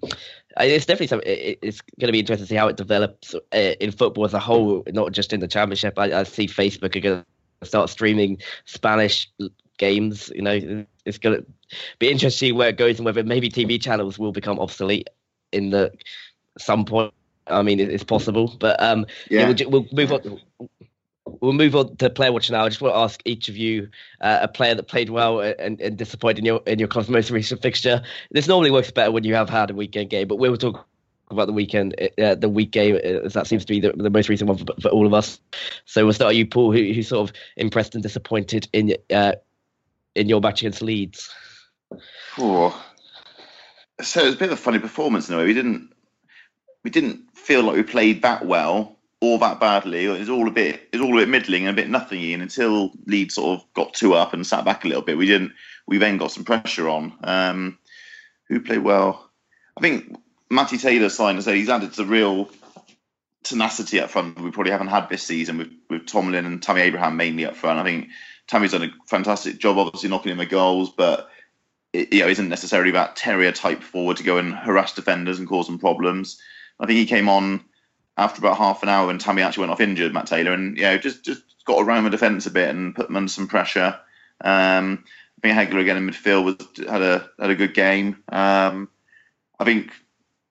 it's 0.58 0.86
definitely 0.86 1.08
something. 1.08 1.30
It, 1.30 1.60
it's 1.62 1.82
going 2.00 2.08
to 2.08 2.12
be 2.12 2.22
interesting 2.22 2.46
to 2.46 2.50
see 2.50 2.56
how 2.56 2.68
it 2.68 2.78
develops 2.78 3.36
uh, 3.36 3.58
in 3.80 3.92
football 3.92 4.26
as 4.26 4.34
a 4.34 4.40
whole, 4.40 4.84
not 4.88 5.12
just 5.12 5.34
in 5.34 5.42
the 5.42 5.48
championship. 5.48 6.00
I, 6.00 6.22
I 6.22 6.24
see 6.24 6.48
Facebook 6.48 6.96
are 6.96 7.02
going 7.02 7.24
to 7.62 7.68
start 7.68 7.90
streaming 7.90 8.42
Spanish 8.66 9.30
games. 9.78 10.32
You 10.34 10.42
know, 10.42 10.86
it's 11.06 11.18
going 11.18 11.38
to 11.38 11.46
be 12.00 12.10
interesting 12.10 12.56
where 12.56 12.70
it 12.70 12.78
goes 12.78 12.98
and 12.98 13.06
whether 13.06 13.24
maybe 13.24 13.50
TV 13.50 13.82
channels 13.82 14.18
will 14.18 14.32
become 14.32 14.60
obsolete 14.60 15.10
in 15.52 15.70
the 15.70 15.92
some 16.58 16.86
point. 16.86 17.14
I 17.48 17.62
mean, 17.62 17.80
it's 17.80 18.04
possible, 18.04 18.56
but 18.60 18.82
um, 18.82 19.06
yeah, 19.30 19.50
yeah 19.50 19.66
we'll, 19.68 19.84
we'll, 19.84 19.88
move 19.92 20.12
on 20.12 20.40
we'll 21.42 21.54
move 21.54 21.76
on 21.76 21.96
to 21.98 22.10
player 22.10 22.32
watch 22.32 22.50
now. 22.50 22.66
I 22.66 22.70
just 22.70 22.82
want 22.82 22.94
to 22.96 23.00
ask 23.00 23.22
each 23.26 23.50
of 23.50 23.58
you 23.58 23.90
uh, 24.22 24.40
a 24.42 24.48
player 24.48 24.76
that 24.76 24.84
played 24.84 25.10
well 25.10 25.40
and, 25.40 25.80
and 25.82 25.98
disappointed 25.98 26.40
in 26.40 26.46
your 26.46 26.62
in 26.66 26.80
your 26.80 26.90
most 27.10 27.32
recent 27.32 27.62
fixture. 27.62 28.02
This 28.32 28.48
normally 28.48 28.72
works 28.72 28.92
better 28.92 29.12
when 29.12 29.24
you 29.24 29.36
have 29.36 29.50
had 29.50 29.72
a 29.72 29.74
weekend 29.74 30.10
game, 30.10 30.28
but 30.28 30.38
we 30.38 30.50
will 30.50 30.58
talk 30.58 30.88
about 31.32 31.48
the 31.48 31.54
weekend, 31.54 31.96
uh, 32.22 32.36
the 32.36 32.50
week 32.50 32.70
game, 32.72 32.96
as 32.96 33.34
that 33.34 33.48
seems 33.48 33.66
to 33.66 33.74
be 33.74 33.80
the, 33.80 33.92
the 33.94 34.12
most 34.12 34.30
recent 34.30 34.48
one 34.48 34.60
for, 34.60 34.66
for, 34.80 34.90
all 34.90 35.08
of 35.08 35.14
us. 35.14 35.40
So 35.86 36.04
we'll 36.04 36.14
start 36.14 36.30
with 36.30 36.38
you, 36.38 36.46
Paul, 36.46 36.72
who, 36.72 36.94
who 36.94 37.02
sort 37.02 37.28
of 37.28 37.36
impressed 37.58 37.96
and 37.96 38.04
disappointed 38.04 38.68
in 38.74 38.96
uh, 39.12 39.34
in 40.16 40.30
your 40.30 40.42
match 40.42 40.62
against 40.62 40.82
Leeds. 40.82 41.34
Oh, 42.38 42.86
so 44.02 44.22
it 44.22 44.26
was 44.26 44.36
a 44.36 44.38
bit 44.38 44.52
of 44.52 44.54
a 44.54 44.62
funny 44.62 44.80
performance 44.80 45.30
in 45.30 45.36
a 45.36 45.38
way. 45.38 45.46
We 45.46 45.54
didn't 45.54 45.95
we 46.86 46.92
didn't 46.92 47.36
feel 47.36 47.64
like 47.64 47.76
we 47.76 47.84
played 47.84 48.22
that 48.22 48.46
well 48.46 48.96
or 49.20 49.40
that 49.40 49.60
badly. 49.60 50.06
It 50.06 50.20
was 50.20 50.30
all 50.30 50.48
a 50.48 50.52
bit, 50.52 50.88
it 50.92 51.00
was 51.00 51.02
all 51.02 51.18
a 51.18 51.22
bit 51.22 51.30
middling 51.30 51.68
and 51.68 51.78
a 51.78 51.82
bit 51.82 51.90
nothingy. 51.90 52.32
And 52.32 52.44
until 52.44 52.92
Leeds 53.08 53.34
sort 53.34 53.60
of 53.60 53.74
got 53.74 53.96
two 53.96 54.14
up 54.14 54.34
and 54.34 54.46
sat 54.46 54.64
back 54.64 54.86
a 54.86 54.88
little 54.88 55.02
bit, 55.02 55.18
we 55.18 55.26
didn't. 55.26 55.52
We 55.88 55.98
then 55.98 56.18
got 56.18 56.32
some 56.32 56.46
pressure 56.46 56.88
on. 56.88 57.14
Um, 57.24 57.80
who 58.48 58.62
played 58.62 58.84
well? 58.84 59.32
I 59.76 59.82
think 59.82 60.16
Matty 60.52 60.78
Taylor 60.78 61.10
signed 61.10 61.40
as 61.40 61.48
he's 61.48 61.70
added 61.70 61.96
some 61.96 62.08
real 62.08 62.50
tenacity 63.42 64.00
up 64.00 64.12
front. 64.12 64.40
We 64.40 64.52
probably 64.52 64.72
haven't 64.72 64.88
had 64.88 65.10
this 65.10 65.24
season 65.24 65.58
with 65.58 65.72
with 65.90 66.06
Tomlin 66.06 66.46
and 66.46 66.62
Tammy 66.62 66.82
Abraham 66.82 67.18
mainly 67.18 67.48
up 67.48 67.56
front. 67.56 67.80
I 67.80 67.84
think 67.84 68.10
Tammy's 68.46 68.74
done 68.74 68.84
a 68.84 68.94
fantastic 69.08 69.58
job, 69.58 69.80
obviously 69.80 70.10
knocking 70.10 70.32
in 70.32 70.38
the 70.38 70.46
goals, 70.46 70.92
but 70.92 71.30
you 71.94 72.20
know 72.20 72.28
isn't 72.28 72.50
necessarily 72.50 72.92
that 72.92 73.16
terrier 73.16 73.52
type 73.52 73.82
forward 73.82 74.18
to 74.18 74.24
go 74.24 74.38
and 74.38 74.54
harass 74.54 74.94
defenders 74.94 75.40
and 75.40 75.48
cause 75.48 75.66
them 75.66 75.80
problems. 75.80 76.40
I 76.80 76.86
think 76.86 76.98
he 76.98 77.06
came 77.06 77.30
on 77.30 77.64
after 78.18 78.40
about 78.40 78.58
half 78.58 78.84
an 78.84 78.90
hour 78.90 79.08
when 79.08 79.18
Tammy 79.18 79.42
actually 79.42 79.62
went 79.62 79.72
off 79.72 79.82
injured, 79.82 80.14
Matt 80.14 80.28
Taylor, 80.28 80.54
and 80.54 80.78
you 80.78 80.84
know 80.84 80.98
just 80.98 81.24
just 81.24 81.42
got 81.66 81.82
around 81.82 82.04
the 82.04 82.10
defence 82.10 82.46
a 82.46 82.52
bit 82.52 82.70
and 82.70 82.96
put 82.96 83.08
them 83.08 83.16
under 83.16 83.30
some 83.30 83.48
pressure. 83.48 84.00
Um, 84.42 85.04
I 85.38 85.54
think 85.54 85.58
Hegeler 85.58 85.82
again 85.82 85.98
in 85.98 86.10
midfield 86.10 86.46
was 86.46 86.88
had 86.88 87.02
a 87.02 87.30
had 87.40 87.50
a 87.50 87.56
good 87.56 87.74
game. 87.74 88.24
Um, 88.30 88.90
I 89.60 89.64
think 89.66 89.92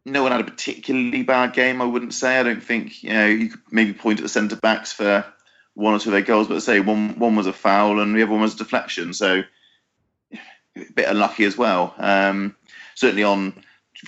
no 0.04 0.22
one 0.22 0.32
had 0.32 0.40
a 0.40 0.44
particularly 0.44 1.22
bad 1.22 1.52
game. 1.54 1.80
I 1.80 1.86
wouldn't 1.86 2.14
say. 2.14 2.38
I 2.38 2.42
don't 2.42 2.62
think 2.62 3.02
you 3.02 3.12
know 3.12 3.26
you 3.26 3.50
could 3.50 3.60
maybe 3.70 3.92
point 3.92 4.18
at 4.18 4.22
the 4.22 4.28
centre 4.28 4.56
backs 4.56 4.92
for 4.92 5.24
one 5.74 5.94
or 5.94 5.98
two 5.98 6.10
of 6.10 6.12
their 6.12 6.22
goals, 6.22 6.48
but 6.48 6.60
say 6.60 6.80
one 6.80 7.18
one 7.18 7.36
was 7.36 7.46
a 7.46 7.52
foul 7.52 8.00
and 8.00 8.14
the 8.14 8.22
other 8.22 8.32
one 8.32 8.42
was 8.42 8.54
a 8.54 8.58
deflection. 8.58 9.12
So 9.14 9.42
a 10.76 10.92
bit 10.94 11.08
unlucky 11.08 11.44
as 11.44 11.56
well. 11.56 11.94
Um, 11.98 12.56
certainly 12.94 13.24
on 13.24 13.54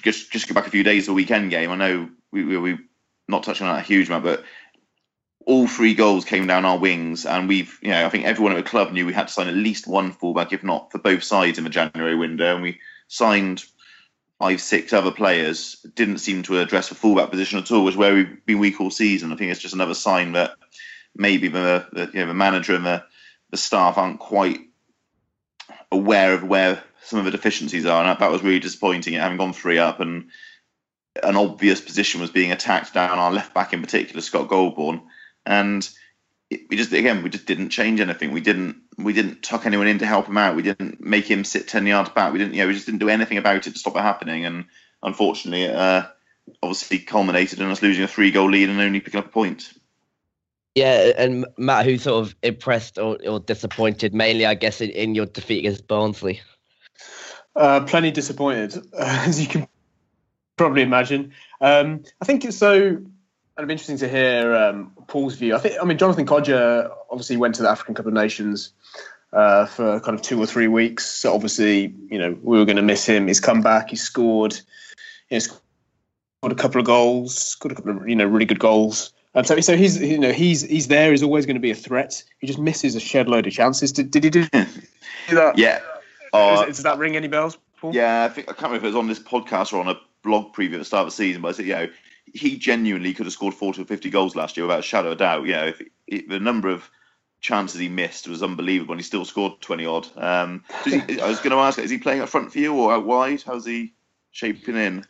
just 0.02 0.32
just 0.32 0.48
go 0.48 0.54
back 0.54 0.66
a 0.66 0.70
few 0.70 0.82
days, 0.82 1.06
the 1.06 1.12
weekend 1.12 1.50
game. 1.50 1.70
I 1.70 1.76
know 1.76 2.08
we, 2.32 2.44
we, 2.44 2.56
we 2.58 2.78
not 3.28 3.42
touching 3.42 3.66
on 3.66 3.74
that 3.74 3.84
a 3.84 3.86
huge 3.86 4.08
amount, 4.08 4.24
but 4.24 4.44
all 5.46 5.68
three 5.68 5.94
goals 5.94 6.24
came 6.24 6.46
down 6.46 6.64
our 6.64 6.78
wings, 6.78 7.24
and 7.24 7.48
we've, 7.48 7.78
you 7.80 7.90
know, 7.90 8.04
I 8.04 8.08
think 8.08 8.24
everyone 8.24 8.52
at 8.52 8.56
the 8.56 8.68
club 8.68 8.92
knew 8.92 9.06
we 9.06 9.12
had 9.12 9.28
to 9.28 9.32
sign 9.32 9.48
at 9.48 9.54
least 9.54 9.86
one 9.86 10.12
fullback, 10.12 10.52
if 10.52 10.64
not 10.64 10.90
for 10.90 10.98
both 10.98 11.22
sides 11.22 11.56
in 11.56 11.64
the 11.64 11.70
January 11.70 12.16
window, 12.16 12.54
and 12.54 12.62
we 12.62 12.80
signed 13.08 13.64
five, 14.40 14.60
six 14.60 14.92
other 14.92 15.12
players. 15.12 15.76
Didn't 15.94 16.18
seem 16.18 16.42
to 16.44 16.60
address 16.60 16.88
the 16.88 16.96
fullback 16.96 17.30
position 17.30 17.58
at 17.58 17.70
all, 17.70 17.84
which 17.84 17.94
is 17.94 17.98
where 17.98 18.14
we've 18.14 18.44
been 18.44 18.58
weak 18.58 18.80
all 18.80 18.90
season. 18.90 19.32
I 19.32 19.36
think 19.36 19.52
it's 19.52 19.60
just 19.60 19.74
another 19.74 19.94
sign 19.94 20.32
that 20.32 20.56
maybe 21.14 21.48
the, 21.48 21.86
the 21.92 22.10
you 22.12 22.20
know 22.20 22.26
the 22.26 22.34
manager 22.34 22.74
and 22.74 22.84
the, 22.84 23.04
the 23.50 23.56
staff 23.56 23.98
aren't 23.98 24.18
quite 24.18 24.60
aware 25.92 26.34
of 26.34 26.42
where 26.42 26.82
some 27.06 27.20
of 27.20 27.24
the 27.24 27.30
deficiencies 27.30 27.86
are, 27.86 28.04
and 28.04 28.20
that, 28.20 28.30
was 28.30 28.42
really 28.42 28.58
disappointing. 28.58 29.14
Having 29.14 29.38
gone 29.38 29.52
three 29.52 29.78
up 29.78 30.00
and 30.00 30.28
an 31.22 31.36
obvious 31.36 31.80
position 31.80 32.20
was 32.20 32.30
being 32.30 32.50
attacked 32.50 32.92
down 32.92 33.18
our 33.18 33.32
left 33.32 33.54
back 33.54 33.72
in 33.72 33.80
particular, 33.80 34.20
Scott 34.20 34.48
Golbourne, 34.48 35.02
and 35.46 35.88
we 36.50 36.76
just 36.76 36.92
again 36.92 37.22
we 37.22 37.30
just 37.30 37.46
didn't 37.46 37.70
change 37.70 38.00
anything. 38.00 38.32
We 38.32 38.40
didn't 38.40 38.82
we 38.98 39.12
didn't 39.12 39.42
tuck 39.42 39.66
anyone 39.66 39.86
in 39.86 39.98
to 40.00 40.06
help 40.06 40.26
him 40.26 40.36
out. 40.36 40.56
We 40.56 40.62
didn't 40.62 41.00
make 41.00 41.30
him 41.30 41.44
sit 41.44 41.68
ten 41.68 41.86
yards 41.86 42.10
back. 42.10 42.32
We 42.32 42.40
didn't 42.40 42.54
you 42.54 42.62
know 42.62 42.66
we 42.66 42.74
just 42.74 42.86
didn't 42.86 43.00
do 43.00 43.08
anything 43.08 43.38
about 43.38 43.66
it 43.66 43.72
to 43.72 43.78
stop 43.78 43.96
it 43.96 44.00
happening. 44.00 44.44
And 44.44 44.64
unfortunately, 45.00 45.68
uh, 45.68 46.02
obviously 46.62 46.98
culminated 46.98 47.60
in 47.60 47.70
us 47.70 47.82
losing 47.82 48.02
a 48.02 48.08
three 48.08 48.32
goal 48.32 48.50
lead 48.50 48.68
and 48.68 48.80
only 48.80 49.00
picking 49.00 49.20
up 49.20 49.26
a 49.26 49.30
point. 49.30 49.72
Yeah, 50.74 51.12
and 51.16 51.46
Matt, 51.56 51.86
who 51.86 51.96
sort 51.98 52.26
of 52.26 52.34
impressed 52.42 52.98
or, 52.98 53.16
or 53.26 53.40
disappointed 53.40 54.12
mainly, 54.12 54.44
I 54.44 54.54
guess, 54.54 54.82
in, 54.82 54.90
in 54.90 55.14
your 55.14 55.24
defeat 55.24 55.60
against 55.60 55.86
Barnsley? 55.86 56.42
Uh, 57.56 57.80
plenty 57.80 58.10
disappointed, 58.10 58.76
as 58.98 59.40
you 59.40 59.48
can 59.48 59.66
probably 60.56 60.82
imagine. 60.82 61.32
Um, 61.60 62.02
I 62.20 62.24
think 62.24 62.44
it's 62.44 62.58
so 62.58 62.98
it'd 63.56 63.68
be 63.68 63.72
interesting 63.72 63.98
to 63.98 64.08
hear 64.08 64.54
um, 64.54 64.92
Paul's 65.06 65.36
view. 65.36 65.54
I 65.54 65.58
think, 65.58 65.76
I 65.80 65.84
mean, 65.84 65.96
Jonathan 65.96 66.26
Kodjia 66.26 66.90
obviously 67.10 67.36
went 67.36 67.54
to 67.54 67.62
the 67.62 67.70
African 67.70 67.94
Cup 67.94 68.06
of 68.06 68.12
Nations 68.12 68.72
uh, 69.32 69.66
for 69.66 70.00
kind 70.00 70.14
of 70.14 70.22
two 70.22 70.40
or 70.40 70.46
three 70.46 70.68
weeks. 70.68 71.06
So 71.06 71.34
obviously, 71.34 71.94
you 72.10 72.18
know, 72.18 72.36
we 72.42 72.58
were 72.58 72.64
going 72.64 72.76
to 72.76 72.82
miss 72.82 73.06
him. 73.06 73.26
He's 73.26 73.40
come 73.40 73.62
back. 73.62 73.90
He 73.90 73.96
scored. 73.96 74.60
Know, 75.30 75.38
scored 75.38 75.62
a 76.42 76.54
couple 76.54 76.80
of 76.80 76.86
goals. 76.86 77.36
Scored 77.36 77.72
a 77.72 77.74
couple 77.74 77.96
of 77.96 78.08
you 78.08 78.16
know 78.16 78.26
really 78.26 78.44
good 78.44 78.58
goals. 78.58 79.12
And 79.34 79.46
so, 79.46 79.58
so 79.60 79.76
he's 79.76 80.00
you 80.00 80.18
know 80.18 80.32
he's 80.32 80.62
he's 80.62 80.88
there. 80.88 81.10
He's 81.10 81.22
always 81.22 81.46
going 81.46 81.56
to 81.56 81.60
be 81.60 81.70
a 81.70 81.74
threat. 81.74 82.22
He 82.38 82.46
just 82.46 82.58
misses 82.58 82.94
a 82.94 83.00
shed 83.00 83.28
load 83.28 83.46
of 83.46 83.52
chances. 83.52 83.92
Did, 83.92 84.10
did 84.10 84.24
he 84.24 84.30
do, 84.30 84.46
that? 84.52 85.58
Yeah. 85.58 85.80
Uh, 86.32 86.66
does, 86.66 86.76
does 86.76 86.82
that 86.84 86.98
ring 86.98 87.16
any 87.16 87.28
bells? 87.28 87.58
Paul? 87.78 87.94
Yeah, 87.94 88.24
I 88.24 88.28
think 88.28 88.48
I 88.48 88.52
can't 88.52 88.72
remember 88.72 88.78
if 88.78 88.84
it 88.84 88.86
was 88.86 88.96
on 88.96 89.08
this 89.08 89.18
podcast 89.18 89.72
or 89.72 89.80
on 89.80 89.88
a 89.88 90.00
blog 90.22 90.54
preview 90.54 90.74
at 90.74 90.78
the 90.78 90.84
start 90.84 91.02
of 91.02 91.08
the 91.08 91.16
season, 91.16 91.42
but 91.42 91.48
I 91.48 91.52
said, 91.52 91.66
you 91.66 91.74
know, 91.74 91.88
he 92.34 92.56
genuinely 92.56 93.14
could 93.14 93.26
have 93.26 93.32
scored 93.32 93.54
40 93.54 93.82
or 93.82 93.84
50 93.84 94.10
goals 94.10 94.36
last 94.36 94.56
year 94.56 94.66
without 94.66 94.80
a 94.80 94.82
shadow 94.82 95.08
of 95.08 95.14
a 95.14 95.16
doubt. 95.16 95.46
You 95.46 95.52
know, 95.52 95.66
if, 95.66 95.82
if 96.06 96.28
the 96.28 96.40
number 96.40 96.68
of 96.68 96.90
chances 97.40 97.80
he 97.80 97.88
missed 97.88 98.28
was 98.28 98.42
unbelievable, 98.42 98.92
and 98.92 99.00
he 99.00 99.04
still 99.04 99.24
scored 99.24 99.60
20 99.60 99.86
odd. 99.86 100.08
Um, 100.16 100.64
he, 100.84 101.20
I 101.20 101.28
was 101.28 101.38
going 101.38 101.50
to 101.50 101.58
ask, 101.58 101.78
is 101.78 101.90
he 101.90 101.98
playing 101.98 102.20
up 102.20 102.28
front 102.28 102.52
for 102.52 102.58
you 102.58 102.74
or 102.74 102.92
out 102.92 103.06
wide? 103.06 103.42
How's 103.42 103.64
he 103.64 103.94
shaping 104.32 104.76
in? 104.76 105.04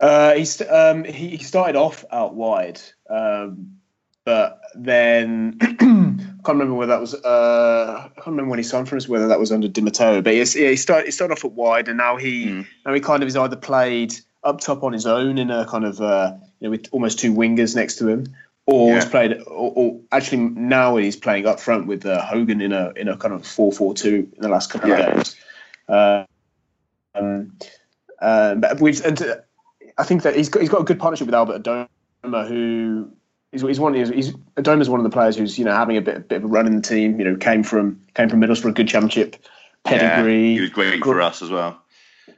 Uh, 0.00 0.34
he's, 0.34 0.60
um, 0.62 1.04
he, 1.04 1.36
he 1.36 1.44
started 1.44 1.76
off 1.76 2.04
out 2.10 2.34
wide, 2.34 2.80
um, 3.08 3.75
but 4.26 4.60
then 4.74 5.56
I 5.60 5.66
can't 5.74 6.48
remember 6.48 6.74
whether 6.74 6.92
that 6.92 7.00
was. 7.00 7.14
Uh, 7.14 8.02
I 8.04 8.08
can't 8.16 8.26
remember 8.26 8.50
when 8.50 8.58
he 8.58 8.64
signed 8.64 8.88
for 8.88 8.96
us, 8.96 9.08
whether 9.08 9.28
that 9.28 9.38
was 9.38 9.52
under 9.52 9.68
Di 9.68 9.80
Matteo. 9.80 10.20
But 10.20 10.34
yeah, 10.34 10.44
he 10.44 10.76
started, 10.76 11.06
he 11.06 11.12
started 11.12 11.32
off 11.32 11.44
at 11.44 11.52
wide, 11.52 11.88
and 11.88 11.96
now 11.96 12.16
he 12.16 12.46
mm. 12.46 12.66
now 12.84 12.92
he 12.92 13.00
kind 13.00 13.22
of 13.22 13.28
is 13.28 13.36
either 13.36 13.56
played 13.56 14.14
up 14.42 14.60
top 14.60 14.82
on 14.82 14.92
his 14.92 15.06
own 15.06 15.38
in 15.38 15.50
a 15.50 15.64
kind 15.66 15.84
of 15.84 16.00
uh, 16.00 16.34
you 16.58 16.66
know 16.66 16.70
with 16.72 16.88
almost 16.90 17.20
two 17.20 17.32
wingers 17.32 17.76
next 17.76 17.98
to 17.98 18.08
him, 18.08 18.26
or 18.66 18.88
yeah. 18.88 18.94
he's 18.96 19.04
played, 19.04 19.32
or, 19.46 19.72
or, 19.76 20.00
actually 20.10 20.38
now 20.38 20.96
he's 20.96 21.16
playing 21.16 21.46
up 21.46 21.60
front 21.60 21.86
with 21.86 22.04
uh, 22.04 22.20
Hogan 22.20 22.60
in 22.60 22.72
a 22.72 22.90
in 22.96 23.06
a 23.06 23.16
kind 23.16 23.32
of 23.32 23.46
four 23.46 23.70
four 23.70 23.94
two 23.94 24.28
in 24.34 24.42
the 24.42 24.48
last 24.48 24.70
couple 24.70 24.90
yeah. 24.90 24.96
of 24.96 25.14
games. 25.14 25.36
Uh, 25.88 26.24
um, 27.14 27.56
uh, 28.20 28.56
but 28.56 28.80
we've 28.80 29.04
and 29.04 29.22
uh, 29.22 29.36
I 29.96 30.02
think 30.02 30.22
that 30.24 30.34
he's 30.34 30.48
got 30.48 30.62
he's 30.62 30.70
got 30.70 30.80
a 30.80 30.84
good 30.84 30.98
partnership 30.98 31.26
with 31.26 31.34
Albert 31.36 31.62
Adomah, 31.62 32.48
who 32.48 33.12
he's, 33.52 33.62
he's 33.62 33.80
one 33.80 33.94
he's, 33.94 34.08
he's 34.08 34.32
Adomah's 34.56 34.88
one 34.88 35.00
of 35.00 35.04
the 35.04 35.10
players 35.10 35.36
who's 35.36 35.58
you 35.58 35.64
know 35.64 35.74
having 35.74 35.96
a 35.96 36.02
bit, 36.02 36.28
bit 36.28 36.36
of 36.36 36.44
a 36.44 36.46
run 36.46 36.66
in 36.66 36.76
the 36.76 36.82
team. 36.82 37.18
You 37.18 37.30
know, 37.30 37.36
came 37.36 37.62
from 37.62 38.00
came 38.14 38.28
from 38.28 38.40
Middlesbrough, 38.40 38.70
a 38.70 38.72
good 38.72 38.88
championship 38.88 39.36
pedigree. 39.84 40.48
Yeah, 40.48 40.54
he 40.54 40.60
was 40.60 40.70
great 40.70 41.02
for 41.02 41.20
us 41.20 41.42
as 41.42 41.50
well. 41.50 41.82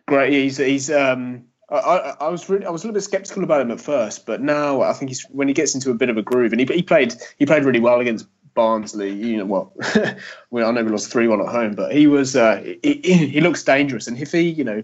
Great, 0.06 0.32
he's 0.32 0.56
he's 0.56 0.90
um 0.90 1.44
I, 1.70 2.14
I, 2.20 2.28
was 2.28 2.48
really, 2.48 2.64
I 2.64 2.70
was 2.70 2.82
a 2.82 2.86
little 2.86 2.94
bit 2.94 3.02
skeptical 3.02 3.44
about 3.44 3.60
him 3.60 3.70
at 3.70 3.80
first, 3.80 4.24
but 4.24 4.40
now 4.40 4.80
I 4.80 4.94
think 4.94 5.10
he's 5.10 5.22
when 5.24 5.48
he 5.48 5.54
gets 5.54 5.74
into 5.74 5.90
a 5.90 5.94
bit 5.94 6.08
of 6.08 6.16
a 6.16 6.22
groove, 6.22 6.52
and 6.52 6.60
he, 6.60 6.66
he 6.74 6.82
played 6.82 7.14
he 7.38 7.44
played 7.44 7.64
really 7.64 7.80
well 7.80 8.00
against 8.00 8.26
Barnsley. 8.54 9.12
You 9.12 9.36
know 9.38 9.46
what? 9.46 9.68
well, 10.50 10.66
I 10.66 10.70
know 10.70 10.82
we 10.82 10.90
lost 10.90 11.12
three 11.12 11.28
one 11.28 11.40
at 11.40 11.48
home, 11.48 11.74
but 11.74 11.92
he 11.92 12.06
was 12.06 12.36
uh, 12.36 12.62
he, 12.82 13.00
he 13.02 13.40
looks 13.40 13.62
dangerous, 13.62 14.06
and 14.06 14.18
if 14.18 14.32
he 14.32 14.48
you 14.48 14.64
know, 14.64 14.82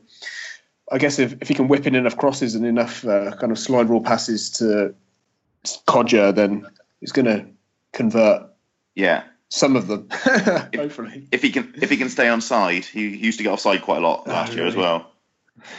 I 0.93 0.99
guess 0.99 1.19
if, 1.19 1.35
if 1.41 1.49
he 1.49 1.55
can 1.55 1.69
whip 1.69 1.87
in 1.87 1.95
enough 1.95 2.19
crosses 2.19 2.55
and 2.55 2.67
enough 2.67 3.05
uh, 3.07 3.35
kind 3.37 3.51
of 3.51 3.59
slide 3.59 3.89
rule 3.89 4.03
passes 4.03 4.51
to 4.51 4.95
Kodjia, 5.87 6.35
then 6.35 6.67
he's 7.01 7.13
going 7.13 7.27
to 7.27 7.47
convert. 7.93 8.51
Yeah, 8.95 9.25
some 9.49 9.77
of 9.77 9.87
them. 9.87 10.09
if, 10.11 10.75
hopefully, 10.75 11.29
if 11.33 11.43
he 11.43 11.51
can 11.51 11.75
if 11.81 11.91
he 11.91 11.97
can 11.97 12.09
stay 12.09 12.29
on 12.29 12.41
side, 12.41 12.85
he, 12.85 13.11
he 13.11 13.27
used 13.27 13.39
to 13.39 13.45
get 13.45 13.53
offside 13.53 13.83
quite 13.83 13.99
a 13.99 14.07
lot 14.07 14.27
last 14.27 14.53
oh, 14.53 14.57
year 14.57 14.67
as 14.67 14.77
well. 14.77 15.11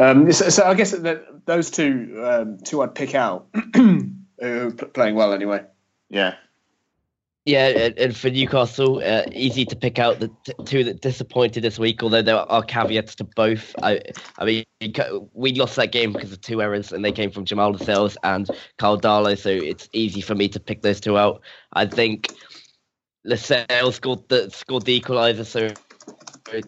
Um, 0.00 0.30
so, 0.30 0.48
so, 0.48 0.64
I 0.64 0.74
guess 0.74 0.92
that 0.92 1.44
those 1.44 1.72
two 1.72 2.22
um, 2.24 2.58
two 2.58 2.82
I'd 2.82 2.94
pick 2.94 3.16
out 3.16 3.48
playing 3.72 5.14
well 5.16 5.32
anyway. 5.32 5.64
Yeah. 6.08 6.36
Yeah, 7.48 7.88
and 7.96 8.14
for 8.14 8.28
Newcastle, 8.28 9.00
uh, 9.02 9.22
easy 9.32 9.64
to 9.64 9.74
pick 9.74 9.98
out 9.98 10.20
the 10.20 10.28
t- 10.44 10.52
two 10.66 10.84
that 10.84 11.00
disappointed 11.00 11.62
this 11.64 11.78
week. 11.78 12.02
Although 12.02 12.20
there 12.20 12.36
are 12.36 12.62
caveats 12.62 13.14
to 13.14 13.24
both. 13.24 13.74
I, 13.82 14.02
I 14.38 14.44
mean, 14.44 14.64
we 15.32 15.54
lost 15.54 15.76
that 15.76 15.90
game 15.90 16.12
because 16.12 16.30
of 16.30 16.42
two 16.42 16.60
errors, 16.60 16.92
and 16.92 17.02
they 17.02 17.10
came 17.10 17.30
from 17.30 17.46
Jamal 17.46 17.70
Lascelles 17.70 18.18
and 18.22 18.50
Karl 18.76 19.00
Darlow. 19.00 19.38
So 19.38 19.48
it's 19.48 19.88
easy 19.94 20.20
for 20.20 20.34
me 20.34 20.50
to 20.50 20.60
pick 20.60 20.82
those 20.82 21.00
two 21.00 21.16
out. 21.16 21.40
I 21.72 21.86
think 21.86 22.34
Lascelles 23.24 23.96
scored 23.96 24.28
the 24.28 24.50
scored 24.50 24.84
the 24.84 25.00
equaliser, 25.00 25.46
so 25.46 25.74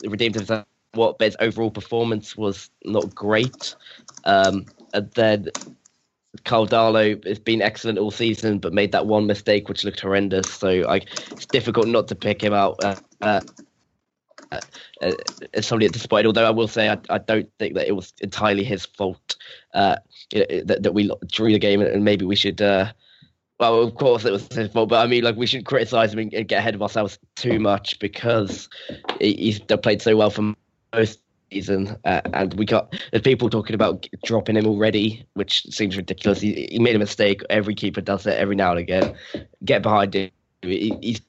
redeemed 0.09 0.37
himself 0.37 0.64
what 0.95 1.18
Bed's 1.18 1.37
overall 1.41 1.70
performance 1.70 2.39
was 2.39 2.70
not 2.87 3.14
great. 3.14 3.76
Um, 4.24 4.64
and 4.95 5.11
then 5.12 5.49
Karl 6.45 6.66
Darlow 6.66 7.24
has 7.26 7.39
been 7.39 7.61
excellent 7.61 7.99
all 7.99 8.11
season, 8.11 8.59
but 8.59 8.72
made 8.72 8.93
that 8.93 9.07
one 9.07 9.26
mistake 9.26 9.68
which 9.68 9.85
looked 9.85 10.01
horrendous. 10.01 10.51
So 10.53 10.89
I, 10.89 10.97
it's 11.33 11.47
difficult 11.47 11.89
not 11.89 12.09
to 12.09 12.14
pick 12.14 12.43
him 12.43 12.53
out. 12.53 12.76
Uh, 12.83 12.97
uh, 13.20 13.41
uh, 14.53 15.12
as 15.55 15.66
somebody 15.66 15.87
that 15.87 15.93
disappointed, 15.93 16.26
although 16.26 16.47
I 16.47 16.51
will 16.51 16.68
say 16.68 16.89
I, 16.89 16.99
I 17.09 17.18
don't 17.18 17.49
think 17.59 17.74
that 17.74 17.87
it 17.87 17.93
was 17.93 18.12
entirely 18.20 18.64
his 18.64 18.85
fault 18.85 19.37
uh, 19.74 19.97
that, 20.33 20.83
that 20.83 20.95
we 20.95 21.11
drew 21.26 21.53
the 21.53 21.59
game, 21.59 21.81
and 21.81 22.05
maybe 22.05 22.24
we 22.24 22.37
should. 22.37 22.61
Uh, 22.61 22.93
well, 23.59 23.83
of 23.83 23.95
course 23.95 24.24
it 24.24 24.33
was 24.33 24.49
his 24.53 24.72
fault, 24.72 24.89
but 24.89 25.05
I 25.05 25.07
mean, 25.07 25.22
like 25.22 25.37
we 25.37 25.47
shouldn't 25.47 25.66
criticize 25.66 26.12
him 26.12 26.18
and 26.18 26.31
get 26.31 26.53
ahead 26.53 26.74
of 26.74 26.83
ourselves 26.83 27.18
too 27.37 27.61
much 27.61 27.99
because 27.99 28.68
he's 29.20 29.61
played 29.61 30.01
so 30.01 30.16
well 30.16 30.31
for 30.31 30.55
most 30.95 31.20
season, 31.51 31.96
uh, 32.05 32.20
and 32.32 32.55
we 32.55 32.64
got 32.64 32.94
there's 33.11 33.22
people 33.22 33.51
talking 33.51 33.74
about 33.74 34.07
dropping 34.24 34.57
him 34.57 34.66
already, 34.66 35.24
which 35.34 35.64
seems 35.70 35.96
ridiculous. 35.96 36.40
He, 36.40 36.68
he 36.70 36.78
made 36.78 36.96
a 36.96 36.98
mistake. 36.98 37.42
Every 37.51 37.74
keeper 37.74 38.01
does 38.01 38.26
it 38.26 38.38
every 38.38 38.57
now 38.57 38.70
and 38.70 38.80
again. 38.80 39.14
Get 39.64 39.82
behind 39.82 40.14
him. 40.14 40.30
He, 40.62 40.96
he's 41.01 41.20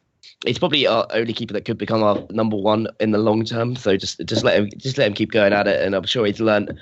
he's 0.46 0.60
probably 0.60 0.88
our 0.88 1.06
only 1.12 1.34
keeper 1.34 1.54
that 1.54 1.66
could 1.66 1.78
become 1.78 2.04
our 2.04 2.26
number 2.32 2.58
one 2.58 2.88
in 3.00 3.12
the 3.12 3.18
long 3.18 3.46
term. 3.46 3.76
So 3.76 3.98
just 3.98 4.22
just 4.26 4.44
let 4.44 4.60
him 4.60 4.70
just 4.78 4.98
let 4.98 5.08
him 5.08 5.14
keep 5.14 5.32
going 5.32 5.54
at 5.54 5.68
it, 5.68 5.82
and 5.82 5.96
I'm 5.96 6.06
sure 6.06 6.26
he's 6.26 6.40
learned 6.40 6.80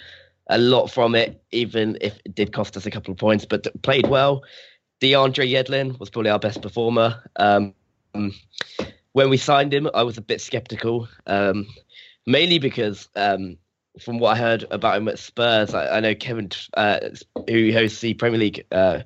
a 0.48 0.58
lot 0.58 0.88
from 0.88 1.16
it, 1.16 1.42
even 1.52 1.98
if 2.02 2.20
it 2.26 2.34
did 2.36 2.54
cost 2.54 2.76
us 2.76 2.86
a 2.86 2.92
couple 2.92 3.12
of 3.12 3.18
points. 3.18 3.46
But 3.46 3.68
played 3.84 4.08
well. 4.08 4.44
DeAndre 5.02 5.50
Yedlin 5.50 5.98
was 5.98 6.10
probably 6.10 6.30
our 6.30 6.40
best 6.40 6.62
performer. 6.62 7.24
Um, 7.38 7.74
when 9.14 9.30
we 9.30 9.38
signed 9.38 9.74
him, 9.74 9.90
I 9.94 10.04
was 10.04 10.18
a 10.18 10.22
bit 10.22 10.42
skeptical. 10.42 11.08
Um, 11.26 11.68
mainly 12.26 12.60
because 12.60 13.08
um, 13.16 13.58
from 14.00 14.20
what 14.20 14.36
I 14.36 14.40
heard 14.40 14.66
about 14.72 14.98
him 14.98 15.08
at 15.08 15.20
Spurs, 15.20 15.74
I, 15.74 15.98
I 15.98 16.00
know 16.00 16.16
Kevin, 16.16 16.50
uh, 16.76 17.00
who 17.48 17.72
hosts 17.74 18.02
the 18.02 18.14
Premier 18.14 18.40
League 18.40 18.66
uh, 18.72 19.02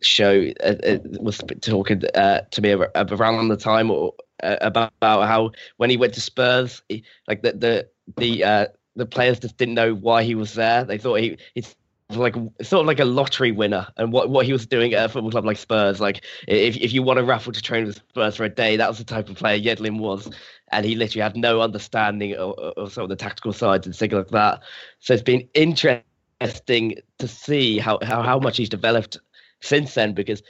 show, 0.00 0.52
uh, 0.62 0.74
uh 0.84 0.98
was 1.20 1.40
talking 1.60 2.02
uh, 2.14 2.40
to 2.50 2.60
me 2.60 2.72
around 2.72 3.48
the 3.48 3.56
time 3.56 3.90
or 3.90 4.12
uh, 4.42 4.56
about, 4.60 4.92
how 5.02 5.50
when 5.76 5.90
he 5.90 5.96
went 5.96 6.14
to 6.14 6.20
Spurs, 6.20 6.82
he, 6.88 7.04
like 7.28 7.42
the 7.42 7.52
the 7.52 7.88
the 8.16 8.70
the 8.94 9.06
players 9.06 9.40
just 9.40 9.56
didn't 9.56 9.74
know 9.74 9.94
why 9.94 10.22
he 10.22 10.34
was 10.34 10.54
there. 10.54 10.84
They 10.84 10.98
thought 10.98 11.20
he 11.20 11.38
he's 11.54 11.74
like 12.16 12.34
sort 12.62 12.80
of 12.80 12.86
like 12.86 13.00
a 13.00 13.04
lottery 13.04 13.52
winner 13.52 13.86
and 13.96 14.12
what, 14.12 14.30
what 14.30 14.46
he 14.46 14.52
was 14.52 14.66
doing 14.66 14.94
at 14.94 15.04
a 15.04 15.08
football 15.08 15.30
club 15.30 15.44
like 15.44 15.56
Spurs 15.56 16.00
like 16.00 16.24
if 16.48 16.76
if 16.76 16.92
you 16.92 17.02
won 17.02 17.18
a 17.18 17.22
raffle 17.22 17.52
to 17.52 17.62
train 17.62 17.86
with 17.86 17.96
Spurs 17.96 18.36
for 18.36 18.44
a 18.44 18.48
day 18.48 18.76
that 18.76 18.88
was 18.88 18.98
the 18.98 19.04
type 19.04 19.28
of 19.28 19.36
player 19.36 19.58
Yedlin 19.58 19.98
was 19.98 20.30
and 20.72 20.86
he 20.86 20.94
literally 20.94 21.22
had 21.22 21.36
no 21.36 21.60
understanding 21.60 22.34
of, 22.34 22.58
of 22.58 22.92
some 22.92 23.04
of 23.04 23.10
the 23.10 23.16
tactical 23.16 23.52
sides 23.52 23.86
and 23.86 23.94
things 23.94 24.12
like 24.12 24.28
that. 24.28 24.60
So 25.00 25.14
it's 25.14 25.22
been 25.22 25.46
interesting 25.54 26.98
to 27.18 27.28
see 27.28 27.78
how 27.78 27.98
how, 28.02 28.22
how 28.22 28.38
much 28.38 28.56
he's 28.56 28.68
developed 28.68 29.18
since 29.60 29.94
then 29.94 30.14
because 30.14 30.42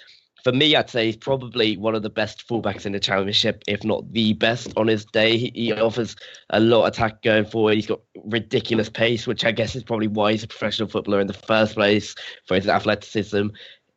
for 0.42 0.52
me, 0.52 0.74
I'd 0.74 0.90
say 0.90 1.06
he's 1.06 1.16
probably 1.16 1.76
one 1.76 1.94
of 1.94 2.02
the 2.02 2.10
best 2.10 2.46
fullbacks 2.48 2.84
in 2.84 2.92
the 2.92 3.00
championship, 3.00 3.62
if 3.68 3.84
not 3.84 4.12
the 4.12 4.32
best 4.32 4.72
on 4.76 4.88
his 4.88 5.04
day. 5.04 5.36
He, 5.36 5.52
he 5.54 5.72
offers 5.72 6.16
a 6.50 6.58
lot 6.58 6.82
of 6.82 6.88
attack 6.88 7.22
going 7.22 7.44
forward. 7.44 7.74
He's 7.74 7.86
got 7.86 8.00
ridiculous 8.24 8.88
pace, 8.88 9.26
which 9.26 9.44
I 9.44 9.52
guess 9.52 9.76
is 9.76 9.84
probably 9.84 10.08
why 10.08 10.32
he's 10.32 10.42
a 10.42 10.48
professional 10.48 10.88
footballer 10.88 11.20
in 11.20 11.28
the 11.28 11.32
first 11.32 11.74
place 11.74 12.14
for 12.46 12.56
his 12.56 12.68
athleticism. 12.68 13.48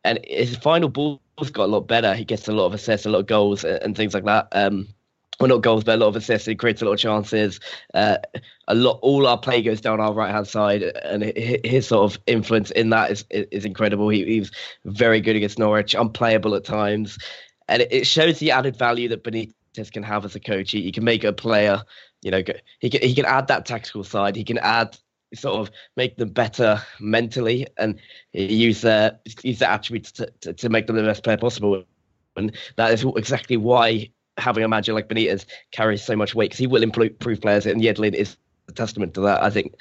And 0.04 0.20
his 0.24 0.56
final 0.56 0.88
ball's 0.88 1.20
got 1.52 1.64
a 1.64 1.72
lot 1.72 1.88
better. 1.88 2.14
He 2.14 2.24
gets 2.24 2.46
a 2.46 2.52
lot 2.52 2.66
of 2.66 2.74
assists, 2.74 3.06
a 3.06 3.10
lot 3.10 3.20
of 3.20 3.26
goals, 3.26 3.64
and, 3.64 3.82
and 3.82 3.96
things 3.96 4.14
like 4.14 4.24
that. 4.24 4.46
Um, 4.52 4.86
well, 5.38 5.48
not 5.48 5.62
goals, 5.62 5.84
but 5.84 5.96
a 5.96 5.98
lot 5.98 6.08
of 6.08 6.16
assists. 6.16 6.46
He 6.46 6.54
creates 6.54 6.80
a 6.80 6.86
lot 6.86 6.92
of 6.92 6.98
chances. 6.98 7.60
Uh, 7.92 8.16
a 8.68 8.74
lot, 8.74 8.98
all 9.02 9.26
our 9.26 9.38
play 9.38 9.60
goes 9.60 9.80
down 9.80 10.00
our 10.00 10.14
right 10.14 10.30
hand 10.30 10.46
side, 10.46 10.82
and 10.82 11.22
his 11.22 11.88
sort 11.88 12.10
of 12.10 12.20
influence 12.26 12.70
in 12.70 12.90
that 12.90 13.10
is 13.10 13.24
is 13.30 13.64
incredible. 13.64 14.08
He, 14.08 14.24
he's 14.24 14.50
very 14.84 15.20
good 15.20 15.36
against 15.36 15.58
Norwich, 15.58 15.94
unplayable 15.94 16.54
at 16.54 16.64
times, 16.64 17.18
and 17.68 17.82
it, 17.82 18.06
shows 18.06 18.38
the 18.38 18.50
added 18.50 18.76
value 18.76 19.08
that 19.08 19.24
Benitez 19.24 19.92
can 19.92 20.02
have 20.02 20.24
as 20.24 20.34
a 20.34 20.40
coach. 20.40 20.70
He, 20.70 20.82
he 20.82 20.92
can 20.92 21.04
make 21.04 21.22
a 21.22 21.34
player, 21.34 21.82
you 22.22 22.30
know, 22.30 22.42
he 22.80 22.88
can 22.88 23.02
he 23.02 23.14
can 23.14 23.26
add 23.26 23.48
that 23.48 23.66
tactical 23.66 24.04
side. 24.04 24.36
He 24.36 24.44
can 24.44 24.58
add 24.58 24.96
sort 25.34 25.56
of 25.56 25.70
make 25.96 26.16
them 26.16 26.30
better 26.30 26.80
mentally, 26.98 27.66
and 27.76 28.00
use 28.32 28.80
their 28.80 29.18
use 29.42 29.58
their 29.58 29.70
attributes 29.70 30.12
to, 30.12 30.32
to, 30.40 30.54
to 30.54 30.68
make 30.70 30.86
them 30.86 30.96
the 30.96 31.02
best 31.02 31.24
player 31.24 31.36
possible. 31.36 31.84
And 32.36 32.56
that 32.76 32.92
is 32.92 33.04
exactly 33.16 33.56
why 33.56 34.10
having 34.38 34.64
a 34.64 34.68
manager 34.68 34.92
like 34.92 35.08
Benitez 35.08 35.46
carries 35.70 36.02
so 36.02 36.16
much 36.16 36.34
weight 36.34 36.50
because 36.50 36.58
he 36.58 36.66
will 36.66 36.82
improve 36.82 37.40
players, 37.40 37.66
and 37.66 37.80
Yedlin 37.80 38.14
is 38.14 38.36
a 38.68 38.72
testament 38.72 39.14
to 39.14 39.20
that. 39.20 39.42
I 39.42 39.50
think 39.50 39.74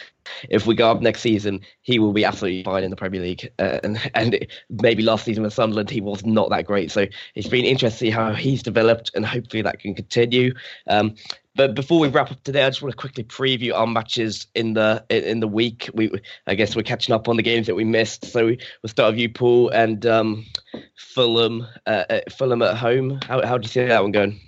if 0.50 0.66
we 0.66 0.76
go 0.76 0.92
up 0.92 1.02
next 1.02 1.22
season, 1.22 1.62
he 1.82 2.00
will 2.00 2.14
be 2.14 2.26
absolutely 2.26 2.64
fine 2.64 2.84
in 2.84 2.90
the 2.90 2.96
Premier 2.96 3.22
League. 3.22 3.52
Uh, 3.60 3.80
and 3.84 4.12
and 4.14 4.48
maybe 4.70 5.04
last 5.04 5.26
season 5.26 5.44
with 5.44 5.54
Sunderland, 5.54 5.90
he 5.90 6.02
was 6.02 6.26
not 6.26 6.50
that 6.50 6.66
great. 6.66 6.92
So 6.92 7.06
it's 7.36 7.48
been 7.48 7.66
interesting 7.66 8.08
to 8.08 8.12
see 8.12 8.12
how 8.12 8.34
he's 8.34 8.64
developed, 8.64 9.12
and 9.16 9.26
hopefully 9.26 9.62
that 9.64 9.80
can 9.80 9.96
continue. 9.96 10.54
Um, 10.88 11.16
but 11.56 11.74
before 11.74 12.00
we 12.00 12.10
wrap 12.10 12.32
up 12.32 12.44
today, 12.44 12.64
I 12.64 12.70
just 12.70 12.82
want 12.82 12.92
to 12.92 12.98
quickly 12.98 13.24
preview 13.24 13.74
our 13.74 13.88
matches 13.88 14.48
in 14.56 14.74
the 14.74 15.04
in 15.10 15.40
the 15.40 15.48
week. 15.48 15.90
We 15.94 16.12
I 16.48 16.56
guess 16.56 16.76
we're 16.76 16.84
catching 16.84 17.16
up 17.16 17.30
on 17.30 17.38
the 17.38 17.44
games 17.44 17.68
that 17.68 17.76
we 17.76 17.84
missed. 17.84 18.26
So 18.26 18.46
we'll 18.46 18.58
start 18.88 19.14
with 19.14 19.20
you, 19.20 19.30
Paul, 19.30 19.70
and 19.70 20.06
um, 20.06 20.46
Fulham. 20.98 21.66
Uh, 21.86 22.04
uh 22.10 22.20
Fulham 22.30 22.62
at 22.62 22.78
home. 22.78 23.20
How 23.28 23.46
how 23.46 23.58
do 23.58 23.64
you 23.64 23.70
see 23.70 23.86
that 23.86 24.02
one 24.02 24.12
going? 24.12 24.40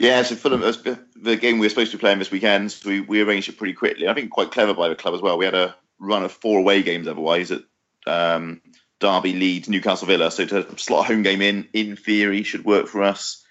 Yeah, 0.00 0.22
so 0.22 0.34
Fulham, 0.34 0.60
the 0.60 1.36
game 1.36 1.58
we 1.58 1.66
were 1.66 1.70
supposed 1.70 1.92
to 1.92 1.96
be 1.96 2.00
playing 2.00 2.18
this 2.18 2.30
weekend, 2.30 2.72
so 2.72 2.88
we, 2.88 3.00
we 3.00 3.20
arranged 3.20 3.48
it 3.48 3.58
pretty 3.58 3.74
quickly. 3.74 4.08
I 4.08 4.14
think 4.14 4.30
quite 4.30 4.50
clever 4.50 4.74
by 4.74 4.88
the 4.88 4.96
club 4.96 5.14
as 5.14 5.20
well. 5.20 5.38
We 5.38 5.44
had 5.44 5.54
a 5.54 5.74
run 5.98 6.24
of 6.24 6.32
four 6.32 6.58
away 6.58 6.82
games 6.82 7.06
otherwise 7.06 7.50
at 7.50 7.62
um, 8.06 8.60
Derby, 9.00 9.34
Leeds, 9.34 9.68
Newcastle, 9.68 10.06
Villa. 10.06 10.30
So 10.30 10.46
to 10.46 10.78
slot 10.78 11.04
a 11.04 11.12
home 11.12 11.22
game 11.22 11.42
in, 11.42 11.68
in 11.72 11.96
theory, 11.96 12.42
should 12.42 12.64
work 12.64 12.88
for 12.88 13.02
us. 13.02 13.44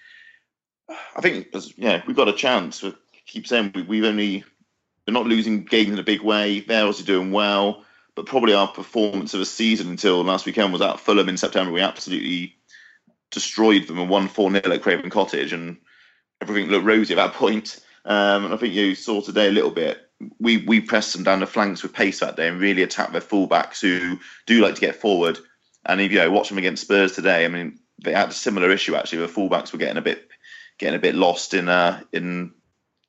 I 0.88 1.20
think, 1.20 1.48
yeah, 1.76 2.02
we've 2.06 2.16
got 2.16 2.28
a 2.28 2.32
chance. 2.32 2.82
We 2.82 2.94
keep 3.26 3.46
saying 3.46 3.72
we, 3.74 3.82
we've 3.82 4.04
only 4.04 4.44
we're 5.06 5.14
not 5.14 5.26
losing 5.26 5.64
games 5.64 5.92
in 5.92 5.98
a 5.98 6.02
big 6.02 6.20
way. 6.20 6.60
They're 6.60 6.84
also 6.84 7.02
doing 7.02 7.32
well, 7.32 7.84
but 8.14 8.26
probably 8.26 8.52
our 8.52 8.68
performance 8.68 9.32
of 9.32 9.40
the 9.40 9.46
season 9.46 9.88
until 9.88 10.22
last 10.22 10.44
weekend 10.44 10.70
was 10.72 10.82
at 10.82 11.00
Fulham 11.00 11.30
in 11.30 11.38
September. 11.38 11.72
We 11.72 11.80
absolutely 11.80 12.54
destroyed 13.30 13.86
them 13.86 13.98
and 13.98 14.10
won 14.10 14.28
4 14.28 14.50
0 14.50 14.62
at 14.70 14.82
Craven 14.82 15.08
Cottage. 15.08 15.52
And 15.52 15.78
everything 16.42 16.70
looked 16.70 16.84
rosy 16.84 17.14
at 17.14 17.16
that 17.16 17.32
point. 17.38 17.80
Um, 18.04 18.44
and 18.44 18.54
I 18.54 18.56
think 18.58 18.74
you 18.74 18.94
saw 18.94 19.22
today 19.22 19.48
a 19.48 19.52
little 19.52 19.70
bit. 19.70 20.10
We 20.40 20.58
we 20.66 20.80
pressed 20.80 21.12
them 21.14 21.22
down 21.22 21.40
the 21.40 21.46
flanks 21.46 21.82
with 21.82 21.94
pace 21.94 22.20
that 22.20 22.36
day 22.36 22.48
and 22.48 22.60
really 22.60 22.82
attacked 22.82 23.12
their 23.12 23.20
fullbacks 23.20 23.80
who 23.80 24.18
do 24.46 24.60
like 24.60 24.74
to 24.74 24.80
get 24.80 24.96
forward. 24.96 25.38
And 25.86 26.00
if 26.00 26.12
you 26.12 26.18
know, 26.18 26.30
watch 26.30 26.48
them 26.48 26.58
against 26.58 26.82
Spurs 26.82 27.12
today, 27.12 27.44
I 27.44 27.48
mean, 27.48 27.78
they 28.02 28.12
had 28.12 28.28
a 28.28 28.32
similar 28.32 28.70
issue 28.70 28.94
actually. 28.94 29.20
The 29.20 29.32
fullbacks 29.32 29.72
were 29.72 29.78
getting 29.78 29.96
a 29.96 30.02
bit 30.02 30.28
getting 30.78 30.96
a 30.96 31.02
bit 31.02 31.14
lost 31.14 31.54
in 31.54 31.68
uh, 31.68 32.00
in 32.12 32.52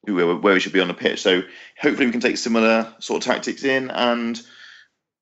where, 0.04 0.36
where 0.36 0.54
we 0.54 0.60
should 0.60 0.74
be 0.74 0.80
on 0.80 0.88
the 0.88 0.94
pitch. 0.94 1.22
So 1.22 1.42
hopefully 1.80 2.08
we 2.08 2.12
can 2.12 2.22
take 2.22 2.38
similar 2.38 2.94
sort 3.00 3.24
of 3.24 3.32
tactics 3.32 3.64
in, 3.64 3.90
and 3.92 4.42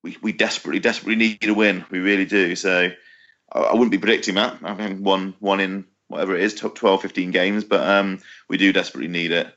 we, 0.03 0.17
we 0.21 0.31
desperately 0.31 0.79
desperately 0.79 1.15
need 1.15 1.49
a 1.49 1.53
win. 1.53 1.85
We 1.91 1.99
really 1.99 2.25
do. 2.25 2.55
So 2.55 2.89
I, 3.51 3.59
I 3.59 3.73
wouldn't 3.73 3.91
be 3.91 3.97
predicting 3.97 4.35
that. 4.35 4.57
I 4.63 4.75
think 4.75 5.01
one 5.01 5.35
one 5.39 5.59
in 5.59 5.85
whatever 6.07 6.35
it 6.35 6.41
is, 6.41 6.55
12, 6.55 7.01
15 7.01 7.31
games, 7.31 7.63
but 7.65 7.85
um, 7.85 8.19
we 8.47 8.57
do 8.57 8.71
desperately 8.71 9.09
need 9.09 9.31
it. 9.31 9.53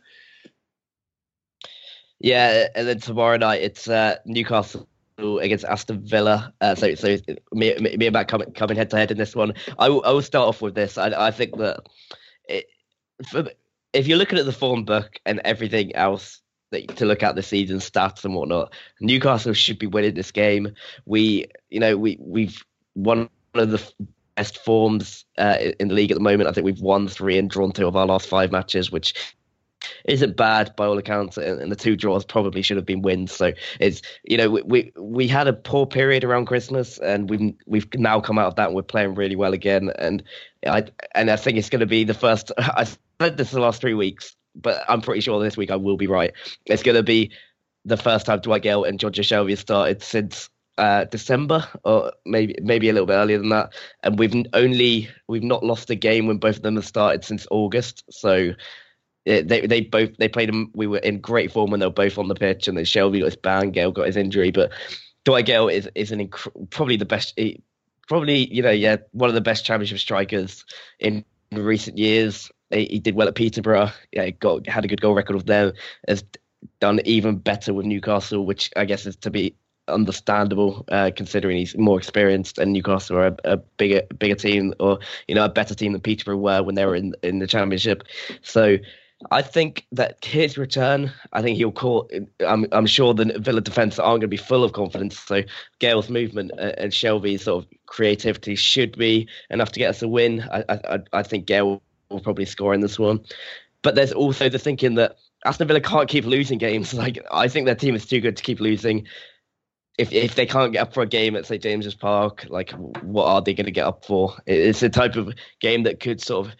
Yeah, 2.18 2.66
and 2.74 2.88
then 2.88 2.98
tomorrow 2.98 3.36
night 3.36 3.62
it's 3.62 3.88
uh, 3.88 4.16
Newcastle 4.26 4.88
against 5.18 5.64
Aston 5.64 6.04
Villa. 6.04 6.52
Uh, 6.60 6.74
so, 6.74 6.94
so 6.94 7.16
me, 7.52 7.74
me 7.76 8.06
and 8.06 8.12
Matt 8.12 8.28
coming 8.28 8.52
coming 8.52 8.76
head 8.76 8.90
to 8.90 8.96
head 8.96 9.10
in 9.10 9.16
this 9.16 9.34
one. 9.34 9.54
I 9.78 9.88
will, 9.88 10.04
I 10.04 10.10
will 10.10 10.22
start 10.22 10.48
off 10.48 10.60
with 10.60 10.74
this. 10.74 10.98
I, 10.98 11.28
I 11.28 11.30
think 11.30 11.56
that 11.58 11.80
it, 12.48 12.66
if 13.92 14.06
you're 14.06 14.18
looking 14.18 14.38
at 14.38 14.46
the 14.46 14.52
form 14.52 14.84
book 14.84 15.18
and 15.26 15.40
everything 15.44 15.94
else 15.94 16.40
that, 16.70 16.96
to 16.96 17.04
look 17.04 17.22
at 17.22 17.34
the 17.34 17.42
season 17.42 17.78
stats 17.78 18.24
and 18.24 18.34
whatnot, 18.34 18.72
Newcastle 19.00 19.52
should 19.52 19.78
be 19.78 19.86
winning 19.86 20.14
this 20.14 20.30
game. 20.30 20.74
We, 21.06 21.46
you 21.70 21.80
know, 21.80 21.96
we 21.96 22.16
we've 22.20 22.64
one 22.94 23.28
of 23.54 23.70
the 23.70 23.92
best 24.36 24.58
forms 24.58 25.24
uh, 25.38 25.58
in 25.78 25.88
the 25.88 25.94
league 25.94 26.10
at 26.10 26.16
the 26.16 26.22
moment. 26.22 26.48
I 26.48 26.52
think 26.52 26.64
we've 26.64 26.80
won 26.80 27.08
three 27.08 27.36
and 27.36 27.50
drawn 27.50 27.72
two 27.72 27.86
of 27.86 27.96
our 27.96 28.06
last 28.06 28.28
five 28.28 28.52
matches, 28.52 28.90
which 28.90 29.14
isn't 30.04 30.36
bad 30.36 30.74
by 30.76 30.86
all 30.86 30.98
accounts. 30.98 31.36
And 31.36 31.70
the 31.70 31.76
two 31.76 31.96
draws 31.96 32.24
probably 32.24 32.62
should 32.62 32.76
have 32.76 32.86
been 32.86 33.02
wins. 33.02 33.32
So 33.32 33.52
it's 33.78 34.02
you 34.24 34.36
know 34.36 34.50
we 34.50 34.62
we, 34.62 34.92
we 34.98 35.28
had 35.28 35.48
a 35.48 35.52
poor 35.52 35.86
period 35.86 36.24
around 36.24 36.46
Christmas, 36.46 36.98
and 36.98 37.30
we've 37.30 37.54
we've 37.66 37.86
now 37.94 38.20
come 38.20 38.38
out 38.38 38.46
of 38.46 38.56
that 38.56 38.68
and 38.68 38.76
we're 38.76 38.82
playing 38.82 39.14
really 39.14 39.36
well 39.36 39.52
again. 39.52 39.90
And 39.98 40.22
I 40.66 40.84
and 41.14 41.30
I 41.30 41.36
think 41.36 41.58
it's 41.58 41.70
going 41.70 41.80
to 41.80 41.86
be 41.86 42.04
the 42.04 42.14
first. 42.14 42.52
I 42.58 42.86
said 43.20 43.36
this 43.36 43.50
the 43.50 43.60
last 43.60 43.80
three 43.80 43.94
weeks, 43.94 44.36
but 44.54 44.82
I'm 44.88 45.00
pretty 45.00 45.20
sure 45.20 45.42
this 45.42 45.56
week 45.56 45.70
I 45.70 45.76
will 45.76 45.96
be 45.96 46.06
right. 46.06 46.32
It's 46.66 46.82
going 46.82 46.96
to 46.96 47.02
be 47.02 47.30
the 47.84 47.96
first 47.96 48.26
time 48.26 48.40
Dwight 48.40 48.62
Gayle 48.62 48.84
and 48.84 48.98
Jonjo 48.98 49.22
Shelvey 49.22 49.56
started 49.56 50.02
since 50.02 50.50
uh, 50.78 51.04
December, 51.04 51.66
or 51.84 52.12
maybe 52.24 52.56
maybe 52.62 52.88
a 52.88 52.92
little 52.92 53.06
bit 53.06 53.14
earlier 53.14 53.38
than 53.38 53.50
that. 53.50 53.72
And 54.02 54.18
we've 54.18 54.34
only 54.54 55.08
we've 55.28 55.42
not 55.42 55.64
lost 55.64 55.90
a 55.90 55.94
game 55.94 56.26
when 56.26 56.38
both 56.38 56.56
of 56.56 56.62
them 56.62 56.76
have 56.76 56.86
started 56.86 57.24
since 57.24 57.46
August. 57.50 58.04
So 58.10 58.52
it, 59.24 59.48
they 59.48 59.66
they 59.66 59.82
both 59.82 60.16
they 60.18 60.28
played 60.28 60.48
them. 60.48 60.70
We 60.74 60.86
were 60.86 60.98
in 60.98 61.20
great 61.20 61.52
form 61.52 61.70
when 61.70 61.80
they 61.80 61.86
were 61.86 61.92
both 61.92 62.18
on 62.18 62.28
the 62.28 62.34
pitch, 62.34 62.68
and 62.68 62.76
then 62.76 62.84
Shelvey 62.84 63.20
got 63.20 63.26
his 63.26 63.36
ban, 63.36 63.70
Gayle 63.70 63.92
got 63.92 64.06
his 64.06 64.16
injury, 64.16 64.50
but 64.50 64.70
Dwight 65.24 65.46
Gayle 65.46 65.68
is 65.68 65.88
is 65.94 66.12
an 66.12 66.26
inc- 66.26 66.70
probably 66.70 66.96
the 66.96 67.04
best. 67.04 67.38
Probably 68.08 68.52
you 68.52 68.62
know 68.62 68.70
yeah 68.70 68.96
one 69.12 69.28
of 69.28 69.34
the 69.34 69.40
best 69.40 69.64
championship 69.64 69.98
strikers 69.98 70.64
in 70.98 71.24
recent 71.52 71.98
years. 71.98 72.50
He, 72.70 72.86
he 72.86 72.98
did 72.98 73.14
well 73.14 73.28
at 73.28 73.34
Peterborough. 73.34 73.90
Yeah, 74.12 74.30
got 74.30 74.66
had 74.66 74.84
a 74.84 74.88
good 74.88 75.00
goal 75.00 75.14
record 75.14 75.36
with 75.36 75.46
them. 75.46 75.72
Has 76.08 76.24
done 76.80 77.00
even 77.04 77.36
better 77.36 77.74
with 77.74 77.86
Newcastle, 77.86 78.44
which 78.44 78.70
I 78.76 78.84
guess 78.84 79.06
is 79.06 79.16
to 79.16 79.30
be 79.30 79.54
understandable 79.88 80.84
uh, 80.90 81.10
considering 81.14 81.56
he's 81.56 81.76
more 81.76 81.98
experienced 81.98 82.58
and 82.58 82.72
Newcastle 82.72 83.16
are 83.16 83.26
a, 83.28 83.36
a, 83.44 83.56
bigger 83.56 84.02
bigger 84.18 84.36
team 84.36 84.72
or 84.78 85.00
you 85.26 85.34
know 85.34 85.44
a 85.44 85.48
better 85.48 85.74
team 85.74 85.92
than 85.92 86.00
Peterborough 86.00 86.36
were 86.36 86.62
when 86.62 86.76
they 86.76 86.86
were 86.86 86.94
in 86.94 87.14
in 87.22 87.40
the 87.40 87.46
championship. 87.46 88.04
So 88.42 88.76
I 89.30 89.42
think 89.42 89.86
that 89.92 90.24
his 90.24 90.56
return, 90.56 91.12
I 91.32 91.42
think 91.42 91.58
he'll 91.58 91.72
call. 91.72 92.10
I'm 92.46 92.66
I'm 92.72 92.86
sure 92.86 93.12
the 93.12 93.38
Villa 93.38 93.60
defence 93.60 93.98
aren't 93.98 94.20
going 94.20 94.20
to 94.22 94.28
be 94.28 94.36
full 94.36 94.64
of 94.64 94.72
confidence. 94.72 95.18
So 95.18 95.42
Gayle's 95.78 96.08
movement 96.08 96.52
and 96.58 96.92
Shelvey's 96.92 97.44
sort 97.44 97.64
of 97.64 97.70
creativity 97.86 98.54
should 98.54 98.96
be 98.96 99.28
enough 99.50 99.72
to 99.72 99.78
get 99.78 99.90
us 99.90 100.02
a 100.02 100.08
win. 100.08 100.42
I 100.50 100.64
I, 100.68 100.98
I 101.12 101.22
think 101.22 101.46
Gayle 101.46 101.82
will 102.08 102.20
probably 102.20 102.46
score 102.46 102.72
in 102.72 102.80
this 102.80 102.98
one. 102.98 103.20
But 103.82 103.94
there's 103.94 104.12
also 104.12 104.48
the 104.48 104.58
thinking 104.58 104.94
that 104.94 105.16
Aston 105.44 105.68
Villa 105.68 105.80
can't 105.80 106.08
keep 106.08 106.24
losing 106.24 106.58
games. 106.58 106.94
Like 107.00 107.18
I 107.30 107.48
think 107.48 107.66
their 107.66 107.74
team 107.74 107.94
is 107.94 108.06
too 108.06 108.20
good 108.20 108.36
to 108.38 108.42
keep 108.42 108.60
losing 108.60 109.06
if 110.00 110.12
if 110.12 110.34
they 110.34 110.46
can't 110.46 110.72
get 110.72 110.80
up 110.80 110.94
for 110.94 111.02
a 111.02 111.06
game 111.06 111.36
at 111.36 111.44
St 111.44 111.62
James's 111.62 111.94
Park, 111.94 112.46
like 112.48 112.70
what 113.02 113.26
are 113.26 113.42
they 113.42 113.52
going 113.52 113.66
to 113.66 113.70
get 113.70 113.86
up 113.86 114.04
for? 114.06 114.34
It's 114.46 114.82
a 114.82 114.88
type 114.88 115.16
of 115.16 115.34
game 115.60 115.82
that 115.82 116.00
could 116.00 116.22
sort 116.22 116.46
of, 116.46 116.54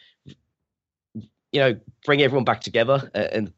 you 1.53 1.61
know, 1.61 1.79
bring 2.05 2.23
everyone 2.23 2.45
back 2.45 2.61
together, 2.61 3.11
and 3.15 3.53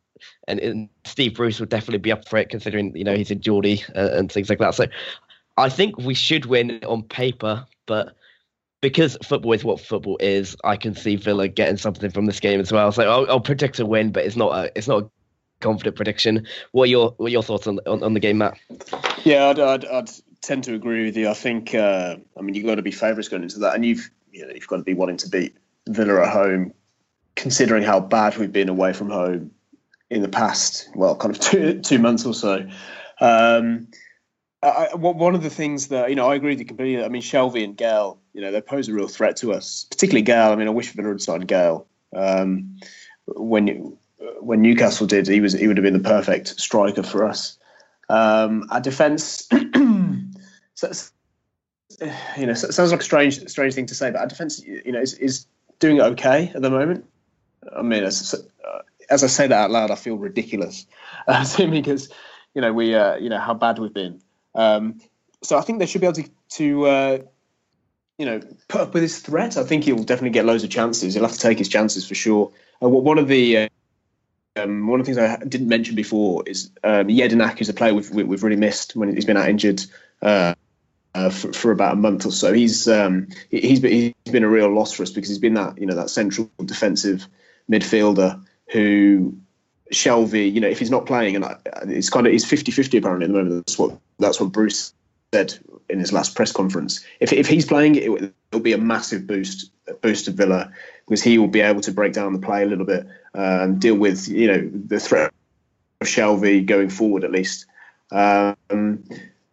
and, 0.47 0.61
and 0.61 0.89
Steve 1.05 1.35
Bruce 1.35 1.61
would 1.61 1.69
definitely 1.69 1.99
be 1.99 2.13
up 2.13 2.29
for 2.29 2.39
it, 2.39 2.49
considering 2.49 2.97
you 2.97 3.05
know 3.05 3.15
he's 3.15 3.31
in 3.31 3.41
Geordie 3.41 3.83
uh, 3.95 4.11
and 4.13 4.31
things 4.31 4.49
like 4.49 4.59
that. 4.59 4.75
So 4.75 4.87
I 5.57 5.69
think 5.69 5.99
we 5.99 6.15
should 6.15 6.47
win 6.47 6.81
on 6.85 7.03
paper, 7.03 7.67
but 7.87 8.15
because 8.81 9.17
football 9.23 9.53
is 9.53 9.65
what 9.65 9.81
football 9.81 10.17
is, 10.21 10.57
I 10.65 10.77
can 10.77 10.95
see 10.95 11.17
Villa 11.17 11.49
getting 11.49 11.77
something 11.77 12.11
from 12.11 12.27
this 12.27 12.41
game 12.41 12.61
as 12.61 12.73
well. 12.73 12.93
So 12.93 13.09
I'll, 13.09 13.31
I'll 13.31 13.41
predict 13.41 13.79
a 13.79 13.87
win, 13.87 14.13
but 14.13 14.25
it's 14.25 14.37
not 14.37 14.53
a 14.53 14.73
it's 14.77 14.89
not 14.89 15.05
a 15.05 15.11
confident 15.61 15.97
prediction. 15.97 16.47
What 16.73 16.85
are 16.85 16.87
your 16.87 17.15
what 17.17 17.27
are 17.27 17.31
your 17.31 17.43
thoughts 17.43 17.67
on, 17.67 17.79
on, 17.87 18.03
on 18.03 18.15
the 18.15 18.21
game, 18.21 18.39
Matt? 18.39 18.59
Yeah, 19.25 19.49
I'd, 19.49 19.59
I'd, 19.59 19.85
I'd, 19.87 20.11
tend 20.41 20.65
to 20.65 20.75
agree 20.75 21.05
with 21.05 21.17
you. 21.17 21.29
I 21.29 21.35
think 21.35 21.73
uh, 21.75 22.17
I 22.37 22.43
mean 22.43 22.55
you've 22.55 22.67
got 22.67 22.75
to 22.75 22.83
be 22.83 22.91
favourites 22.91 23.29
going 23.29 23.45
into 23.45 23.61
that, 23.61 23.75
and 23.75 23.87
you've 23.87 24.11
you 24.33 24.47
know, 24.47 24.53
you've 24.53 24.67
got 24.67 24.79
to 24.79 24.83
be 24.83 24.95
wanting 24.95 25.19
to 25.19 25.29
beat 25.29 25.57
Villa 25.89 26.23
at 26.23 26.33
home, 26.33 26.73
considering 27.35 27.83
how 27.83 28.01
bad 28.01 28.37
we've 28.37 28.53
been 28.53 28.69
away 28.69 28.93
from 28.93 29.11
home 29.11 29.51
in 30.11 30.23
the 30.23 30.29
past. 30.29 30.89
Well, 30.95 31.17
kind 31.17 31.35
of 31.35 31.41
two 31.43 31.81
two 31.81 31.99
months 31.99 32.25
or 32.25 32.35
so. 32.35 32.69
Um, 33.21 33.89
I, 34.63 34.95
one 34.95 35.35
of 35.35 35.43
the 35.43 35.51
things 35.51 35.89
that 35.89 36.09
you 36.09 36.15
know, 36.15 36.31
I 36.31 36.37
agree 36.37 36.51
with 36.51 36.61
you 36.61 36.67
completely. 36.67 37.05
I 37.05 37.09
mean, 37.09 37.23
Shelvey 37.23 37.65
and 37.65 37.77
Gayle, 37.77 38.21
you 38.33 38.41
know, 38.41 38.53
they 38.53 38.61
pose 38.61 38.89
a 38.89 38.93
real 38.93 39.09
threat 39.09 39.37
to 39.39 39.53
us, 39.53 39.87
particularly 39.91 40.23
Gayle. 40.23 40.53
I 40.53 40.57
mean, 40.57 40.69
I 40.69 40.71
wish 40.71 40.95
had 40.95 41.21
signed 41.21 41.49
Gayle. 41.49 41.87
Um, 42.15 42.79
when 43.27 43.97
when 44.41 44.63
Newcastle 44.63 45.07
did, 45.07 45.27
he 45.27 45.41
was 45.41 45.53
he 45.53 45.67
would 45.67 45.77
have 45.77 45.85
been 45.85 46.01
the 46.01 46.09
perfect 46.09 46.61
striker 46.61 47.03
for 47.03 47.27
us. 47.27 47.59
Um, 48.09 48.69
our 48.71 48.81
defence, 48.81 49.49
so, 50.75 50.93
you 52.37 52.47
know, 52.47 52.55
sounds 52.55 52.91
like 52.91 53.01
a 53.01 53.05
strange 53.05 53.49
strange 53.49 53.75
thing 53.75 53.87
to 53.87 53.95
say, 53.95 54.11
but 54.11 54.21
our 54.21 54.27
defence, 54.27 54.63
you 54.65 54.93
know, 54.93 55.01
is, 55.01 55.15
is 55.15 55.47
doing 55.79 56.01
okay 56.01 56.53
at 56.55 56.63
the 56.63 56.71
moment. 56.71 57.05
I 57.77 57.83
mean, 57.83 58.05
as, 58.05 58.35
as 59.09 59.25
I 59.25 59.27
say 59.27 59.47
that 59.47 59.57
out 59.57 59.71
loud, 59.71 59.91
I 59.91 59.95
feel 59.95 60.17
ridiculous, 60.17 60.87
uh, 61.27 61.47
because 61.71 62.09
you 62.55 62.63
know 62.63 62.73
we 62.73 62.95
uh, 62.95 63.17
you 63.17 63.29
know 63.29 63.39
how 63.39 63.55
bad 63.55 63.79
we've 63.79 63.95
been. 63.95 64.21
Um, 64.55 65.01
so 65.43 65.59
I 65.59 65.63
think 65.63 65.79
they 65.79 65.87
should 65.87 66.01
be 66.01 66.07
able 66.07 66.23
to, 66.23 66.31
to 66.51 66.87
uh, 66.87 67.19
you 68.19 68.27
know, 68.27 68.41
put 68.69 68.81
up 68.81 68.95
with 68.95 69.03
his 69.03 69.19
threat. 69.19 69.57
I 69.57 69.65
think 69.65 69.85
he'll 69.85 69.97
definitely 69.97 70.31
get 70.31 70.45
loads 70.45 70.65
of 70.65 70.71
chances. 70.71 71.15
He'll 71.15 71.25
have 71.25 71.33
to 71.33 71.39
take 71.39 71.59
his 71.59 71.69
chances 71.69 72.07
for 72.07 72.15
sure. 72.15 72.53
Uh, 72.83 72.89
one 72.89 73.19
of 73.19 73.29
the 73.29 73.59
uh, 73.59 73.69
um, 74.57 74.87
one 74.87 75.01
of 75.01 75.07
the 75.07 75.15
things 75.15 75.19
I 75.19 75.43
didn't 75.45 75.69
mention 75.69 75.95
before 75.95 76.45
is 76.47 76.71
um, 76.85 77.09
Jedinak, 77.09 77.59
who's 77.59 77.69
a 77.69 77.75
player 77.75 77.95
we've, 77.95 78.11
we've 78.11 78.43
really 78.43 78.57
missed 78.57 78.95
when 78.95 79.15
he's 79.15 79.25
been 79.25 79.39
out 79.39 79.49
injured 79.49 79.83
uh, 80.21 80.55
uh, 81.15 81.31
for, 81.31 81.53
for, 81.53 81.73
about 81.73 81.95
a 81.95 81.97
month 81.97 82.27
or 82.27 82.33
so. 82.33 82.53
He's 82.53 82.87
um, 82.87 83.29
he's 83.51 83.81
been, 83.81 83.93
he's 83.93 84.33
been 84.33 84.45
a 84.45 84.49
real 84.49 84.73
loss 84.73 84.93
for 84.93 85.03
us 85.03 85.11
because 85.11 85.31
he's 85.31 85.39
been 85.39 85.55
that 85.55 85.79
you 85.79 85.87
know 85.87 85.95
that 85.95 86.11
central 86.11 86.51
defensive 86.65 87.27
midfielder 87.73 88.45
who 88.71 89.37
Shelvey, 89.93 90.53
you 90.53 90.61
know, 90.61 90.69
if 90.69 90.79
he's 90.79 90.91
not 90.91 91.07
playing, 91.07 91.37
and 91.37 91.45
it's 91.87 92.11
kind 92.11 92.27
of 92.27 92.33
he's 92.33 92.45
50-50 92.45 92.99
apparently 92.99 93.27
at 93.27 93.33
the 93.33 93.39
moment. 93.39 93.67
That's 93.67 93.79
what 93.79 93.99
that's 94.19 94.41
what 94.41 94.53
Bruce 94.53 94.95
said 95.35 95.59
in 95.89 95.99
his 95.99 96.13
last 96.13 96.35
press 96.35 96.53
conference. 96.53 97.05
If 97.21 97.33
if 97.33 97.47
he's 97.47 97.67
playing, 97.67 97.97
it, 97.97 98.33
will 98.53 98.61
be 98.61 98.73
a 98.73 98.79
massive 98.79 99.27
boost 99.27 99.71
boost 100.01 100.27
to 100.27 100.31
Villa 100.31 100.73
because 101.07 101.23
he 101.23 101.39
will 101.39 101.49
be 101.49 101.61
able 101.61 101.81
to 101.83 101.93
break 101.93 102.13
down 102.13 102.33
the 102.33 102.39
play 102.39 102.63
a 102.63 102.67
little 102.67 102.85
bit 102.85 103.07
and 103.35 103.81
deal 103.81 103.97
with 103.97 104.29
you 104.29 104.47
know 104.47 104.71
the 104.87 105.01
threat 105.01 105.33
of 106.01 106.07
Shelvey 106.07 106.65
going 106.65 106.89
forward 106.89 107.25
at 107.25 107.33
least. 107.33 107.67
Um, 108.11 109.05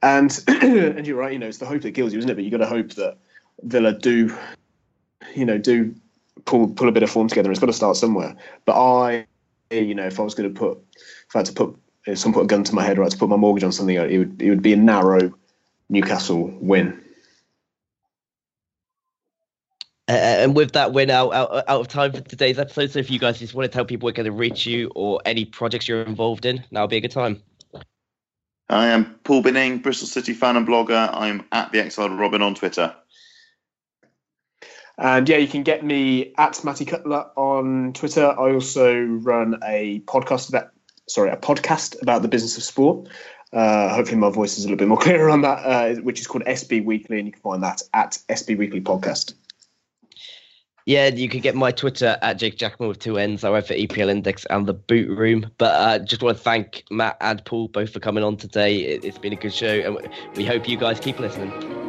and 0.01 0.43
and 0.47 1.07
you're 1.07 1.17
right, 1.17 1.33
you 1.33 1.39
know, 1.39 1.47
it's 1.47 1.57
the 1.57 1.65
hope 1.65 1.81
that 1.81 1.93
kills 1.93 2.13
you, 2.13 2.19
isn't 2.19 2.29
it? 2.29 2.35
But 2.35 2.43
you 2.43 2.51
got 2.51 2.57
to 2.57 2.65
hope 2.65 2.91
that 2.91 3.17
Villa 3.63 3.93
do, 3.93 4.35
you 5.35 5.45
know, 5.45 5.57
do 5.57 5.95
pull 6.45 6.67
pull 6.67 6.89
a 6.89 6.91
bit 6.91 7.03
of 7.03 7.09
form 7.09 7.27
together. 7.27 7.51
It's 7.51 7.59
got 7.59 7.67
to 7.67 7.73
start 7.73 7.97
somewhere. 7.97 8.35
But 8.65 8.81
I 8.81 9.25
you 9.71 9.95
know, 9.95 10.05
if 10.05 10.19
I 10.19 10.23
was 10.23 10.33
going 10.33 10.53
to 10.53 10.59
put, 10.59 10.79
if 10.95 11.35
I 11.35 11.39
had 11.39 11.45
to 11.47 11.53
put, 11.53 11.75
if 12.05 12.17
someone 12.17 12.41
put 12.41 12.45
a 12.45 12.47
gun 12.47 12.63
to 12.63 12.75
my 12.75 12.83
head 12.83 12.97
or 12.97 13.03
I 13.03 13.05
had 13.05 13.11
to 13.11 13.17
put 13.17 13.29
my 13.29 13.35
mortgage 13.35 13.63
on 13.63 13.71
something, 13.71 13.95
it 13.95 14.17
would 14.17 14.41
it 14.41 14.49
would 14.49 14.61
be 14.61 14.73
a 14.73 14.77
narrow 14.77 15.33
Newcastle 15.89 16.53
win. 16.59 16.99
Uh, 20.07 20.13
and 20.13 20.55
with 20.55 20.71
that, 20.71 20.91
we're 20.91 21.05
now 21.05 21.31
out, 21.31 21.63
out 21.67 21.81
of 21.81 21.87
time 21.87 22.11
for 22.11 22.21
today's 22.21 22.57
episode. 22.57 22.89
So 22.89 22.97
if 22.97 23.11
you 23.11 23.19
guys 23.19 23.37
just 23.37 23.53
want 23.53 23.71
to 23.71 23.75
tell 23.75 23.85
people 23.85 24.07
where 24.07 24.13
can 24.13 24.25
to 24.25 24.31
reach 24.31 24.65
you 24.65 24.91
or 24.95 25.21
any 25.23 25.45
projects 25.45 25.87
you're 25.87 26.01
involved 26.01 26.47
in, 26.47 26.63
now 26.71 26.81
would 26.81 26.89
be 26.89 26.97
a 26.97 27.01
good 27.01 27.11
time. 27.11 27.43
I 28.69 28.87
am 28.87 29.19
Paul 29.23 29.43
Binning, 29.43 29.79
Bristol 29.79 30.07
City 30.07 30.33
fan 30.33 30.57
and 30.57 30.67
blogger. 30.67 31.09
I'm 31.13 31.45
at 31.51 31.71
the 31.71 31.79
Exiled 31.79 32.11
Robin 32.13 32.41
on 32.41 32.55
Twitter. 32.55 32.95
And 34.99 35.29
yeah, 35.29 35.37
you 35.37 35.47
can 35.47 35.63
get 35.63 35.83
me 35.83 36.33
at 36.37 36.63
Matty 36.65 36.83
Cutler 36.83 37.27
on 37.37 37.93
Twitter. 37.93 38.25
I 38.25 38.53
also 38.53 39.01
run 39.01 39.59
a 39.63 40.01
podcast 40.01 40.49
about 40.49 40.71
sorry, 41.07 41.29
a 41.29 41.37
podcast 41.37 42.01
about 42.01 42.21
the 42.21 42.27
business 42.27 42.57
of 42.57 42.63
sport. 42.63 43.09
Uh, 43.51 43.93
hopefully, 43.93 44.17
my 44.17 44.29
voice 44.29 44.57
is 44.57 44.65
a 44.65 44.67
little 44.67 44.77
bit 44.77 44.87
more 44.87 44.97
clear 45.01 45.29
on 45.29 45.41
that, 45.41 45.65
uh, 45.65 45.95
which 46.01 46.19
is 46.19 46.27
called 46.27 46.43
SB 46.43 46.83
Weekly, 46.83 47.17
and 47.17 47.27
you 47.27 47.31
can 47.31 47.41
find 47.41 47.63
that 47.63 47.81
at 47.93 48.19
SB 48.29 48.57
Weekly 48.57 48.81
Podcast. 48.81 49.33
Yeah, 50.85 51.07
you 51.07 51.29
can 51.29 51.41
get 51.41 51.55
my 51.55 51.71
Twitter 51.71 52.17
at 52.21 52.37
Jake 52.37 52.57
Jackmann 52.57 52.87
with 52.87 52.99
two 52.99 53.17
N's. 53.17 53.43
I 53.43 53.51
write 53.51 53.67
for 53.67 53.75
EPL 53.75 54.09
Index 54.09 54.45
and 54.45 54.65
the 54.65 54.73
Boot 54.73 55.15
Room. 55.15 55.51
But 55.57 55.75
uh, 55.75 55.99
just 55.99 56.23
want 56.23 56.37
to 56.37 56.43
thank 56.43 56.83
Matt 56.89 57.17
and 57.21 57.43
Paul 57.45 57.67
both 57.67 57.91
for 57.93 57.99
coming 57.99 58.23
on 58.23 58.37
today. 58.37 58.77
It, 58.77 59.03
has 59.03 59.17
been 59.17 59.33
a 59.33 59.35
good 59.35 59.53
show, 59.53 59.67
and 59.67 60.09
we 60.35 60.45
hope 60.45 60.67
you 60.67 60.77
guys 60.77 60.99
keep 60.99 61.19
listening. 61.19 61.88